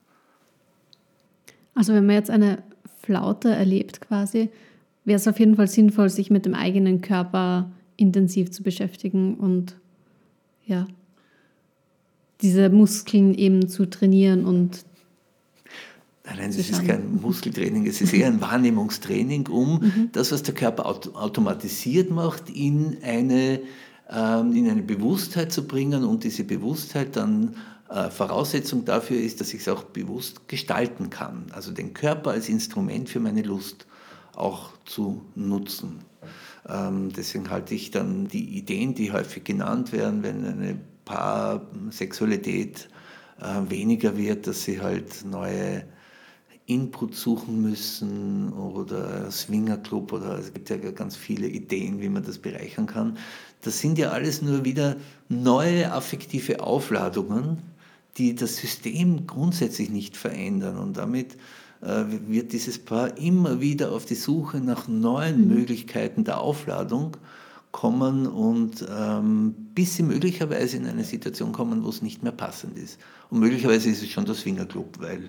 Also 1.78 1.94
wenn 1.94 2.06
man 2.06 2.16
jetzt 2.16 2.28
eine 2.28 2.58
Flaute 3.02 3.50
erlebt 3.50 4.00
quasi, 4.00 4.50
wäre 5.04 5.16
es 5.16 5.28
auf 5.28 5.38
jeden 5.38 5.54
Fall 5.54 5.68
sinnvoll, 5.68 6.08
sich 6.08 6.28
mit 6.28 6.44
dem 6.44 6.54
eigenen 6.54 7.02
Körper 7.02 7.70
intensiv 7.96 8.50
zu 8.50 8.64
beschäftigen 8.64 9.36
und 9.36 9.76
ja, 10.66 10.88
diese 12.42 12.68
Muskeln 12.68 13.32
eben 13.32 13.68
zu 13.68 13.88
trainieren 13.88 14.44
und 14.44 14.84
Nein, 16.24 16.50
es 16.50 16.58
ist 16.58 16.84
kein 16.84 17.20
Muskeltraining, 17.22 17.86
es 17.86 18.00
ist 18.00 18.12
eher 18.12 18.26
ein 18.26 18.40
Wahrnehmungstraining, 18.40 19.46
um 19.46 19.74
mhm. 19.80 20.08
das, 20.10 20.32
was 20.32 20.42
der 20.42 20.54
Körper 20.54 20.84
automatisiert 20.84 22.10
macht, 22.10 22.50
in 22.50 22.96
eine, 23.04 23.60
ähm, 24.10 24.52
in 24.52 24.68
eine 24.68 24.82
Bewusstheit 24.82 25.52
zu 25.52 25.64
bringen 25.64 26.02
und 26.02 26.24
diese 26.24 26.42
Bewusstheit 26.42 27.14
dann 27.14 27.54
Voraussetzung 28.10 28.84
dafür 28.84 29.18
ist, 29.18 29.40
dass 29.40 29.54
ich 29.54 29.62
es 29.62 29.68
auch 29.68 29.84
bewusst 29.84 30.46
gestalten 30.46 31.08
kann. 31.08 31.46
Also 31.52 31.72
den 31.72 31.94
Körper 31.94 32.32
als 32.32 32.48
Instrument 32.48 33.08
für 33.08 33.20
meine 33.20 33.42
Lust 33.42 33.86
auch 34.34 34.70
zu 34.84 35.22
nutzen. 35.34 36.00
Ähm, 36.68 37.10
deswegen 37.12 37.50
halte 37.50 37.74
ich 37.74 37.90
dann 37.90 38.28
die 38.28 38.58
Ideen, 38.58 38.94
die 38.94 39.12
häufig 39.12 39.44
genannt 39.44 39.92
werden, 39.92 40.22
wenn 40.22 40.44
eine 40.44 40.78
Paarsexualität 41.04 42.88
äh, 43.40 43.70
weniger 43.70 44.16
wird, 44.16 44.46
dass 44.46 44.64
sie 44.64 44.80
halt 44.80 45.24
neue 45.24 45.84
Input 46.66 47.14
suchen 47.14 47.62
müssen 47.62 48.52
oder 48.52 49.30
Swingerclub 49.30 50.12
oder 50.12 50.38
es 50.38 50.52
gibt 50.52 50.68
ja 50.68 50.76
ganz 50.76 51.16
viele 51.16 51.48
Ideen, 51.48 52.02
wie 52.02 52.10
man 52.10 52.22
das 52.22 52.38
bereichern 52.38 52.86
kann. 52.86 53.16
Das 53.62 53.78
sind 53.78 53.96
ja 53.96 54.10
alles 54.10 54.42
nur 54.42 54.66
wieder 54.66 54.96
neue 55.30 55.90
affektive 55.90 56.60
Aufladungen, 56.60 57.62
die 58.18 58.34
das 58.34 58.56
System 58.56 59.26
grundsätzlich 59.26 59.90
nicht 59.90 60.16
verändern 60.16 60.76
und 60.76 60.96
damit 60.96 61.36
äh, 61.80 62.04
wird 62.26 62.52
dieses 62.52 62.78
Paar 62.78 63.16
immer 63.16 63.60
wieder 63.60 63.92
auf 63.92 64.04
die 64.04 64.16
Suche 64.16 64.58
nach 64.58 64.88
neuen 64.88 65.42
mhm. 65.42 65.54
Möglichkeiten 65.54 66.24
der 66.24 66.40
Aufladung 66.40 67.16
kommen 67.70 68.26
und 68.26 68.84
ähm, 68.90 69.54
bis 69.74 69.96
sie 69.96 70.02
möglicherweise 70.02 70.78
in 70.78 70.86
eine 70.86 71.04
Situation 71.04 71.52
kommen, 71.52 71.84
wo 71.84 71.88
es 71.90 72.02
nicht 72.02 72.22
mehr 72.22 72.32
passend 72.32 72.76
ist. 72.76 72.98
Und 73.30 73.40
möglicherweise 73.40 73.90
ist 73.90 74.02
es 74.02 74.08
schon 74.08 74.24
der 74.24 74.34
Swingerclub, 74.34 74.98
weil 75.00 75.28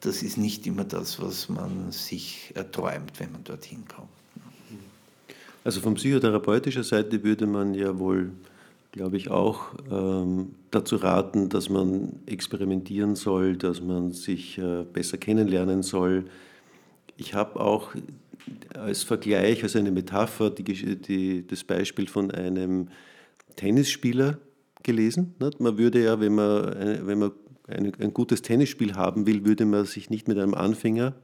das 0.00 0.22
ist 0.22 0.38
nicht 0.38 0.66
immer 0.66 0.84
das, 0.84 1.20
was 1.20 1.48
man 1.48 1.90
sich 1.90 2.52
erträumt, 2.54 3.18
wenn 3.18 3.32
man 3.32 3.44
dorthin 3.44 3.84
kommt. 3.88 4.08
Also 5.64 5.80
von 5.80 5.94
psychotherapeutischer 5.94 6.84
Seite 6.84 7.22
würde 7.22 7.46
man 7.46 7.74
ja 7.74 7.98
wohl, 7.98 8.30
glaube 8.92 9.16
ich, 9.16 9.30
auch 9.30 9.74
ähm, 9.90 10.54
dazu 10.70 10.96
raten, 10.96 11.48
dass 11.48 11.68
man 11.68 12.20
experimentieren 12.26 13.14
soll, 13.14 13.56
dass 13.56 13.80
man 13.80 14.12
sich 14.12 14.58
äh, 14.58 14.84
besser 14.84 15.18
kennenlernen 15.18 15.82
soll. 15.82 16.24
Ich 17.16 17.34
habe 17.34 17.60
auch 17.60 17.94
als 18.74 19.02
Vergleich, 19.02 19.62
als 19.62 19.76
eine 19.76 19.90
Metapher, 19.90 20.50
die, 20.50 20.64
die, 20.96 21.46
das 21.46 21.64
Beispiel 21.64 22.08
von 22.08 22.30
einem 22.30 22.88
Tennisspieler 23.56 24.38
gelesen. 24.82 25.34
Man 25.58 25.78
würde 25.78 26.02
ja, 26.02 26.18
wenn 26.20 26.34
man, 26.34 26.72
äh, 26.72 27.00
wenn 27.04 27.18
man 27.18 27.32
ein, 27.68 27.92
ein 28.00 28.14
gutes 28.14 28.42
Tennisspiel 28.42 28.94
haben 28.94 29.26
will, 29.26 29.44
würde 29.44 29.66
man 29.66 29.84
sich 29.84 30.10
nicht 30.10 30.26
mit 30.26 30.38
einem 30.38 30.54
Anfänger 30.54 31.14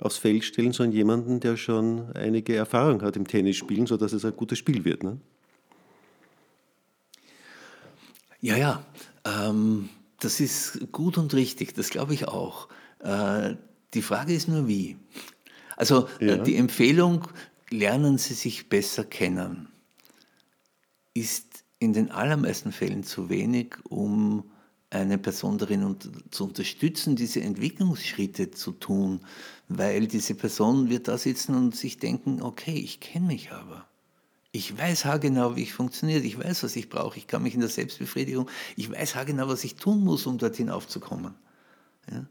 aufs 0.00 0.16
Feld 0.16 0.44
stellen, 0.44 0.72
sondern 0.72 0.96
jemanden, 0.96 1.40
der 1.40 1.56
schon 1.56 2.10
einige 2.14 2.56
Erfahrung 2.56 3.02
hat 3.02 3.16
im 3.16 3.26
Tennisspielen, 3.26 3.86
sodass 3.86 4.12
es 4.12 4.24
ein 4.24 4.34
gutes 4.34 4.58
Spiel 4.58 4.84
wird. 4.84 5.04
Ne? 5.04 5.18
Ja, 8.40 8.56
ja, 8.56 8.84
ähm, 9.24 9.88
das 10.18 10.40
ist 10.40 10.92
gut 10.92 11.18
und 11.18 11.34
richtig, 11.34 11.74
das 11.74 11.90
glaube 11.90 12.14
ich 12.14 12.26
auch. 12.28 12.68
Äh, 13.00 13.56
die 13.94 14.02
Frage 14.02 14.34
ist 14.34 14.48
nur 14.48 14.66
wie. 14.68 14.96
Also 15.76 16.08
äh, 16.20 16.26
ja. 16.26 16.36
die 16.36 16.56
Empfehlung, 16.56 17.28
lernen 17.70 18.18
Sie 18.18 18.34
sich 18.34 18.68
besser 18.68 19.04
kennen, 19.04 19.68
ist 21.14 21.64
in 21.78 21.92
den 21.92 22.10
allermeisten 22.10 22.72
Fällen 22.72 23.04
zu 23.04 23.30
wenig, 23.30 23.76
um 23.88 24.50
eine 24.90 25.18
Person 25.18 25.56
darin 25.56 25.96
zu 26.30 26.44
unterstützen, 26.44 27.14
diese 27.14 27.40
Entwicklungsschritte 27.40 28.50
zu 28.50 28.72
tun, 28.72 29.20
weil 29.68 30.06
diese 30.06 30.34
Person 30.34 30.90
wird 30.90 31.08
da 31.08 31.16
sitzen 31.16 31.54
und 31.54 31.76
sich 31.76 31.98
denken, 31.98 32.42
okay, 32.42 32.74
ich 32.74 33.00
kenne 33.00 33.28
mich 33.28 33.52
aber. 33.52 33.86
Ich 34.52 34.76
weiß 34.76 35.04
haargenau, 35.04 35.54
wie 35.54 35.62
ich 35.62 35.72
funktioniere, 35.72 36.20
ich 36.20 36.38
weiß, 36.38 36.64
was 36.64 36.74
ich 36.74 36.88
brauche, 36.88 37.16
ich 37.18 37.28
kann 37.28 37.42
mich 37.42 37.54
in 37.54 37.60
der 37.60 37.68
Selbstbefriedigung, 37.68 38.48
ich 38.76 38.90
weiß 38.90 39.14
haargenau, 39.14 39.48
was 39.48 39.62
ich 39.62 39.76
tun 39.76 40.02
muss, 40.02 40.26
um 40.26 40.38
dorthin 40.38 40.70
aufzukommen. 40.70 41.34
Ja? 42.10 42.26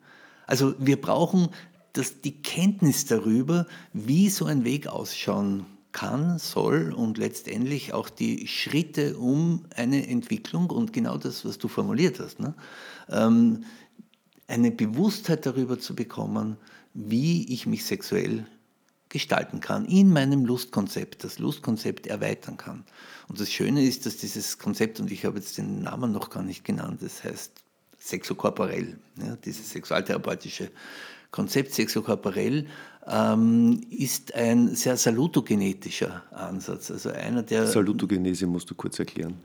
Also 0.45 0.75
wir 0.79 0.99
brauchen 0.99 1.49
das, 1.93 2.21
die 2.21 2.41
Kenntnis 2.41 3.05
darüber, 3.05 3.67
wie 3.93 4.29
so 4.29 4.45
ein 4.45 4.65
Weg 4.65 4.87
ausschauen 4.87 5.65
kann, 5.91 6.37
soll 6.39 6.93
und 6.93 7.17
letztendlich 7.17 7.93
auch 7.93 8.09
die 8.09 8.47
Schritte 8.47 9.17
um 9.17 9.65
eine 9.75 10.07
Entwicklung 10.07 10.69
und 10.69 10.93
genau 10.93 11.17
das, 11.17 11.45
was 11.45 11.57
du 11.57 11.67
formuliert 11.67 12.19
hast, 12.19 12.39
ne? 12.39 12.53
ähm, 13.09 13.63
eine 14.47 14.71
Bewusstheit 14.71 15.45
darüber 15.45 15.79
zu 15.79 15.95
bekommen, 15.95 16.57
wie 16.93 17.51
ich 17.53 17.65
mich 17.65 17.85
sexuell 17.85 18.45
gestalten 19.09 19.59
kann, 19.59 19.85
in 19.85 20.11
meinem 20.13 20.45
Lustkonzept, 20.45 21.23
das 21.23 21.39
Lustkonzept 21.39 22.07
erweitern 22.07 22.57
kann. 22.57 22.83
Und 23.27 23.39
das 23.39 23.51
Schöne 23.51 23.83
ist, 23.83 24.05
dass 24.05 24.17
dieses 24.17 24.57
Konzept, 24.57 24.99
und 24.99 25.11
ich 25.11 25.25
habe 25.25 25.39
jetzt 25.39 25.57
den 25.57 25.81
Namen 25.81 26.11
noch 26.11 26.29
gar 26.29 26.43
nicht 26.43 26.63
genannt, 26.63 26.99
das 27.01 27.23
heißt 27.23 27.51
sexokorporell, 27.99 28.97
ja, 29.17 29.35
dieses 29.35 29.71
sexualtherapeutische 29.71 30.71
Konzept 31.31 31.73
sexokorporell 31.73 32.65
ähm, 33.07 33.81
ist 33.89 34.33
ein 34.35 34.75
sehr 34.75 34.97
salutogenetischer 34.97 36.23
Ansatz. 36.31 36.91
Also 36.91 37.09
einer 37.09 37.43
der 37.43 37.67
Salutogenese 37.67 38.47
musst 38.47 38.69
du 38.69 38.75
kurz 38.75 38.99
erklären. 38.99 39.35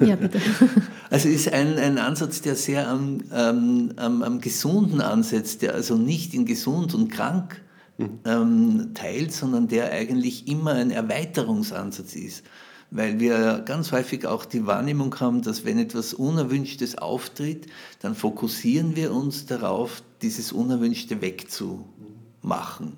Ja, 0.00 0.16
bitte. 0.16 0.40
Also 1.10 1.30
ist 1.30 1.50
ein, 1.50 1.78
ein 1.78 1.96
Ansatz, 1.96 2.42
der 2.42 2.54
sehr 2.54 2.86
am, 2.86 3.22
ähm, 3.32 3.94
am, 3.96 4.22
am 4.22 4.40
Gesunden 4.42 5.00
ansetzt, 5.00 5.62
der 5.62 5.74
also 5.74 5.96
nicht 5.96 6.34
in 6.34 6.44
gesund 6.44 6.94
und 6.94 7.08
krank 7.08 7.62
ähm, 7.98 8.92
teilt, 8.94 9.32
sondern 9.32 9.68
der 9.68 9.90
eigentlich 9.92 10.48
immer 10.48 10.72
ein 10.72 10.90
Erweiterungsansatz 10.90 12.14
ist 12.14 12.44
weil 12.90 13.20
wir 13.20 13.62
ganz 13.64 13.92
häufig 13.92 14.26
auch 14.26 14.44
die 14.44 14.66
Wahrnehmung 14.66 15.18
haben, 15.20 15.42
dass 15.42 15.64
wenn 15.64 15.78
etwas 15.78 16.14
Unerwünschtes 16.14 16.96
auftritt, 16.96 17.66
dann 18.00 18.14
fokussieren 18.14 18.96
wir 18.96 19.12
uns 19.12 19.46
darauf, 19.46 20.02
dieses 20.22 20.52
Unerwünschte 20.52 21.20
wegzumachen. 21.20 22.96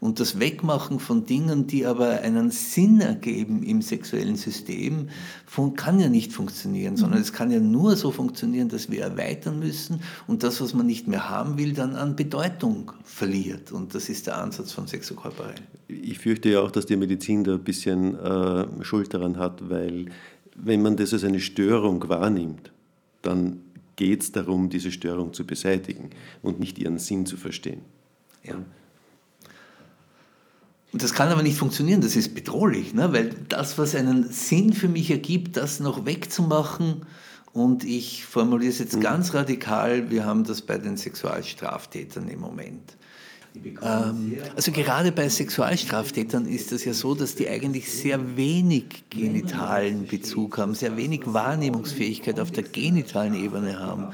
Und 0.00 0.20
das 0.20 0.38
Wegmachen 0.38 1.00
von 1.00 1.26
Dingen, 1.26 1.66
die 1.66 1.84
aber 1.84 2.20
einen 2.20 2.50
Sinn 2.50 3.00
ergeben 3.00 3.62
im 3.62 3.82
sexuellen 3.82 4.36
System, 4.36 5.08
kann 5.74 5.98
ja 5.98 6.08
nicht 6.08 6.32
funktionieren, 6.32 6.96
sondern 6.96 7.20
es 7.20 7.32
kann 7.32 7.50
ja 7.50 7.58
nur 7.58 7.96
so 7.96 8.12
funktionieren, 8.12 8.68
dass 8.68 8.90
wir 8.90 9.02
erweitern 9.02 9.58
müssen 9.58 10.00
und 10.26 10.42
das, 10.42 10.60
was 10.60 10.72
man 10.72 10.86
nicht 10.86 11.08
mehr 11.08 11.28
haben 11.28 11.58
will, 11.58 11.72
dann 11.72 11.96
an 11.96 12.14
Bedeutung 12.14 12.92
verliert. 13.04 13.72
Und 13.72 13.94
das 13.94 14.08
ist 14.08 14.26
der 14.28 14.38
Ansatz 14.38 14.72
von 14.72 14.86
Sexokorporell. 14.86 15.56
Ich 15.88 16.18
fürchte 16.18 16.50
ja 16.50 16.60
auch, 16.60 16.70
dass 16.70 16.86
die 16.86 16.96
Medizin 16.96 17.42
da 17.42 17.54
ein 17.54 17.64
bisschen 17.64 18.14
äh, 18.18 18.84
Schuld 18.84 19.12
daran 19.14 19.36
hat, 19.36 19.68
weil 19.68 20.06
wenn 20.54 20.82
man 20.82 20.96
das 20.96 21.12
als 21.12 21.24
eine 21.24 21.40
Störung 21.40 22.08
wahrnimmt, 22.08 22.72
dann 23.22 23.60
geht 23.96 24.22
es 24.22 24.32
darum, 24.32 24.68
diese 24.68 24.92
Störung 24.92 25.32
zu 25.32 25.44
beseitigen 25.44 26.10
und 26.42 26.60
nicht 26.60 26.78
ihren 26.78 26.98
Sinn 26.98 27.26
zu 27.26 27.36
verstehen. 27.36 27.80
Ja. 28.44 28.54
Und 30.92 31.02
das 31.02 31.12
kann 31.12 31.28
aber 31.28 31.42
nicht 31.42 31.58
funktionieren, 31.58 32.00
das 32.00 32.16
ist 32.16 32.34
bedrohlich, 32.34 32.94
ne? 32.94 33.12
weil 33.12 33.30
das, 33.48 33.76
was 33.76 33.94
einen 33.94 34.30
Sinn 34.30 34.72
für 34.72 34.88
mich 34.88 35.10
ergibt, 35.10 35.56
das 35.56 35.80
noch 35.80 36.06
wegzumachen, 36.06 37.02
und 37.52 37.84
ich 37.84 38.26
formuliere 38.26 38.70
es 38.70 38.78
jetzt 38.78 38.96
mhm. 38.96 39.00
ganz 39.00 39.34
radikal, 39.34 40.10
wir 40.10 40.24
haben 40.24 40.44
das 40.44 40.62
bei 40.62 40.78
den 40.78 40.96
Sexualstraftätern 40.96 42.28
im 42.28 42.40
Moment. 42.40 42.96
Ähm, 43.82 44.36
also 44.56 44.72
gerade 44.72 45.12
bei 45.12 45.28
Sexualstraftätern 45.28 46.46
ist 46.46 46.72
es 46.72 46.84
ja 46.84 46.92
so, 46.92 47.14
dass 47.14 47.34
die 47.34 47.48
eigentlich 47.48 47.90
sehr 47.90 48.36
wenig 48.36 49.04
genitalen 49.10 50.06
Bezug 50.06 50.58
haben, 50.58 50.74
sehr 50.74 50.96
wenig 50.96 51.22
Wahrnehmungsfähigkeit 51.26 52.40
auf 52.40 52.50
der 52.50 52.64
genitalen 52.64 53.34
Ebene 53.34 53.78
haben. 53.78 54.08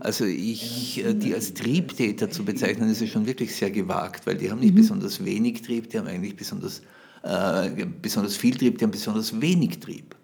Also 0.00 0.24
ich, 0.24 1.04
äh, 1.04 1.14
die 1.14 1.34
als 1.34 1.54
Triebtäter 1.54 2.30
zu 2.30 2.44
bezeichnen, 2.44 2.90
ist 2.90 3.00
ja 3.00 3.06
schon 3.06 3.26
wirklich 3.26 3.54
sehr 3.54 3.70
gewagt, 3.70 4.26
weil 4.26 4.36
die 4.36 4.50
haben 4.50 4.60
nicht 4.60 4.74
mhm. 4.74 4.80
besonders 4.80 5.24
wenig 5.24 5.62
Trieb, 5.62 5.90
die 5.90 5.98
haben 5.98 6.06
eigentlich 6.06 6.36
besonders, 6.36 6.82
äh, 7.22 7.86
besonders 8.00 8.36
viel 8.36 8.56
Trieb, 8.56 8.78
die 8.78 8.84
haben 8.84 8.92
besonders 8.92 9.40
wenig 9.40 9.80
Trieb. 9.80 10.14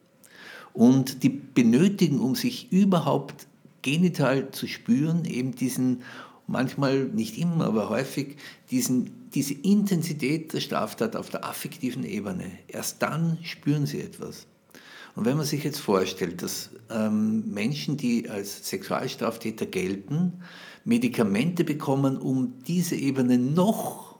Und 0.72 1.22
die 1.22 1.29
benötigen, 1.29 2.18
um 2.18 2.35
sich 2.35 2.72
überhaupt 2.72 3.47
genital 3.83 4.51
zu 4.51 4.66
spüren, 4.66 5.25
eben 5.25 5.55
diesen 5.55 6.03
manchmal, 6.47 7.05
nicht 7.05 7.38
immer, 7.38 7.66
aber 7.66 7.88
häufig 7.88 8.36
diesen, 8.70 9.30
diese 9.30 9.55
Intensität 9.55 10.53
der 10.53 10.61
Straftat 10.61 11.16
auf 11.16 11.30
der 11.30 11.45
affektiven 11.45 12.05
Ebene. 12.05 12.51
Erst 12.68 13.03
dann 13.03 13.38
spüren 13.42 13.86
sie 13.86 14.01
etwas. 14.01 14.47
Und 15.16 15.26
wenn 15.26 15.36
man 15.36 15.47
sich 15.47 15.62
jetzt 15.62 15.78
vorstellt, 15.78 16.42
dass 16.42 16.70
ähm, 16.90 17.53
Menschen, 17.53 17.97
die 17.97 18.28
als 18.28 18.68
Sexualstraftäter 18.68 19.66
gelten, 19.66 20.32
Medikamente 20.84 21.64
bekommen, 21.64 22.18
um 22.18 22.55
diese 22.66 22.97
Ebene 22.97 23.38
noch 23.38 24.18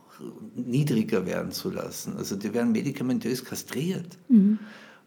niedriger 0.55 1.27
werden 1.27 1.53
zu 1.53 1.71
lassen. 1.71 2.17
Also 2.17 2.37
die 2.37 2.55
werden 2.55 2.73
medikamentös 2.73 3.45
kastriert. 3.45 4.17
Mhm. 4.29 4.59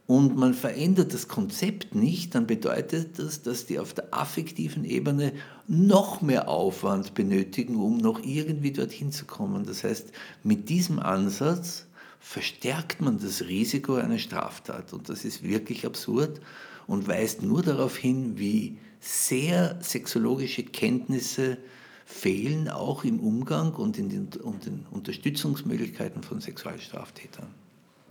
Und 0.08 0.38
man 0.38 0.54
verändert 0.54 1.14
das 1.14 1.28
Konzept 1.28 1.94
nicht, 1.94 2.34
dann 2.34 2.48
bedeutet 2.48 3.20
das, 3.20 3.42
dass 3.42 3.66
die 3.66 3.78
auf 3.78 3.94
der 3.94 4.14
affektiven 4.14 4.86
Ebene 4.86 5.34
noch 5.68 6.22
mehr 6.22 6.48
Aufwand 6.48 7.14
benötigen, 7.14 7.76
um 7.76 7.98
noch 7.98 8.24
irgendwie 8.24 8.72
dorthin 8.72 9.12
zu 9.12 9.26
kommen. 9.26 9.66
Das 9.66 9.84
heißt, 9.84 10.14
mit 10.44 10.70
diesem 10.70 11.00
Ansatz 11.00 11.88
verstärkt 12.22 13.02
man 13.02 13.20
das 13.20 13.44
Risiko 13.44 13.96
einer 13.96 14.18
Straftat. 14.18 14.94
Und 14.94 15.10
das 15.10 15.26
ist 15.26 15.44
wirklich 15.44 15.86
absurd 15.86 16.40
und 16.88 17.10
weist 17.10 17.42
nur 17.42 17.62
darauf 17.62 17.98
hin, 17.98 18.38
wie 18.38 18.78
sehr 19.02 19.78
sexologische 19.82 20.64
Kenntnisse 20.64 21.58
fehlen, 22.06 22.70
auch 22.70 23.04
im 23.04 23.20
Umgang 23.20 23.74
und 23.74 23.98
in 23.98 24.08
den, 24.08 24.30
und 24.42 24.66
den 24.66 24.86
Unterstützungsmöglichkeiten 24.92 26.24
von 26.24 26.40
Sexualstraftätern. 26.40 27.48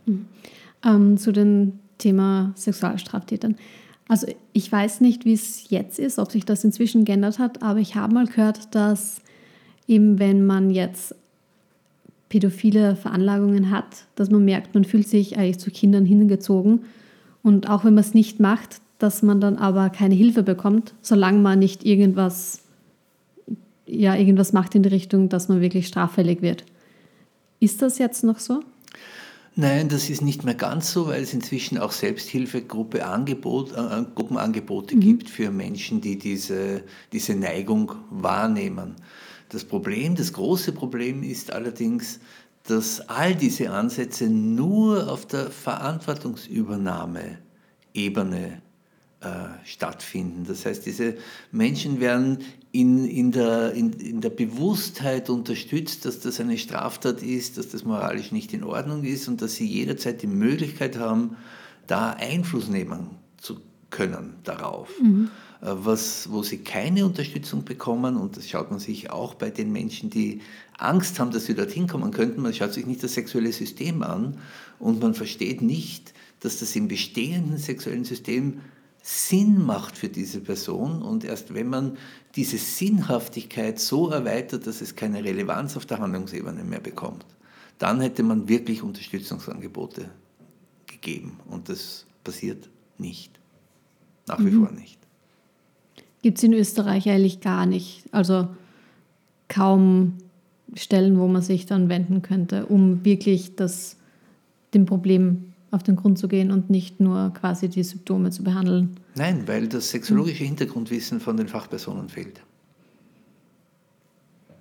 Mhm. 0.05 0.27
Ähm, 0.83 1.17
zu 1.17 1.31
dem 1.31 1.79
Thema 1.97 2.53
Sexualstraftätern. 2.55 3.55
Also 4.07 4.27
ich 4.53 4.71
weiß 4.71 5.01
nicht, 5.01 5.25
wie 5.25 5.33
es 5.33 5.69
jetzt 5.69 5.99
ist, 5.99 6.17
ob 6.19 6.31
sich 6.31 6.45
das 6.45 6.63
inzwischen 6.63 7.03
geändert 7.05 7.39
hat, 7.39 7.61
aber 7.61 7.79
ich 7.79 7.95
habe 7.95 8.13
mal 8.13 8.25
gehört, 8.25 8.73
dass 8.73 9.21
eben 9.87 10.19
wenn 10.19 10.45
man 10.45 10.69
jetzt 10.69 11.15
pädophile 12.29 12.95
Veranlagungen 12.95 13.71
hat, 13.71 14.05
dass 14.15 14.29
man 14.29 14.45
merkt, 14.45 14.75
man 14.75 14.85
fühlt 14.85 15.07
sich 15.07 15.37
eigentlich 15.37 15.59
zu 15.59 15.71
Kindern 15.71 16.05
hingezogen 16.05 16.81
und 17.43 17.69
auch 17.69 17.83
wenn 17.83 17.93
man 17.93 18.03
es 18.03 18.13
nicht 18.13 18.39
macht, 18.39 18.81
dass 18.99 19.21
man 19.23 19.39
dann 19.39 19.57
aber 19.57 19.89
keine 19.89 20.15
Hilfe 20.15 20.43
bekommt, 20.43 20.93
solange 21.01 21.39
man 21.39 21.59
nicht 21.59 21.85
irgendwas, 21.85 22.63
ja, 23.85 24.15
irgendwas 24.15 24.53
macht 24.53 24.75
in 24.75 24.83
die 24.83 24.89
Richtung, 24.89 25.29
dass 25.29 25.49
man 25.49 25.61
wirklich 25.61 25.87
straffällig 25.87 26.41
wird. 26.41 26.65
Ist 27.59 27.81
das 27.81 27.97
jetzt 27.97 28.23
noch 28.23 28.39
so? 28.39 28.61
Nein, 29.59 29.89
das 29.89 30.11
ist 30.11 30.21
nicht 30.21 30.43
mehr 30.43 30.53
ganz 30.53 30.91
so, 30.91 31.07
weil 31.07 31.23
es 31.23 31.33
inzwischen 31.33 31.79
auch 31.79 31.91
Selbsthilfegruppe 31.91 33.03
Angebot, 33.03 33.71
äh, 33.71 34.03
Gruppenangebote 34.13 34.95
mhm. 34.95 34.99
gibt 34.99 35.31
für 35.31 35.49
Menschen, 35.49 35.99
die 35.99 36.19
diese, 36.19 36.83
diese 37.11 37.33
Neigung 37.33 37.91
wahrnehmen. 38.11 38.97
Das 39.49 39.65
Problem, 39.65 40.13
das 40.13 40.31
große 40.31 40.73
Problem 40.73 41.23
ist 41.23 41.51
allerdings, 41.51 42.19
dass 42.65 42.99
all 43.09 43.33
diese 43.33 43.71
Ansätze 43.71 44.29
nur 44.29 45.11
auf 45.11 45.25
der 45.25 45.49
Verantwortungsübernahme-Ebene 45.49 48.47
äh, 48.47 48.61
stattfinden. 49.65 50.45
Das 50.47 50.65
heißt, 50.65 50.85
diese 50.85 51.15
Menschen 51.51 51.99
werden 51.99 52.39
in, 52.71 53.05
in, 53.05 53.31
der, 53.31 53.73
in, 53.73 53.93
in 53.93 54.21
der 54.21 54.29
Bewusstheit 54.29 55.29
unterstützt, 55.31 56.05
dass 56.05 56.19
das 56.19 56.39
eine 56.39 56.57
Straftat 56.57 57.23
ist, 57.23 57.57
dass 57.57 57.69
das 57.69 57.83
moralisch 57.83 58.31
nicht 58.31 58.53
in 58.53 58.63
Ordnung 58.63 59.03
ist 59.03 59.27
und 59.27 59.41
dass 59.41 59.55
sie 59.55 59.65
jederzeit 59.65 60.21
die 60.21 60.27
Möglichkeit 60.27 60.99
haben, 60.99 61.35
da 61.87 62.11
Einfluss 62.11 62.67
nehmen 62.67 63.09
zu 63.37 63.59
können 63.89 64.35
darauf. 64.43 64.89
Mhm. 65.01 65.31
Äh, 65.61 65.65
was, 65.71 66.29
wo 66.31 66.43
sie 66.43 66.59
keine 66.59 67.05
Unterstützung 67.05 67.63
bekommen, 67.63 68.17
und 68.17 68.37
das 68.37 68.47
schaut 68.49 68.69
man 68.69 68.79
sich 68.79 69.09
auch 69.09 69.33
bei 69.33 69.49
den 69.49 69.71
Menschen, 69.71 70.09
die 70.09 70.41
Angst 70.77 71.19
haben, 71.19 71.31
dass 71.31 71.45
sie 71.45 71.55
dorthin 71.55 71.87
kommen 71.87 72.11
könnten, 72.11 72.41
man 72.41 72.53
schaut 72.53 72.73
sich 72.73 72.85
nicht 72.85 73.01
das 73.01 73.13
sexuelle 73.13 73.51
System 73.51 74.03
an 74.03 74.37
und 74.77 75.01
man 75.01 75.13
versteht 75.13 75.61
nicht, 75.61 76.13
dass 76.41 76.59
das 76.59 76.75
im 76.75 76.87
bestehenden 76.87 77.57
sexuellen 77.57 78.05
System 78.05 78.61
Sinn 79.09 79.65
macht 79.65 79.97
für 79.97 80.09
diese 80.09 80.41
Person 80.41 81.01
und 81.01 81.23
erst 81.23 81.53
wenn 81.53 81.69
man 81.69 81.97
diese 82.35 82.57
Sinnhaftigkeit 82.57 83.79
so 83.79 84.09
erweitert, 84.09 84.67
dass 84.67 84.81
es 84.81 84.97
keine 84.97 85.23
Relevanz 85.23 85.77
auf 85.77 85.85
der 85.85 85.99
Handlungsebene 85.99 86.65
mehr 86.65 86.81
bekommt, 86.81 87.25
dann 87.79 88.01
hätte 88.01 88.21
man 88.23 88.49
wirklich 88.49 88.83
Unterstützungsangebote 88.83 90.09
gegeben 90.87 91.39
und 91.47 91.69
das 91.69 92.05
passiert 92.25 92.67
nicht, 92.97 93.39
nach 94.27 94.39
wie 94.39 94.51
mhm. 94.51 94.65
vor 94.65 94.73
nicht. 94.73 94.99
Gibt 96.21 96.39
es 96.39 96.43
in 96.43 96.51
Österreich 96.51 97.07
eigentlich 97.07 97.39
gar 97.39 97.65
nicht. 97.65 98.03
Also 98.11 98.49
kaum 99.47 100.15
Stellen, 100.73 101.17
wo 101.17 101.29
man 101.29 101.41
sich 101.41 101.65
dann 101.65 101.87
wenden 101.87 102.23
könnte, 102.23 102.65
um 102.65 103.05
wirklich 103.05 103.55
das, 103.55 103.95
dem 104.73 104.85
Problem 104.85 105.53
auf 105.71 105.83
den 105.83 105.95
Grund 105.95 106.17
zu 106.17 106.27
gehen 106.27 106.51
und 106.51 106.69
nicht 106.69 106.99
nur 106.99 107.33
quasi 107.33 107.67
die 107.67 107.83
Symptome 107.83 108.31
zu 108.31 108.43
behandeln. 108.43 108.99
Nein, 109.15 109.47
weil 109.47 109.67
das 109.67 109.89
sexologische. 109.89 110.43
Hintergrundwissen 110.43 111.19
von 111.19 111.37
den 111.37 111.47
Fachpersonen 111.47 112.09
fehlt. 112.09 112.41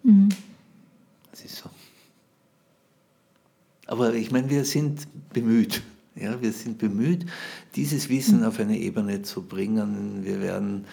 Mhm. 0.02 0.28
Das 1.30 1.44
ist 1.44 1.56
so. 1.56 1.70
Aber 3.86 4.14
ich 4.14 4.30
meine, 4.30 4.50
wir 4.50 4.64
sind 4.64 5.06
bemüht. 5.32 5.82
Ja, 6.14 6.40
wir 6.40 6.52
sind 6.52 6.78
bemüht, 6.78 7.26
dieses 7.74 8.08
Wissen 8.08 8.40
mhm. 8.40 8.46
auf 8.46 8.58
eine 8.58 8.78
Ebene 8.78 9.22
zu 9.22 9.42
bringen. 9.42 10.24
Wir 10.24 10.40
werden 10.40 10.86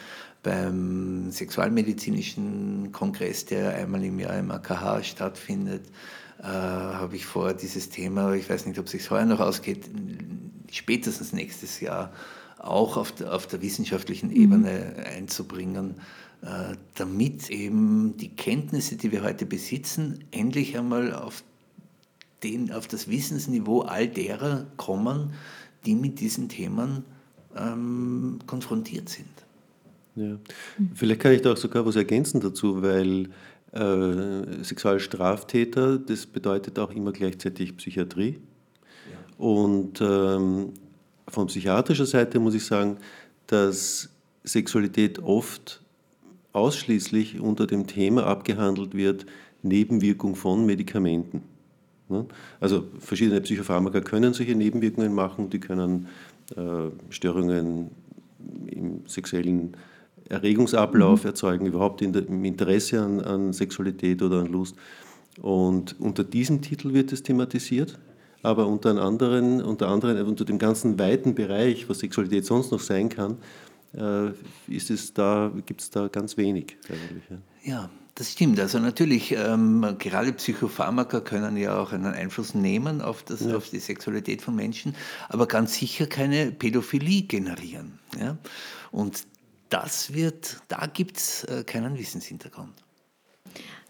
beim 0.43 1.31
Sexualmedizinischen 1.31 2.91
Kongress, 2.91 3.45
der 3.45 3.75
einmal 3.75 4.03
im 4.03 4.19
Jahr 4.19 4.37
im 4.37 4.51
AKH 4.51 5.03
stattfindet, 5.03 5.85
äh, 6.43 6.47
habe 6.47 7.15
ich 7.15 7.25
vor, 7.25 7.53
dieses 7.53 7.89
Thema, 7.89 8.33
ich 8.33 8.49
weiß 8.49 8.65
nicht, 8.65 8.77
ob 8.77 8.85
es 8.85 8.91
sich 8.91 9.09
heuer 9.09 9.25
noch 9.25 9.39
ausgeht, 9.39 9.89
spätestens 10.69 11.31
nächstes 11.31 11.79
Jahr 11.79 12.11
auch 12.57 12.97
auf 12.97 13.13
der, 13.13 13.33
auf 13.33 13.47
der 13.47 13.61
wissenschaftlichen 13.61 14.29
mhm. 14.29 14.35
Ebene 14.35 14.93
einzubringen, 15.05 15.95
äh, 16.41 16.75
damit 16.95 17.49
eben 17.49 18.17
die 18.17 18.35
Kenntnisse, 18.35 18.97
die 18.97 19.13
wir 19.13 19.23
heute 19.23 19.45
besitzen, 19.45 20.25
endlich 20.31 20.77
einmal 20.77 21.13
auf, 21.13 21.43
den, 22.43 22.73
auf 22.73 22.87
das 22.87 23.09
Wissensniveau 23.09 23.81
all 23.83 24.09
derer 24.09 24.65
kommen, 24.75 25.33
die 25.85 25.95
mit 25.95 26.19
diesen 26.19 26.49
Themen 26.49 27.05
ähm, 27.55 28.39
konfrontiert 28.47 29.07
sind. 29.07 29.29
Ja. 30.15 30.37
Vielleicht 30.93 31.21
kann 31.21 31.31
ich 31.31 31.41
da 31.41 31.53
auch 31.53 31.57
sogar 31.57 31.85
was 31.85 31.95
ergänzen 31.95 32.39
dazu, 32.39 32.81
weil 32.81 33.29
äh, 33.73 34.63
Sexualstraftäter, 34.63 35.97
das 35.97 36.25
bedeutet 36.25 36.77
auch 36.79 36.91
immer 36.91 37.11
gleichzeitig 37.11 37.75
Psychiatrie. 37.77 38.39
Ja. 39.11 39.45
Und 39.45 39.99
ähm, 40.01 40.73
von 41.27 41.47
psychiatrischer 41.47 42.05
Seite 42.05 42.39
muss 42.39 42.53
ich 42.53 42.65
sagen, 42.65 42.97
dass 43.47 44.09
Sexualität 44.43 45.19
oft 45.19 45.81
ausschließlich 46.51 47.39
unter 47.39 47.65
dem 47.65 47.87
Thema 47.87 48.27
abgehandelt 48.27 48.93
wird, 48.93 49.25
Nebenwirkung 49.63 50.35
von 50.35 50.65
Medikamenten. 50.65 51.41
Ne? 52.09 52.25
Also 52.59 52.85
verschiedene 52.99 53.41
Psychopharmaka 53.41 54.01
können 54.01 54.33
solche 54.33 54.55
Nebenwirkungen 54.55 55.13
machen, 55.13 55.49
die 55.49 55.59
können 55.59 56.07
äh, 56.55 56.89
Störungen 57.09 57.89
im 58.67 59.07
sexuellen 59.07 59.75
Erregungsablauf 60.29 61.23
mhm. 61.23 61.29
erzeugen, 61.29 61.65
überhaupt 61.65 62.01
in 62.01 62.13
der, 62.13 62.27
im 62.27 62.43
Interesse 62.45 63.01
an, 63.01 63.19
an 63.19 63.53
Sexualität 63.53 64.21
oder 64.21 64.39
an 64.39 64.47
Lust. 64.47 64.75
Und 65.41 65.99
unter 65.99 66.23
diesem 66.23 66.61
Titel 66.61 66.93
wird 66.93 67.11
es 67.11 67.23
thematisiert, 67.23 67.99
aber 68.43 68.67
unter 68.67 69.01
anderen, 69.01 69.61
unter 69.61 69.87
anderem, 69.87 70.27
unter 70.27 70.45
dem 70.45 70.59
ganzen 70.59 70.99
weiten 70.99 71.33
Bereich, 71.33 71.89
was 71.89 71.99
Sexualität 71.99 72.45
sonst 72.45 72.71
noch 72.71 72.81
sein 72.81 73.09
kann, 73.09 73.37
äh, 73.95 74.29
ist 74.67 74.89
es 74.89 75.13
da, 75.13 75.51
gibt 75.65 75.81
es 75.81 75.89
da 75.89 76.07
ganz 76.07 76.37
wenig 76.37 76.77
eigentlich. 76.89 77.23
Ja. 77.63 77.73
ja. 77.73 77.89
Das 78.15 78.31
stimmt. 78.31 78.59
Also 78.59 78.77
natürlich, 78.77 79.31
ähm, 79.31 79.95
gerade 79.97 80.33
Psychopharmaka 80.33 81.19
können 81.21 81.57
ja 81.57 81.79
auch 81.79 81.93
einen 81.93 82.13
Einfluss 82.13 82.53
nehmen 82.53 83.01
auf, 83.01 83.23
das, 83.23 83.41
ja. 83.41 83.57
auf 83.57 83.71
die 83.71 83.79
Sexualität 83.79 84.43
von 84.43 84.55
Menschen, 84.55 84.93
aber 85.29 85.47
ganz 85.47 85.73
sicher 85.73 86.05
keine 86.05 86.51
Pädophilie 86.51 87.23
generieren. 87.23 87.97
Ja? 88.19 88.37
Und 88.91 89.25
das 89.69 90.13
wird, 90.13 90.61
da 90.67 90.85
gibt 90.85 91.17
es 91.17 91.43
äh, 91.45 91.63
keinen 91.63 91.97
Wissenshintergrund. 91.97 92.73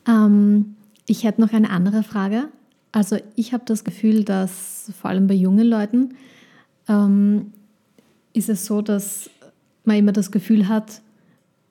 Ähm, 0.08 0.76
ich 1.08 1.24
hätte 1.24 1.42
noch 1.42 1.52
eine 1.52 1.70
andere 1.70 2.04
Frage. 2.04 2.50
Also 2.92 3.18
ich 3.36 3.54
habe 3.54 3.64
das 3.66 3.84
Gefühl, 3.84 4.24
dass 4.24 4.92
vor 5.00 5.10
allem 5.10 5.28
bei 5.28 5.34
jungen 5.34 5.68
Leuten 5.68 6.16
ähm, 6.88 7.52
ist 8.34 8.50
es 8.50 8.66
so, 8.66 8.82
dass 8.82 9.30
man 9.84 9.98
immer 9.98 10.12
das 10.12 10.32
Gefühl 10.32 10.68
hat, 10.68 11.02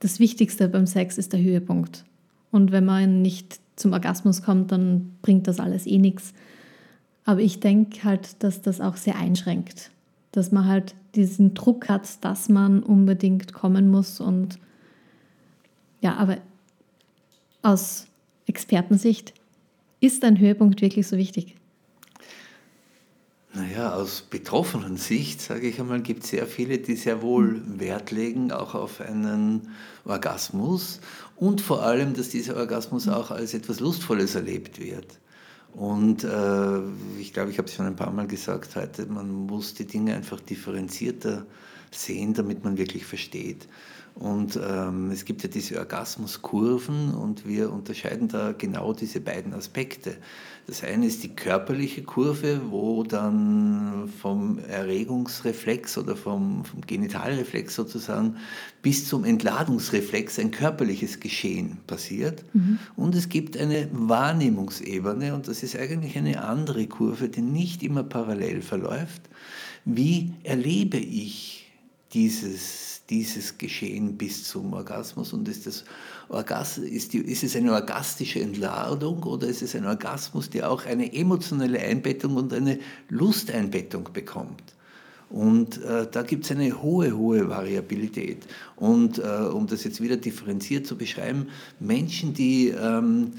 das 0.00 0.18
Wichtigste 0.18 0.68
beim 0.68 0.86
Sex 0.86 1.16
ist 1.16 1.32
der 1.32 1.40
Höhepunkt. 1.40 2.04
Und 2.50 2.72
wenn 2.72 2.84
man 2.84 3.22
nicht 3.22 3.60
zum 3.76 3.92
Orgasmus 3.92 4.42
kommt, 4.42 4.72
dann 4.72 5.16
bringt 5.22 5.46
das 5.46 5.60
alles 5.60 5.86
eh 5.86 5.98
nichts. 5.98 6.34
Aber 7.24 7.40
ich 7.40 7.60
denke 7.60 8.02
halt, 8.02 8.42
dass 8.42 8.60
das 8.60 8.80
auch 8.80 8.96
sehr 8.96 9.16
einschränkt 9.16 9.91
dass 10.32 10.50
man 10.50 10.66
halt 10.66 10.94
diesen 11.14 11.54
Druck 11.54 11.88
hat, 11.88 12.24
dass 12.24 12.48
man 12.48 12.82
unbedingt 12.82 13.52
kommen 13.52 13.90
muss. 13.90 14.20
Und 14.20 14.58
ja, 16.00 16.16
aber 16.16 16.38
aus 17.62 18.06
Expertensicht 18.46 19.34
ist 20.00 20.24
ein 20.24 20.38
Höhepunkt 20.38 20.80
wirklich 20.80 21.06
so 21.06 21.16
wichtig? 21.16 21.54
Naja, 23.54 23.72
Ja, 23.72 23.94
aus 23.94 24.22
betroffenen 24.22 24.96
Sicht, 24.96 25.42
sage 25.42 25.68
ich 25.68 25.78
einmal, 25.78 26.00
gibt 26.00 26.24
es 26.24 26.30
sehr 26.30 26.46
viele, 26.46 26.78
die 26.78 26.96
sehr 26.96 27.20
wohl 27.20 27.62
Wert 27.78 28.10
legen, 28.10 28.50
auch 28.50 28.74
auf 28.74 29.00
einen 29.02 29.68
Orgasmus 30.04 31.00
und 31.36 31.60
vor 31.60 31.82
allem, 31.82 32.14
dass 32.14 32.30
dieser 32.30 32.56
Orgasmus 32.56 33.08
auch 33.08 33.30
als 33.30 33.52
etwas 33.52 33.80
Lustvolles 33.80 34.34
erlebt 34.34 34.80
wird. 34.80 35.18
Und 35.72 36.24
äh, 36.24 36.80
ich 37.18 37.32
glaube, 37.32 37.50
ich 37.50 37.58
habe 37.58 37.68
es 37.68 37.74
schon 37.74 37.86
ein 37.86 37.96
paar 37.96 38.12
Mal 38.12 38.26
gesagt 38.26 38.76
heute, 38.76 39.06
man 39.06 39.30
muss 39.30 39.74
die 39.74 39.86
Dinge 39.86 40.14
einfach 40.14 40.40
differenzierter 40.40 41.46
sehen, 41.90 42.34
damit 42.34 42.64
man 42.64 42.76
wirklich 42.76 43.06
versteht. 43.06 43.66
Und 44.14 44.60
ähm, 44.62 45.10
es 45.10 45.24
gibt 45.24 45.42
ja 45.42 45.48
diese 45.48 45.78
Orgasmuskurven 45.78 47.14
und 47.14 47.46
wir 47.46 47.72
unterscheiden 47.72 48.28
da 48.28 48.52
genau 48.52 48.92
diese 48.92 49.20
beiden 49.20 49.54
Aspekte. 49.54 50.16
Das 50.66 50.84
eine 50.84 51.06
ist 51.06 51.24
die 51.24 51.34
körperliche 51.34 52.02
Kurve, 52.02 52.60
wo 52.68 53.02
dann 53.02 54.08
vom 54.20 54.58
Erregungsreflex 54.58 55.98
oder 55.98 56.14
vom, 56.14 56.64
vom 56.64 56.82
Genitalreflex 56.82 57.74
sozusagen 57.74 58.36
bis 58.80 59.08
zum 59.08 59.24
Entladungsreflex 59.24 60.38
ein 60.38 60.50
körperliches 60.52 61.18
Geschehen 61.18 61.78
passiert. 61.86 62.44
Mhm. 62.52 62.78
Und 62.94 63.14
es 63.16 63.28
gibt 63.28 63.56
eine 63.56 63.88
Wahrnehmungsebene 63.92 65.34
und 65.34 65.48
das 65.48 65.62
ist 65.62 65.74
eigentlich 65.74 66.16
eine 66.16 66.44
andere 66.44 66.86
Kurve, 66.86 67.28
die 67.28 67.42
nicht 67.42 67.82
immer 67.82 68.04
parallel 68.04 68.62
verläuft. 68.62 69.22
Wie 69.84 70.34
erlebe 70.44 70.98
ich 70.98 71.72
dieses 72.12 72.91
dieses 73.10 73.58
Geschehen 73.58 74.16
bis 74.16 74.44
zum 74.44 74.72
Orgasmus? 74.72 75.32
Und 75.32 75.48
ist, 75.48 75.66
das 75.66 75.84
Orgas 76.28 76.78
ist, 76.78 77.12
die, 77.12 77.18
ist 77.18 77.42
es 77.42 77.56
eine 77.56 77.72
orgastische 77.72 78.40
Entladung 78.40 79.22
oder 79.22 79.46
ist 79.46 79.62
es 79.62 79.74
ein 79.74 79.86
Orgasmus, 79.86 80.50
der 80.50 80.70
auch 80.70 80.86
eine 80.86 81.12
emotionale 81.12 81.80
Einbettung 81.80 82.36
und 82.36 82.52
eine 82.52 82.78
Lusteinbettung 83.08 84.08
bekommt? 84.12 84.62
Und 85.32 85.82
äh, 85.82 86.06
da 86.10 86.22
gibt 86.22 86.44
es 86.44 86.50
eine 86.50 86.82
hohe, 86.82 87.16
hohe 87.16 87.48
Variabilität. 87.48 88.46
Und 88.76 89.18
äh, 89.18 89.22
um 89.22 89.66
das 89.66 89.82
jetzt 89.82 90.02
wieder 90.02 90.18
differenziert 90.18 90.86
zu 90.86 90.96
beschreiben, 90.96 91.48
Menschen, 91.80 92.34
die 92.34 92.68
ähm, 92.68 93.32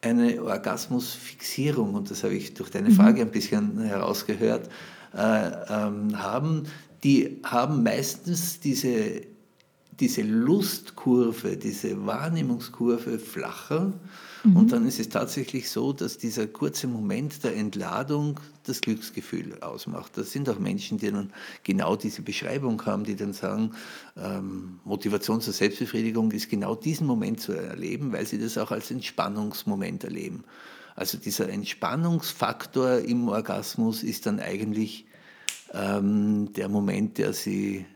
eine 0.00 0.40
Orgasmusfixierung, 0.42 1.94
und 1.94 2.10
das 2.10 2.22
habe 2.22 2.34
ich 2.34 2.54
durch 2.54 2.70
deine 2.70 2.90
mhm. 2.90 2.94
Frage 2.94 3.22
ein 3.22 3.32
bisschen 3.32 3.80
herausgehört, 3.80 4.68
äh, 5.16 5.46
ähm, 5.68 6.22
haben, 6.22 6.64
die 7.04 7.38
haben 7.44 7.82
meistens 7.82 8.60
diese, 8.60 9.20
diese 10.00 10.22
Lustkurve, 10.22 11.56
diese 11.58 12.06
Wahrnehmungskurve 12.06 13.18
flacher. 13.18 13.92
Mhm. 14.42 14.56
Und 14.56 14.72
dann 14.72 14.86
ist 14.86 14.98
es 14.98 15.10
tatsächlich 15.10 15.70
so, 15.70 15.92
dass 15.92 16.16
dieser 16.16 16.46
kurze 16.46 16.86
Moment 16.86 17.44
der 17.44 17.56
Entladung 17.56 18.40
das 18.64 18.80
Glücksgefühl 18.80 19.60
ausmacht. 19.60 20.16
Das 20.16 20.32
sind 20.32 20.48
auch 20.48 20.58
Menschen, 20.58 20.96
die 20.96 21.10
dann 21.10 21.30
genau 21.62 21.94
diese 21.94 22.22
Beschreibung 22.22 22.84
haben, 22.86 23.04
die 23.04 23.16
dann 23.16 23.34
sagen, 23.34 23.72
ähm, 24.16 24.80
Motivation 24.84 25.42
zur 25.42 25.52
Selbstbefriedigung 25.52 26.32
ist 26.32 26.48
genau 26.48 26.74
diesen 26.74 27.06
Moment 27.06 27.40
zu 27.40 27.52
erleben, 27.52 28.12
weil 28.12 28.26
sie 28.26 28.38
das 28.38 28.56
auch 28.56 28.70
als 28.70 28.90
Entspannungsmoment 28.90 30.04
erleben. 30.04 30.44
Also 30.96 31.18
dieser 31.18 31.50
Entspannungsfaktor 31.50 32.98
im 32.98 33.28
Orgasmus 33.28 34.02
ist 34.02 34.24
dann 34.24 34.40
eigentlich 34.40 35.06
ähm, 35.72 36.52
der 36.52 36.68
Moment, 36.68 37.18
der 37.18 37.32
sie 37.32 37.86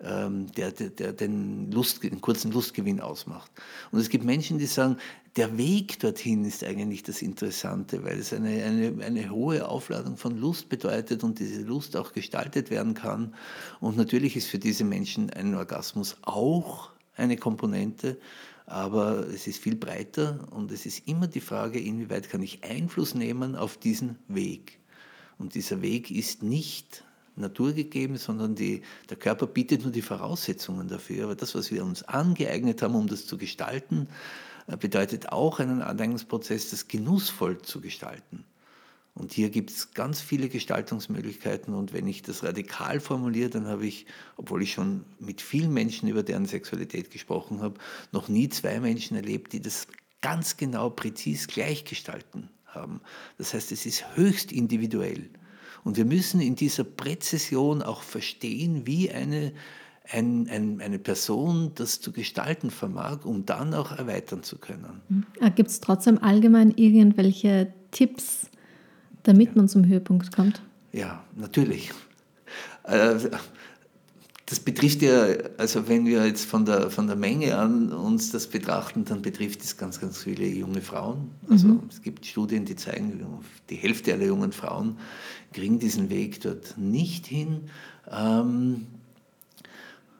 ähm, 0.00 0.52
der, 0.52 0.72
der, 0.72 0.90
der 0.90 1.12
den, 1.12 1.70
Lust, 1.70 2.02
den 2.02 2.20
kurzen 2.20 2.52
Lustgewinn 2.52 3.00
ausmacht. 3.00 3.50
Und 3.90 3.98
es 3.98 4.08
gibt 4.10 4.24
Menschen, 4.24 4.58
die 4.58 4.66
sagen, 4.66 4.98
der 5.36 5.56
Weg 5.56 5.98
dorthin 6.00 6.44
ist 6.44 6.64
eigentlich 6.64 7.02
das 7.02 7.22
Interessante, 7.22 8.04
weil 8.04 8.18
es 8.18 8.32
eine, 8.32 8.62
eine, 8.62 9.04
eine 9.04 9.30
hohe 9.30 9.66
Aufladung 9.66 10.16
von 10.16 10.36
Lust 10.38 10.68
bedeutet 10.68 11.24
und 11.24 11.38
diese 11.38 11.62
Lust 11.62 11.96
auch 11.96 12.12
gestaltet 12.12 12.70
werden 12.70 12.94
kann. 12.94 13.34
Und 13.80 13.96
natürlich 13.96 14.36
ist 14.36 14.48
für 14.48 14.58
diese 14.58 14.84
Menschen 14.84 15.30
ein 15.30 15.54
Orgasmus 15.54 16.16
auch 16.22 16.90
eine 17.16 17.36
Komponente, 17.36 18.18
aber 18.66 19.26
es 19.28 19.46
ist 19.46 19.58
viel 19.58 19.76
breiter 19.76 20.46
und 20.50 20.72
es 20.72 20.86
ist 20.86 21.06
immer 21.06 21.26
die 21.26 21.40
Frage, 21.40 21.78
inwieweit 21.78 22.28
kann 22.28 22.42
ich 22.42 22.64
Einfluss 22.64 23.14
nehmen 23.14 23.56
auf 23.56 23.78
diesen 23.78 24.18
Weg. 24.28 24.78
Und 25.38 25.54
dieser 25.54 25.82
Weg 25.82 26.10
ist 26.10 26.42
nicht 26.42 27.04
naturgegeben, 27.36 28.16
sondern 28.16 28.54
die, 28.54 28.82
der 29.10 29.16
Körper 29.16 29.46
bietet 29.46 29.82
nur 29.82 29.92
die 29.92 30.02
Voraussetzungen 30.02 30.88
dafür. 30.88 31.24
Aber 31.24 31.34
das, 31.34 31.54
was 31.54 31.70
wir 31.70 31.84
uns 31.84 32.02
angeeignet 32.02 32.82
haben, 32.82 32.94
um 32.94 33.06
das 33.06 33.26
zu 33.26 33.38
gestalten, 33.38 34.08
äh, 34.66 34.76
bedeutet 34.76 35.30
auch 35.30 35.60
einen 35.60 35.82
Aneignungsprozess, 35.82 36.70
das 36.70 36.88
genussvoll 36.88 37.62
zu 37.62 37.80
gestalten. 37.80 38.44
Und 39.14 39.32
hier 39.32 39.48
gibt 39.48 39.70
es 39.70 39.92
ganz 39.92 40.20
viele 40.20 40.50
Gestaltungsmöglichkeiten. 40.50 41.72
Und 41.72 41.94
wenn 41.94 42.06
ich 42.06 42.20
das 42.20 42.42
radikal 42.42 43.00
formuliere, 43.00 43.48
dann 43.48 43.66
habe 43.66 43.86
ich, 43.86 44.04
obwohl 44.36 44.62
ich 44.62 44.72
schon 44.72 45.04
mit 45.18 45.40
vielen 45.40 45.72
Menschen 45.72 46.08
über 46.08 46.22
deren 46.22 46.44
Sexualität 46.44 47.10
gesprochen 47.10 47.62
habe, 47.62 47.80
noch 48.12 48.28
nie 48.28 48.50
zwei 48.50 48.78
Menschen 48.78 49.16
erlebt, 49.16 49.54
die 49.54 49.62
das 49.62 49.86
ganz 50.20 50.58
genau, 50.58 50.90
präzis 50.90 51.46
gleich 51.48 51.84
gestalten 51.86 52.50
haben. 52.66 53.00
Das 53.38 53.54
heißt, 53.54 53.72
es 53.72 53.86
ist 53.86 54.04
höchst 54.16 54.52
individuell. 54.52 55.30
Und 55.86 55.96
wir 55.96 56.04
müssen 56.04 56.40
in 56.40 56.56
dieser 56.56 56.82
Präzision 56.82 57.80
auch 57.80 58.02
verstehen, 58.02 58.88
wie 58.88 59.08
eine, 59.08 59.52
ein, 60.10 60.48
ein, 60.50 60.80
eine 60.80 60.98
Person 60.98 61.70
das 61.76 62.00
zu 62.00 62.10
gestalten 62.10 62.72
vermag, 62.72 63.24
um 63.24 63.46
dann 63.46 63.72
auch 63.72 63.92
erweitern 63.92 64.42
zu 64.42 64.58
können. 64.58 65.00
Mhm. 65.08 65.26
Ah, 65.40 65.48
Gibt 65.48 65.70
es 65.70 65.80
trotzdem 65.80 66.18
allgemein 66.18 66.72
irgendwelche 66.72 67.72
Tipps, 67.92 68.50
damit 69.22 69.54
man 69.54 69.68
zum 69.68 69.86
Höhepunkt 69.86 70.34
kommt? 70.34 70.60
Ja, 70.90 71.22
natürlich. 71.36 71.92
Das 74.48 74.60
betrifft 74.60 75.02
ja, 75.02 75.26
also 75.58 75.88
wenn 75.88 76.06
wir 76.06 76.24
jetzt 76.24 76.44
von 76.44 76.64
der, 76.64 76.88
von 76.88 77.08
der 77.08 77.16
Menge 77.16 77.58
an 77.58 77.92
uns 77.92 78.30
das 78.30 78.46
betrachten, 78.46 79.04
dann 79.04 79.20
betrifft 79.20 79.64
es 79.64 79.76
ganz, 79.76 80.00
ganz 80.00 80.22
viele 80.22 80.46
junge 80.46 80.82
Frauen. 80.82 81.32
Also 81.50 81.66
mhm. 81.66 81.80
es 81.90 82.00
gibt 82.00 82.24
Studien, 82.24 82.64
die 82.64 82.76
zeigen, 82.76 83.24
die 83.68 83.74
Hälfte 83.74 84.12
aller 84.12 84.26
jungen 84.26 84.52
Frauen 84.52 84.98
kriegen 85.52 85.80
diesen 85.80 86.10
Weg 86.10 86.40
dort 86.42 86.78
nicht 86.78 87.26
hin. 87.26 87.70
Ähm, 88.08 88.86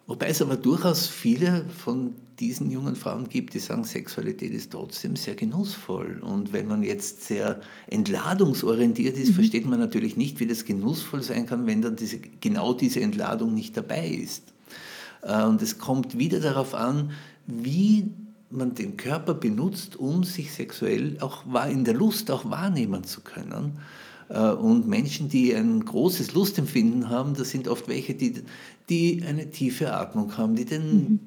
wobei 0.09 0.27
es 0.27 0.43
aber 0.43 0.57
durchaus 0.57 1.07
viele 1.07 1.64
von 1.85 2.14
diesen 2.39 2.70
jungen 2.70 2.97
Frauen 2.97 3.28
gibt, 3.28 3.55
die 3.55 3.59
sagen, 3.59 3.84
Sexualität 3.84 4.53
ist 4.53 4.72
trotzdem 4.72 5.16
sehr 5.16 5.34
genussvoll. 5.34 6.20
Und 6.22 6.53
wenn 6.53 6.66
man 6.66 6.82
jetzt 6.82 7.24
sehr 7.24 7.61
entladungsorientiert 7.87 9.16
ist, 9.16 9.30
mhm. 9.30 9.34
versteht 9.34 9.66
man 9.66 9.78
natürlich 9.78 10.16
nicht, 10.16 10.39
wie 10.41 10.47
das 10.47 10.64
genussvoll 10.64 11.22
sein 11.22 11.47
kann, 11.47 11.66
wenn 11.66 11.82
dann 11.82 11.97
diese, 11.97 12.18
genau 12.41 12.74
diese 12.74 13.01
Entladung 13.01 13.55
nicht 13.55 13.76
dabei 13.76 14.09
ist. 14.09 14.43
Äh, 15.22 15.45
und 15.45 15.62
es 15.62 15.78
kommt 15.78 16.18
wieder 16.18 16.41
darauf 16.41 16.74
an, 16.74 17.11
wie 17.47 18.11
man 18.51 18.74
den 18.74 18.97
Körper 18.97 19.34
benutzt, 19.34 19.97
um 19.97 20.24
sich 20.24 20.53
sexuell 20.53 21.18
auch 21.20 21.45
in 21.68 21.84
der 21.84 21.95
Lust 21.95 22.30
auch 22.30 22.49
wahrnehmen 22.51 23.05
zu 23.05 23.22
können. 23.22 23.78
Äh, 24.28 24.51
und 24.51 24.87
Menschen, 24.87 25.28
die 25.28 25.55
ein 25.55 25.84
großes 25.84 26.34
Lustempfinden 26.34 27.09
haben, 27.09 27.34
das 27.34 27.51
sind 27.51 27.68
oft 27.68 27.89
welche, 27.89 28.14
die, 28.14 28.43
die 28.89 29.22
eine 29.26 29.51
tiefe 29.51 29.95
Atmung 29.95 30.37
haben, 30.37 30.55
die 30.55 30.64
den 30.64 30.95
mhm. 30.95 31.20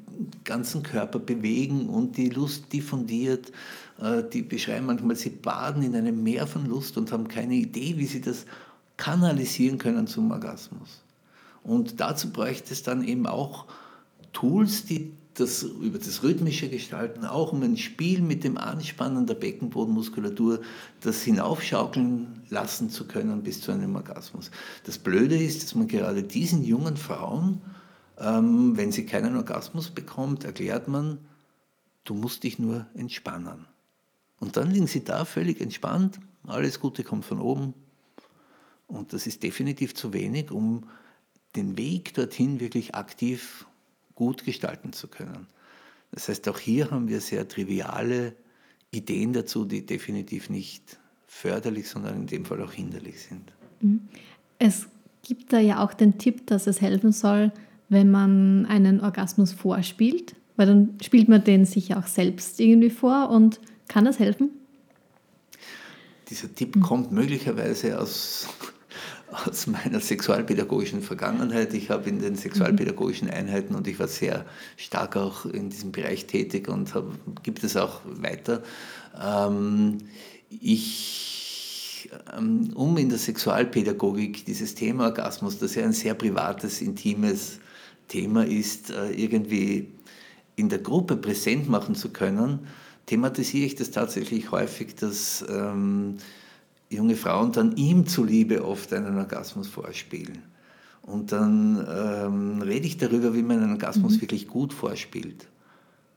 Ganzen 0.44 0.84
Körper 0.84 1.20
bewegen 1.20 1.88
und 1.90 2.18
die 2.18 2.30
Lust 2.30 2.72
diffundiert. 2.74 3.52
Äh, 4.00 4.24
die 4.32 4.42
beschreiben 4.42 4.86
manchmal, 4.86 5.16
sie 5.16 5.30
baden 5.30 5.84
in 5.84 5.96
einem 5.96 6.24
Meer 6.24 6.48
von 6.48 6.66
Lust 6.66 6.98
und 6.98 7.12
haben 7.12 7.28
keine 7.28 7.56
Idee, 7.56 7.98
wie 7.98 8.06
sie 8.06 8.22
das 8.22 8.46
kanalisieren 8.98 9.78
können 9.78 10.08
zum 10.08 10.32
Orgasmus. 10.32 11.02
Und 11.64 12.00
dazu 12.00 12.32
bräuchte 12.32 12.74
es 12.74 12.84
dann 12.84 13.04
eben 13.04 13.28
auch 13.28 13.66
Tools, 14.34 14.86
die 14.86 15.12
das, 15.40 15.64
über 15.64 15.98
das 15.98 16.24
rhythmische 16.24 16.70
Gestalten, 16.70 17.26
auch 17.26 17.54
um 17.54 17.64
ein 17.64 17.78
Spiel 17.78 18.22
mit 18.22 18.44
dem 18.44 18.58
Anspannen 18.58 19.26
der 19.26 19.36
Beckenbodenmuskulatur, 19.36 20.62
das 21.02 21.22
hinaufschaukeln 21.24 22.44
lassen 22.50 22.90
zu 22.90 23.06
können 23.06 23.42
bis 23.44 23.62
zu 23.62 23.72
einem 23.72 23.96
Orgasmus. 23.96 24.52
Das 24.86 24.98
Blöde 24.98 25.38
ist, 25.38 25.64
dass 25.64 25.76
man 25.76 25.88
gerade 25.88 26.24
diesen 26.24 26.64
jungen 26.64 26.98
Frauen, 26.98 27.62
ähm, 28.20 28.78
wenn 28.78 28.92
sie 28.92 29.06
keinen 29.06 29.36
Orgasmus 29.36 29.90
bekommt, 29.90 30.44
erklärt 30.44 30.88
man, 30.88 31.20
du 32.04 32.14
musst 32.14 32.44
dich 32.44 32.60
nur 32.60 32.86
entspannen. 32.94 33.66
Und 34.40 34.58
dann 34.58 34.72
liegen 34.72 34.88
sie 34.88 35.04
da 35.04 35.26
völlig 35.26 35.62
entspannt, 35.62 36.20
alles 36.48 36.80
Gute 36.80 37.04
kommt 37.04 37.26
von 37.26 37.40
oben. 37.40 37.74
Und 38.88 39.14
das 39.14 39.28
ist 39.28 39.44
definitiv 39.44 39.94
zu 39.94 40.14
wenig, 40.14 40.52
um 40.52 40.84
den 41.56 41.78
Weg 41.78 42.14
dorthin 42.14 42.60
wirklich 42.60 42.96
aktiv 42.96 43.66
gut 44.16 44.46
gestalten 44.46 44.94
zu 44.94 45.08
können. 45.08 45.48
Das 46.12 46.28
heißt, 46.28 46.48
auch 46.50 46.60
hier 46.60 46.92
haben 46.92 47.08
wir 47.08 47.22
sehr 47.22 47.48
triviale 47.48 48.34
Ideen 48.92 49.34
dazu, 49.34 49.66
die 49.66 49.86
definitiv 49.86 50.50
nicht 50.50 51.00
förderlich, 51.28 51.88
sondern 51.88 52.16
in 52.16 52.28
dem 52.28 52.46
Fall 52.46 52.62
auch 52.62 52.72
hinderlich 52.72 53.22
sind. 53.22 53.52
Mhm. 53.82 54.08
Es 54.58 54.88
gibt 55.22 55.54
da 55.54 55.60
ja 55.60 55.84
auch 55.84 55.94
den 55.94 56.18
Tipp, 56.18 56.48
dass 56.48 56.68
es 56.68 56.82
helfen 56.82 57.12
soll, 57.12 57.52
wenn 57.90 58.10
man 58.10 58.66
einen 58.68 59.02
Orgasmus 59.02 59.52
vorspielt, 59.52 60.36
weil 60.56 60.68
dann 60.68 60.98
spielt 61.02 61.28
man 61.28 61.44
den 61.44 61.66
sich 61.66 61.96
auch 61.96 62.08
selbst 62.08 62.60
irgendwie 62.60 62.90
vor 62.90 63.30
und 63.30 63.60
kann 63.88 64.06
das 64.06 64.20
helfen? 64.20 64.52
Dieser 66.30 66.54
Tipp 66.54 66.76
mhm. 66.76 66.82
kommt 66.82 67.12
möglicherweise 67.12 68.00
aus 68.00 68.48
aus 69.46 69.68
meiner 69.68 70.00
sexualpädagogischen 70.00 71.02
Vergangenheit. 71.02 71.74
Ich 71.74 71.90
habe 71.90 72.10
in 72.10 72.20
den 72.20 72.36
sexualpädagogischen 72.36 73.30
Einheiten 73.30 73.76
und 73.76 73.88
ich 73.88 74.00
war 74.00 74.08
sehr 74.08 74.46
stark 74.78 75.16
auch 75.16 75.46
in 75.46 75.70
diesem 75.70 75.92
Bereich 75.92 76.26
tätig 76.26 76.68
und 76.68 76.94
hab, 76.94 77.06
gibt 77.44 77.64
es 77.64 77.78
auch 77.78 78.02
weiter. 78.06 78.64
Ähm, 79.22 80.00
ich, 80.50 82.10
ähm, 82.36 82.72
um 82.74 82.98
in 82.98 83.10
der 83.10 83.20
Sexualpädagogik 83.20 84.46
dieses 84.46 84.76
Thema 84.76 85.06
Orgasmus, 85.06 85.60
das 85.60 85.76
ja 85.76 85.84
ein 85.84 85.94
sehr 85.94 86.16
privates, 86.16 86.82
intimes 86.82 87.60
Thema 88.10 88.46
ist, 88.46 88.90
äh, 88.90 89.12
irgendwie 89.12 89.94
in 90.58 90.68
der 90.68 90.80
Gruppe 90.80 91.16
präsent 91.16 91.70
machen 91.70 91.96
zu 91.96 92.10
können, 92.10 92.68
thematisiere 93.06 93.66
ich 93.66 93.76
das 93.76 93.92
tatsächlich 93.92 94.52
häufig, 94.52 94.96
dass 94.96 95.44
ähm, 95.50 96.18
junge 96.90 97.16
Frauen 97.16 97.54
dann 97.54 97.76
ihm 97.78 98.06
zuliebe 98.06 98.66
oft 98.66 98.92
einen 98.94 99.18
Orgasmus 99.18 99.68
vorspielen. 99.68 100.44
Und 101.02 101.32
dann 101.32 101.88
ähm, 101.90 102.62
rede 102.62 102.86
ich 102.86 102.98
darüber, 102.98 103.34
wie 103.34 103.42
man 103.42 103.64
einen 103.64 103.72
Orgasmus 103.72 104.18
mhm. 104.18 104.22
wirklich 104.22 104.48
gut 104.48 104.74
vorspielt. 104.74 105.48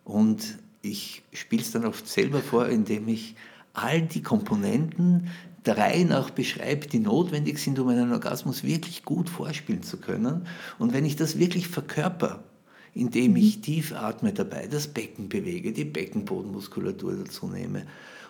Und 0.05 0.59
ich 0.82 1.22
spiele 1.32 1.62
es 1.62 1.70
dann 1.70 1.86
oft 1.86 2.09
selber 2.09 2.40
vor, 2.40 2.68
indem 2.68 3.09
ich 3.09 3.36
all 3.72 4.03
die 4.03 4.22
Komponenten 4.22 5.28
der 5.67 5.79
Reihe 5.79 6.05
nach 6.05 6.31
beschreibe, 6.31 6.87
die 6.87 6.99
notwendig 6.99 7.59
sind, 7.59 7.79
um 7.79 7.89
einen 7.89 8.13
Orgasmus 8.13 8.65
wirklich 8.65 9.05
gut 9.05 9.29
vorspielen 9.29 9.83
zu 9.83 9.99
können. 9.99 10.47
Und 10.79 10.93
wenn 10.93 11.05
ich 11.05 11.17
das 11.17 11.39
wirklich 11.39 11.69
verkörper, 11.69 12.43
indem 12.95 13.37
ich 13.37 13.59
mhm. 13.59 13.63
tief 13.63 13.93
atme 13.93 14.33
dabei, 14.33 14.67
das 14.67 14.89
Becken 14.89 15.29
bewege, 15.29 15.73
die 15.73 15.85
Beckenbodenmuskulatur 15.85 17.15
dazu 17.17 17.47
nehme 17.47 17.87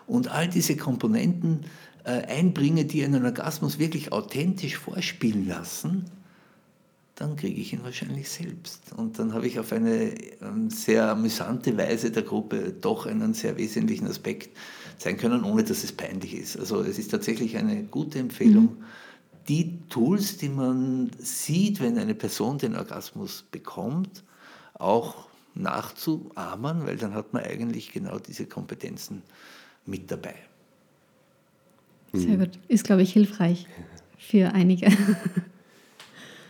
und 0.07 0.29
all 0.29 0.49
diese 0.49 0.77
Komponenten 0.77 1.61
äh, 2.05 2.23
einbringe, 2.27 2.85
die 2.85 3.05
einen 3.05 3.25
Orgasmus 3.25 3.79
wirklich 3.79 4.13
authentisch 4.13 4.77
vorspielen 4.77 5.47
lassen, 5.47 6.05
dann 7.23 7.37
kriege 7.37 7.61
ich 7.61 7.73
ihn 7.73 7.85
wahrscheinlich 7.85 8.29
selbst. 8.29 8.93
Und 8.97 9.17
dann 9.17 9.33
habe 9.33 9.47
ich 9.47 9.57
auf 9.61 9.73
eine 9.73 10.13
ähm, 10.41 10.71
sehr 10.71 11.09
amüsante 11.09 11.77
Weise 11.79 12.11
der 12.11 12.25
Gruppe 12.25 12.73
doch 12.73 13.07
einen 13.07 13.33
sehr 13.33 13.57
wesentlichen 13.57 14.09
Aspekt 14.09 14.57
sein 14.99 15.17
können, 15.19 15.45
ohne 15.45 15.63
dass 15.63 15.85
es 15.85 15.93
peinlich 15.93 16.35
ist. 16.35 16.59
Also 16.59 16.81
es 16.81 16.99
ist 16.99 17.13
tatsächlich 17.13 17.57
eine 17.57 17.85
gute 17.85 18.19
Empfehlung. 18.19 18.65
Mhm. 18.65 18.85
Die 19.47 19.79
Tools, 19.89 20.39
die 20.39 20.49
man 20.49 21.13
sieht, 21.19 21.81
wenn 21.81 21.97
eine 21.97 22.17
Person 22.17 22.59
den 22.59 22.75
Orgasmus 22.75 23.45
bekommt, 23.53 24.25
auch 24.75 25.29
nachzuahmen, 25.55 26.87
weil 26.87 26.97
dann 26.97 27.15
hat 27.15 27.33
man 27.33 27.45
eigentlich 27.45 27.93
genau 27.93 28.19
diese 28.19 28.47
Kompetenzen 28.47 29.23
mit 29.87 30.11
dabei. 30.11 30.35
Sehr 32.13 32.37
gut. 32.37 32.59
Ist, 32.67 32.83
glaube 32.83 33.03
ich, 33.03 33.13
hilfreich 33.13 33.69
für 34.19 34.53
einige. 34.53 34.91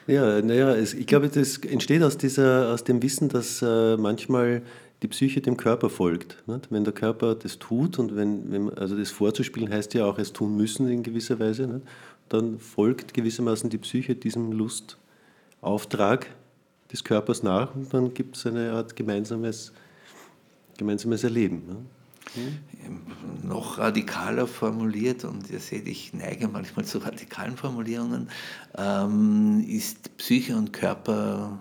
Ja, 0.06 0.42
naja, 0.42 0.74
ich 0.76 1.06
glaube, 1.06 1.28
das 1.28 1.58
entsteht 1.58 2.02
aus, 2.02 2.18
dieser, 2.18 2.72
aus 2.72 2.84
dem 2.84 3.02
Wissen, 3.02 3.28
dass 3.28 3.62
äh, 3.62 3.96
manchmal 3.96 4.62
die 5.02 5.08
Psyche 5.08 5.40
dem 5.40 5.56
Körper 5.56 5.90
folgt. 5.90 6.36
Nicht? 6.46 6.70
Wenn 6.70 6.84
der 6.84 6.92
Körper 6.92 7.34
das 7.34 7.58
tut 7.58 7.98
und 7.98 8.16
wenn, 8.16 8.50
wenn, 8.50 8.70
also 8.74 8.96
das 8.96 9.10
vorzuspielen 9.10 9.72
heißt 9.72 9.94
ja 9.94 10.04
auch 10.04 10.18
es 10.18 10.32
tun 10.32 10.56
müssen 10.56 10.88
in 10.88 11.02
gewisser 11.02 11.38
Weise, 11.38 11.66
nicht? 11.66 11.86
dann 12.28 12.58
folgt 12.58 13.12
gewissermaßen 13.14 13.68
die 13.68 13.78
Psyche 13.78 14.14
diesem 14.14 14.52
Lustauftrag 14.52 16.26
des 16.90 17.04
Körpers 17.04 17.42
nach 17.42 17.74
und 17.74 17.92
dann 17.92 18.14
gibt 18.14 18.36
es 18.36 18.46
eine 18.46 18.72
Art 18.72 18.96
gemeinsames, 18.96 19.72
gemeinsames 20.78 21.24
Erleben. 21.24 21.62
Nicht? 21.66 22.01
Mhm. 22.34 23.48
noch 23.48 23.78
radikaler 23.78 24.46
formuliert, 24.46 25.24
und 25.24 25.50
ihr 25.50 25.60
seht, 25.60 25.86
ich 25.86 26.14
neige 26.14 26.48
manchmal 26.48 26.84
zu 26.84 26.98
radikalen 26.98 27.56
Formulierungen, 27.56 28.28
ähm, 28.76 29.64
ist 29.68 30.16
Psyche 30.16 30.56
und 30.56 30.72
Körper 30.72 31.58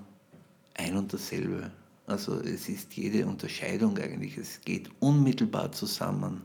ein 0.75 0.95
und 0.95 1.13
dasselbe. 1.13 1.71
Also 2.07 2.39
es 2.39 2.69
ist 2.69 2.93
jede 2.93 3.25
Unterscheidung 3.25 3.97
eigentlich, 3.97 4.37
es 4.37 4.61
geht 4.61 4.89
unmittelbar 4.99 5.71
zusammen. 5.71 6.41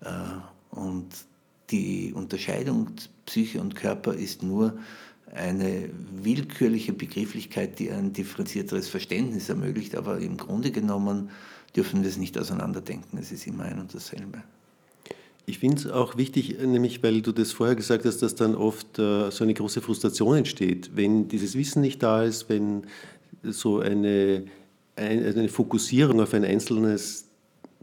Äh, 0.00 0.10
und 0.70 1.06
die 1.70 2.12
Unterscheidung 2.12 2.90
Psyche 3.26 3.60
und 3.60 3.74
Körper 3.74 4.14
ist 4.14 4.42
nur 4.42 4.78
eine 5.34 5.90
willkürliche 6.12 6.92
Begrifflichkeit, 6.92 7.78
die 7.78 7.90
ein 7.90 8.12
differenzierteres 8.12 8.88
Verständnis 8.88 9.48
ermöglicht, 9.48 9.96
aber 9.96 10.18
im 10.18 10.36
Grunde 10.36 10.70
genommen 10.70 11.30
dürfen 11.76 12.02
wir 12.02 12.08
es 12.08 12.16
nicht 12.16 12.38
auseinanderdenken. 12.38 13.18
Es 13.18 13.32
ist 13.32 13.46
immer 13.46 13.64
ein 13.64 13.78
und 13.78 13.94
dasselbe. 13.94 14.42
Ich 15.46 15.58
finde 15.58 15.76
es 15.76 15.86
auch 15.86 16.16
wichtig, 16.16 16.58
nämlich 16.64 17.02
weil 17.02 17.20
du 17.20 17.32
das 17.32 17.52
vorher 17.52 17.76
gesagt 17.76 18.06
hast, 18.06 18.22
dass 18.22 18.34
dann 18.34 18.54
oft 18.54 18.98
äh, 18.98 19.30
so 19.30 19.44
eine 19.44 19.52
große 19.52 19.82
Frustration 19.82 20.36
entsteht, 20.36 20.92
wenn 20.94 21.28
dieses 21.28 21.54
Wissen 21.54 21.82
nicht 21.82 22.02
da 22.02 22.22
ist, 22.22 22.48
wenn 22.48 22.84
so 23.42 23.80
eine, 23.80 24.46
eine 24.96 25.48
Fokussierung 25.48 26.20
auf 26.22 26.32
ein 26.32 26.44
einzelnes 26.44 27.26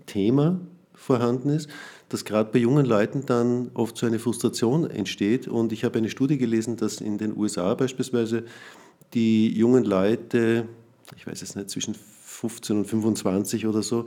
Thema 0.07 0.59
vorhanden 0.95 1.49
ist, 1.49 1.69
dass 2.09 2.25
gerade 2.25 2.49
bei 2.51 2.59
jungen 2.59 2.85
Leuten 2.85 3.25
dann 3.27 3.69
oft 3.75 3.95
so 3.95 4.07
eine 4.07 4.17
Frustration 4.17 4.89
entsteht. 4.89 5.47
Und 5.47 5.71
ich 5.71 5.83
habe 5.83 5.99
eine 5.99 6.09
Studie 6.09 6.37
gelesen, 6.37 6.77
dass 6.77 6.99
in 6.99 7.19
den 7.19 7.37
USA 7.37 7.75
beispielsweise 7.75 8.43
die 9.13 9.55
jungen 9.55 9.83
Leute, 9.83 10.67
ich 11.15 11.27
weiß 11.27 11.41
es 11.41 11.55
nicht, 11.55 11.69
zwischen 11.69 11.95
15 12.41 12.77
und 12.77 12.85
25 12.85 13.67
oder 13.67 13.83
so, 13.83 14.05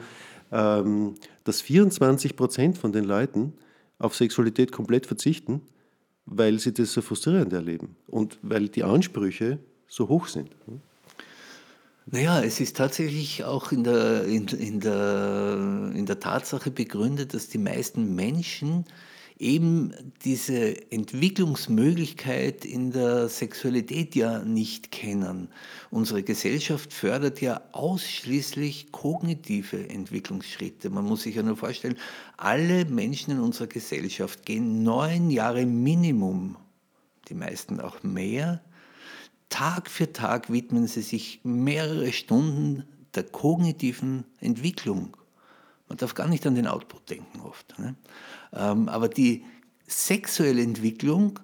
ähm, 0.51 1.15
dass 1.45 1.61
24 1.61 2.37
Prozent 2.37 2.79
von 2.79 2.93
den 2.93 3.05
Leuten 3.05 3.53
auf 3.99 4.17
Sexualität 4.17 4.73
komplett 4.73 5.07
verzichten, 5.07 5.63
weil 6.27 6.59
sie 6.59 6.73
das 6.73 6.93
so 6.93 7.01
frustrierend 7.01 7.53
erleben 7.53 7.97
und 8.09 8.39
weil 8.43 8.69
die 8.69 8.83
Ansprüche 8.83 9.59
so 9.87 10.09
hoch 10.09 10.27
sind. 10.27 10.51
Naja, 12.07 12.43
es 12.43 12.61
ist 12.61 12.77
tatsächlich 12.77 13.45
auch 13.45 13.73
in 13.73 13.85
der, 13.85 14.25
in, 14.25 14.49
in, 14.49 14.81
der, 14.81 15.93
in 15.95 16.05
der 16.05 16.21
Tatsache 16.21 16.71
begründet, 16.71 17.33
dass 17.35 17.49
die 17.49 17.59
meisten 17.59 18.15
Menschen 18.15 18.85
eben 19.39 19.93
diese 20.25 20.91
Entwicklungsmöglichkeit 20.93 22.65
in 22.65 22.93
der 22.93 23.29
Sexualität 23.29 24.15
ja 24.15 24.39
nicht 24.41 24.93
kennen. 24.93 25.49
Unsere 25.91 26.23
Gesellschaft 26.23 26.93
fördert 26.93 27.41
ja 27.41 27.61
ausschließlich 27.73 28.93
kognitive 28.93 29.89
Entwicklungsschritte. 29.89 30.89
Man 30.91 31.05
muss 31.05 31.23
sich 31.23 31.35
ja 31.35 31.43
nur 31.43 31.57
vorstellen, 31.57 31.99
alle 32.37 32.85
Menschen 32.85 33.33
in 33.33 33.41
unserer 33.41 33.67
Gesellschaft 33.67 34.47
gehen 34.47 34.85
neun 34.85 35.31
Jahre 35.31 35.67
Minimum, 35.67 36.57
die 37.29 37.35
meisten 37.35 37.81
auch 37.81 38.03
mehr. 38.03 38.63
Tag 39.49 39.91
für 39.91 40.13
Tag 40.13 40.53
widmen 40.53 40.87
sie 40.87 41.03
sich 41.03 41.41
mehrere 41.43 42.13
Stunden 42.13 42.85
der 43.15 43.25
kognitiven 43.25 44.25
Entwicklung. 44.41 45.17
Man 45.95 45.99
darf 45.99 46.15
gar 46.15 46.27
nicht 46.27 46.45
an 46.45 46.57
den 46.57 46.67
Output 46.67 47.09
denken 47.09 47.39
oft. 47.43 47.79
Ne? 47.79 47.95
Ähm, 48.53 48.89
aber 48.89 49.09
die 49.09 49.45
sexuelle 49.87 50.61
Entwicklung 50.61 51.39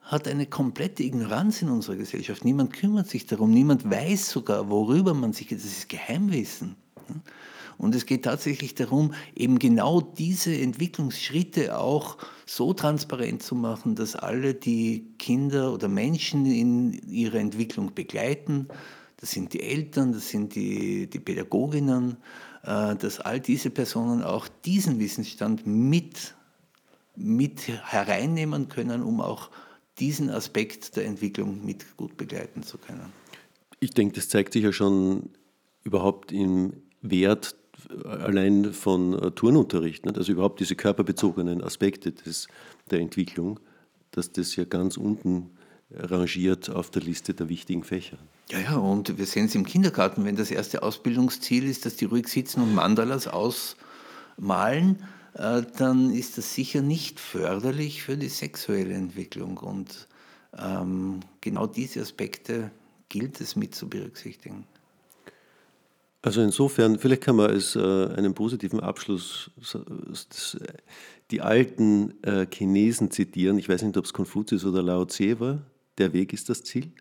hat 0.00 0.26
eine 0.26 0.46
komplette 0.46 1.04
Ignoranz 1.04 1.62
in 1.62 1.68
unserer 1.68 1.94
Gesellschaft. 1.94 2.44
Niemand 2.44 2.72
kümmert 2.72 3.06
sich 3.06 3.26
darum, 3.26 3.52
niemand 3.52 3.88
weiß 3.88 4.28
sogar, 4.28 4.68
worüber 4.68 5.14
man 5.14 5.32
sich, 5.32 5.46
das 5.50 5.64
ist 5.64 5.88
Geheimwissen. 5.88 6.74
Ne? 7.08 7.20
Und 7.78 7.94
es 7.94 8.04
geht 8.04 8.24
tatsächlich 8.24 8.74
darum, 8.74 9.14
eben 9.36 9.60
genau 9.60 10.00
diese 10.00 10.52
Entwicklungsschritte 10.52 11.78
auch 11.78 12.18
so 12.44 12.74
transparent 12.74 13.44
zu 13.44 13.54
machen, 13.54 13.94
dass 13.94 14.16
alle 14.16 14.54
die 14.54 15.12
Kinder 15.20 15.72
oder 15.72 15.86
Menschen 15.86 16.44
in 16.44 16.92
ihrer 17.08 17.38
Entwicklung 17.38 17.94
begleiten, 17.94 18.66
das 19.18 19.30
sind 19.30 19.52
die 19.52 19.60
Eltern, 19.60 20.12
das 20.12 20.28
sind 20.30 20.56
die, 20.56 21.08
die 21.08 21.20
Pädagoginnen, 21.20 22.16
dass 22.62 23.18
all 23.20 23.40
diese 23.40 23.70
Personen 23.70 24.22
auch 24.22 24.46
diesen 24.64 25.00
Wissensstand 25.00 25.66
mit, 25.66 26.34
mit 27.16 27.66
hereinnehmen 27.66 28.68
können, 28.68 29.02
um 29.02 29.20
auch 29.20 29.50
diesen 29.98 30.30
Aspekt 30.30 30.96
der 30.96 31.06
Entwicklung 31.06 31.64
mit 31.64 31.96
gut 31.96 32.16
begleiten 32.16 32.62
zu 32.62 32.78
können. 32.78 33.12
Ich 33.80 33.90
denke, 33.90 34.14
das 34.14 34.28
zeigt 34.28 34.52
sich 34.52 34.62
ja 34.62 34.72
schon 34.72 35.30
überhaupt 35.82 36.30
im 36.30 36.72
Wert 37.00 37.56
allein 38.04 38.72
von 38.72 39.14
äh, 39.14 39.30
Turnunterricht, 39.32 40.06
also 40.16 40.32
überhaupt 40.32 40.60
diese 40.60 40.76
körperbezogenen 40.76 41.62
Aspekte 41.62 42.12
des, 42.12 42.48
der 42.90 43.00
Entwicklung, 43.00 43.60
dass 44.12 44.32
das 44.32 44.56
ja 44.56 44.64
ganz 44.64 44.96
unten 44.96 45.50
rangiert 45.90 46.70
auf 46.70 46.90
der 46.90 47.02
Liste 47.02 47.34
der 47.34 47.48
wichtigen 47.48 47.84
Fächer. 47.84 48.18
Ja, 48.52 48.58
ja, 48.58 48.76
und 48.76 49.16
wir 49.16 49.24
sehen 49.24 49.46
es 49.46 49.54
im 49.54 49.64
Kindergarten, 49.64 50.26
wenn 50.26 50.36
das 50.36 50.50
erste 50.50 50.82
Ausbildungsziel 50.82 51.64
ist, 51.64 51.86
dass 51.86 51.96
die 51.96 52.04
ruhig 52.04 52.28
sitzen 52.28 52.60
und 52.60 52.74
Mandalas 52.74 53.26
ausmalen, 53.26 55.02
äh, 55.32 55.62
dann 55.78 56.12
ist 56.12 56.36
das 56.36 56.54
sicher 56.54 56.82
nicht 56.82 57.18
förderlich 57.18 58.02
für 58.02 58.18
die 58.18 58.28
sexuelle 58.28 58.92
Entwicklung. 58.92 59.56
Und 59.56 60.06
ähm, 60.58 61.20
genau 61.40 61.66
diese 61.66 62.02
Aspekte 62.02 62.70
gilt 63.08 63.40
es 63.40 63.56
mit 63.56 63.74
zu 63.74 63.88
berücksichtigen. 63.88 64.66
Also 66.20 66.42
insofern, 66.42 66.98
vielleicht 66.98 67.22
kann 67.22 67.36
man 67.36 67.48
als 67.48 67.74
äh, 67.74 67.80
einen 67.80 68.34
positiven 68.34 68.80
Abschluss 68.80 69.50
das, 70.10 70.58
die 71.30 71.40
alten 71.40 72.22
äh, 72.22 72.46
Chinesen 72.52 73.10
zitieren. 73.10 73.56
Ich 73.56 73.70
weiß 73.70 73.80
nicht, 73.80 73.96
ob 73.96 74.04
es 74.04 74.12
Konfuzius 74.12 74.66
oder 74.66 74.82
Lao 74.82 75.06
Tse 75.06 75.40
war. 75.40 75.62
Der 75.96 76.12
Weg 76.12 76.34
ist 76.34 76.50
das 76.50 76.62
Ziel. 76.62 76.92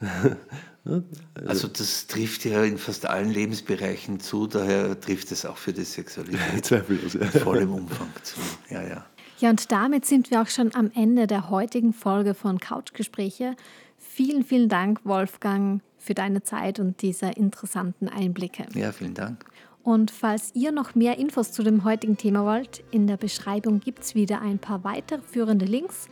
also, 1.46 1.68
das 1.68 2.06
trifft 2.06 2.44
ja 2.44 2.62
in 2.64 2.78
fast 2.78 3.06
allen 3.06 3.30
Lebensbereichen 3.30 4.20
zu, 4.20 4.46
daher 4.46 4.98
trifft 5.00 5.32
es 5.32 5.44
auch 5.44 5.56
für 5.56 5.72
die 5.72 5.84
Sexualität 5.84 6.64
Zweifellos, 6.64 7.14
ja. 7.14 7.20
in 7.22 7.30
vollem 7.30 7.74
Umfang 7.74 8.10
zu. 8.22 8.40
Ja, 8.70 8.82
ja. 8.82 9.04
Ja, 9.38 9.50
und 9.50 9.70
damit 9.70 10.04
sind 10.04 10.30
wir 10.30 10.42
auch 10.42 10.48
schon 10.48 10.74
am 10.74 10.90
Ende 10.94 11.28
der 11.28 11.48
heutigen 11.48 11.92
Folge 11.92 12.34
von 12.34 12.58
Couchgespräche. 12.58 13.54
Vielen, 13.96 14.44
vielen 14.44 14.68
Dank, 14.68 15.00
Wolfgang, 15.04 15.80
für 15.96 16.14
deine 16.14 16.42
Zeit 16.42 16.80
und 16.80 17.02
diese 17.02 17.26
interessanten 17.26 18.08
Einblicke. 18.08 18.66
Ja, 18.74 18.90
vielen 18.92 19.14
Dank. 19.14 19.44
Und 19.82 20.10
falls 20.10 20.50
ihr 20.54 20.72
noch 20.72 20.94
mehr 20.94 21.18
Infos 21.18 21.52
zu 21.52 21.62
dem 21.62 21.84
heutigen 21.84 22.16
Thema 22.16 22.44
wollt, 22.44 22.82
in 22.90 23.06
der 23.06 23.16
Beschreibung 23.16 23.80
gibt 23.80 24.00
es 24.00 24.14
wieder 24.14 24.40
ein 24.40 24.58
paar 24.58 24.84
weiterführende 24.84 25.64
Links. 25.64 26.08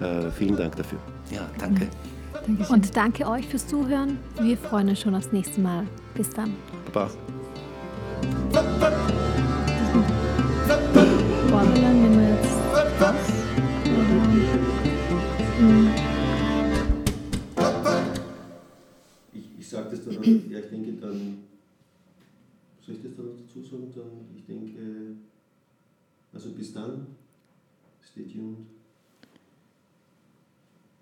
Äh, 0.00 0.30
vielen 0.30 0.56
Dank 0.56 0.76
dafür. 0.76 0.98
Ja, 1.30 1.48
danke. 1.58 1.88
Und 2.68 2.96
danke 2.96 3.26
euch 3.26 3.46
fürs 3.46 3.66
Zuhören. 3.66 4.18
Wir 4.40 4.56
freuen 4.56 4.88
uns 4.90 5.00
schon 5.00 5.14
aufs 5.14 5.32
nächste 5.32 5.60
Mal. 5.60 5.86
Bis 6.14 6.30
dann. 6.30 6.54
Baba. 6.92 7.10
Borderline 11.50 11.94
nehmen 11.94 12.20
wir 12.20 12.28
jetzt 12.30 13.02
raus. 13.02 13.14
Ich, 19.32 19.50
ich 19.58 19.68
sage 19.68 19.90
das 19.90 20.04
dann, 20.04 20.50
ja, 20.50 20.58
ich 20.58 20.70
denke 20.70 20.92
dann, 21.00 21.45
soll 22.86 22.94
ich 22.96 23.02
das 23.02 23.16
dann 23.16 23.26
noch 23.26 23.36
dazu 23.36 23.62
sagen? 23.62 23.92
Dann, 23.94 24.36
ich 24.36 24.44
denke, 24.46 25.16
also 26.32 26.50
bis 26.50 26.72
dann, 26.72 27.06
stay 28.02 28.24
tuned. 28.24 28.58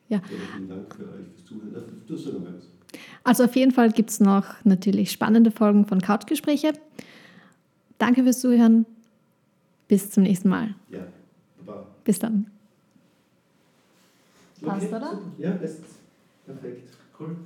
Ja. 0.09 0.19
ja 0.19 0.23
vielen 0.55 0.69
Dank 0.69 0.95
für 0.95 1.05
euch 1.05 1.27
fürs 1.35 1.45
Zuhören. 1.45 2.03
Du 2.07 2.17
sagst 2.17 2.39
noch 2.39 2.45
was. 2.47 3.01
Also 3.23 3.45
auf 3.45 3.57
jeden 3.57 3.73
Fall 3.73 3.91
gibt 3.91 4.11
es 4.11 4.21
noch 4.21 4.65
natürlich 4.65 5.11
spannende 5.11 5.51
Folgen 5.51 5.87
von 5.87 6.01
Couchgespräche. 6.01 6.73
Danke 7.99 8.23
fürs 8.23 8.41
Zuhören. 8.41 8.87
Bis 9.89 10.11
zum 10.11 10.23
nächsten 10.23 10.49
Mal. 10.49 10.75
Ja, 10.91 11.07
Baba. 11.65 11.87
Bis 12.05 12.19
dann. 12.19 12.51
Okay. 14.63 14.71
Passt, 14.71 14.89
oder? 14.89 15.21
Ja, 15.39 15.51
bestens. 15.53 15.99
Perfekt. 16.47 16.89
Cool. 17.19 17.37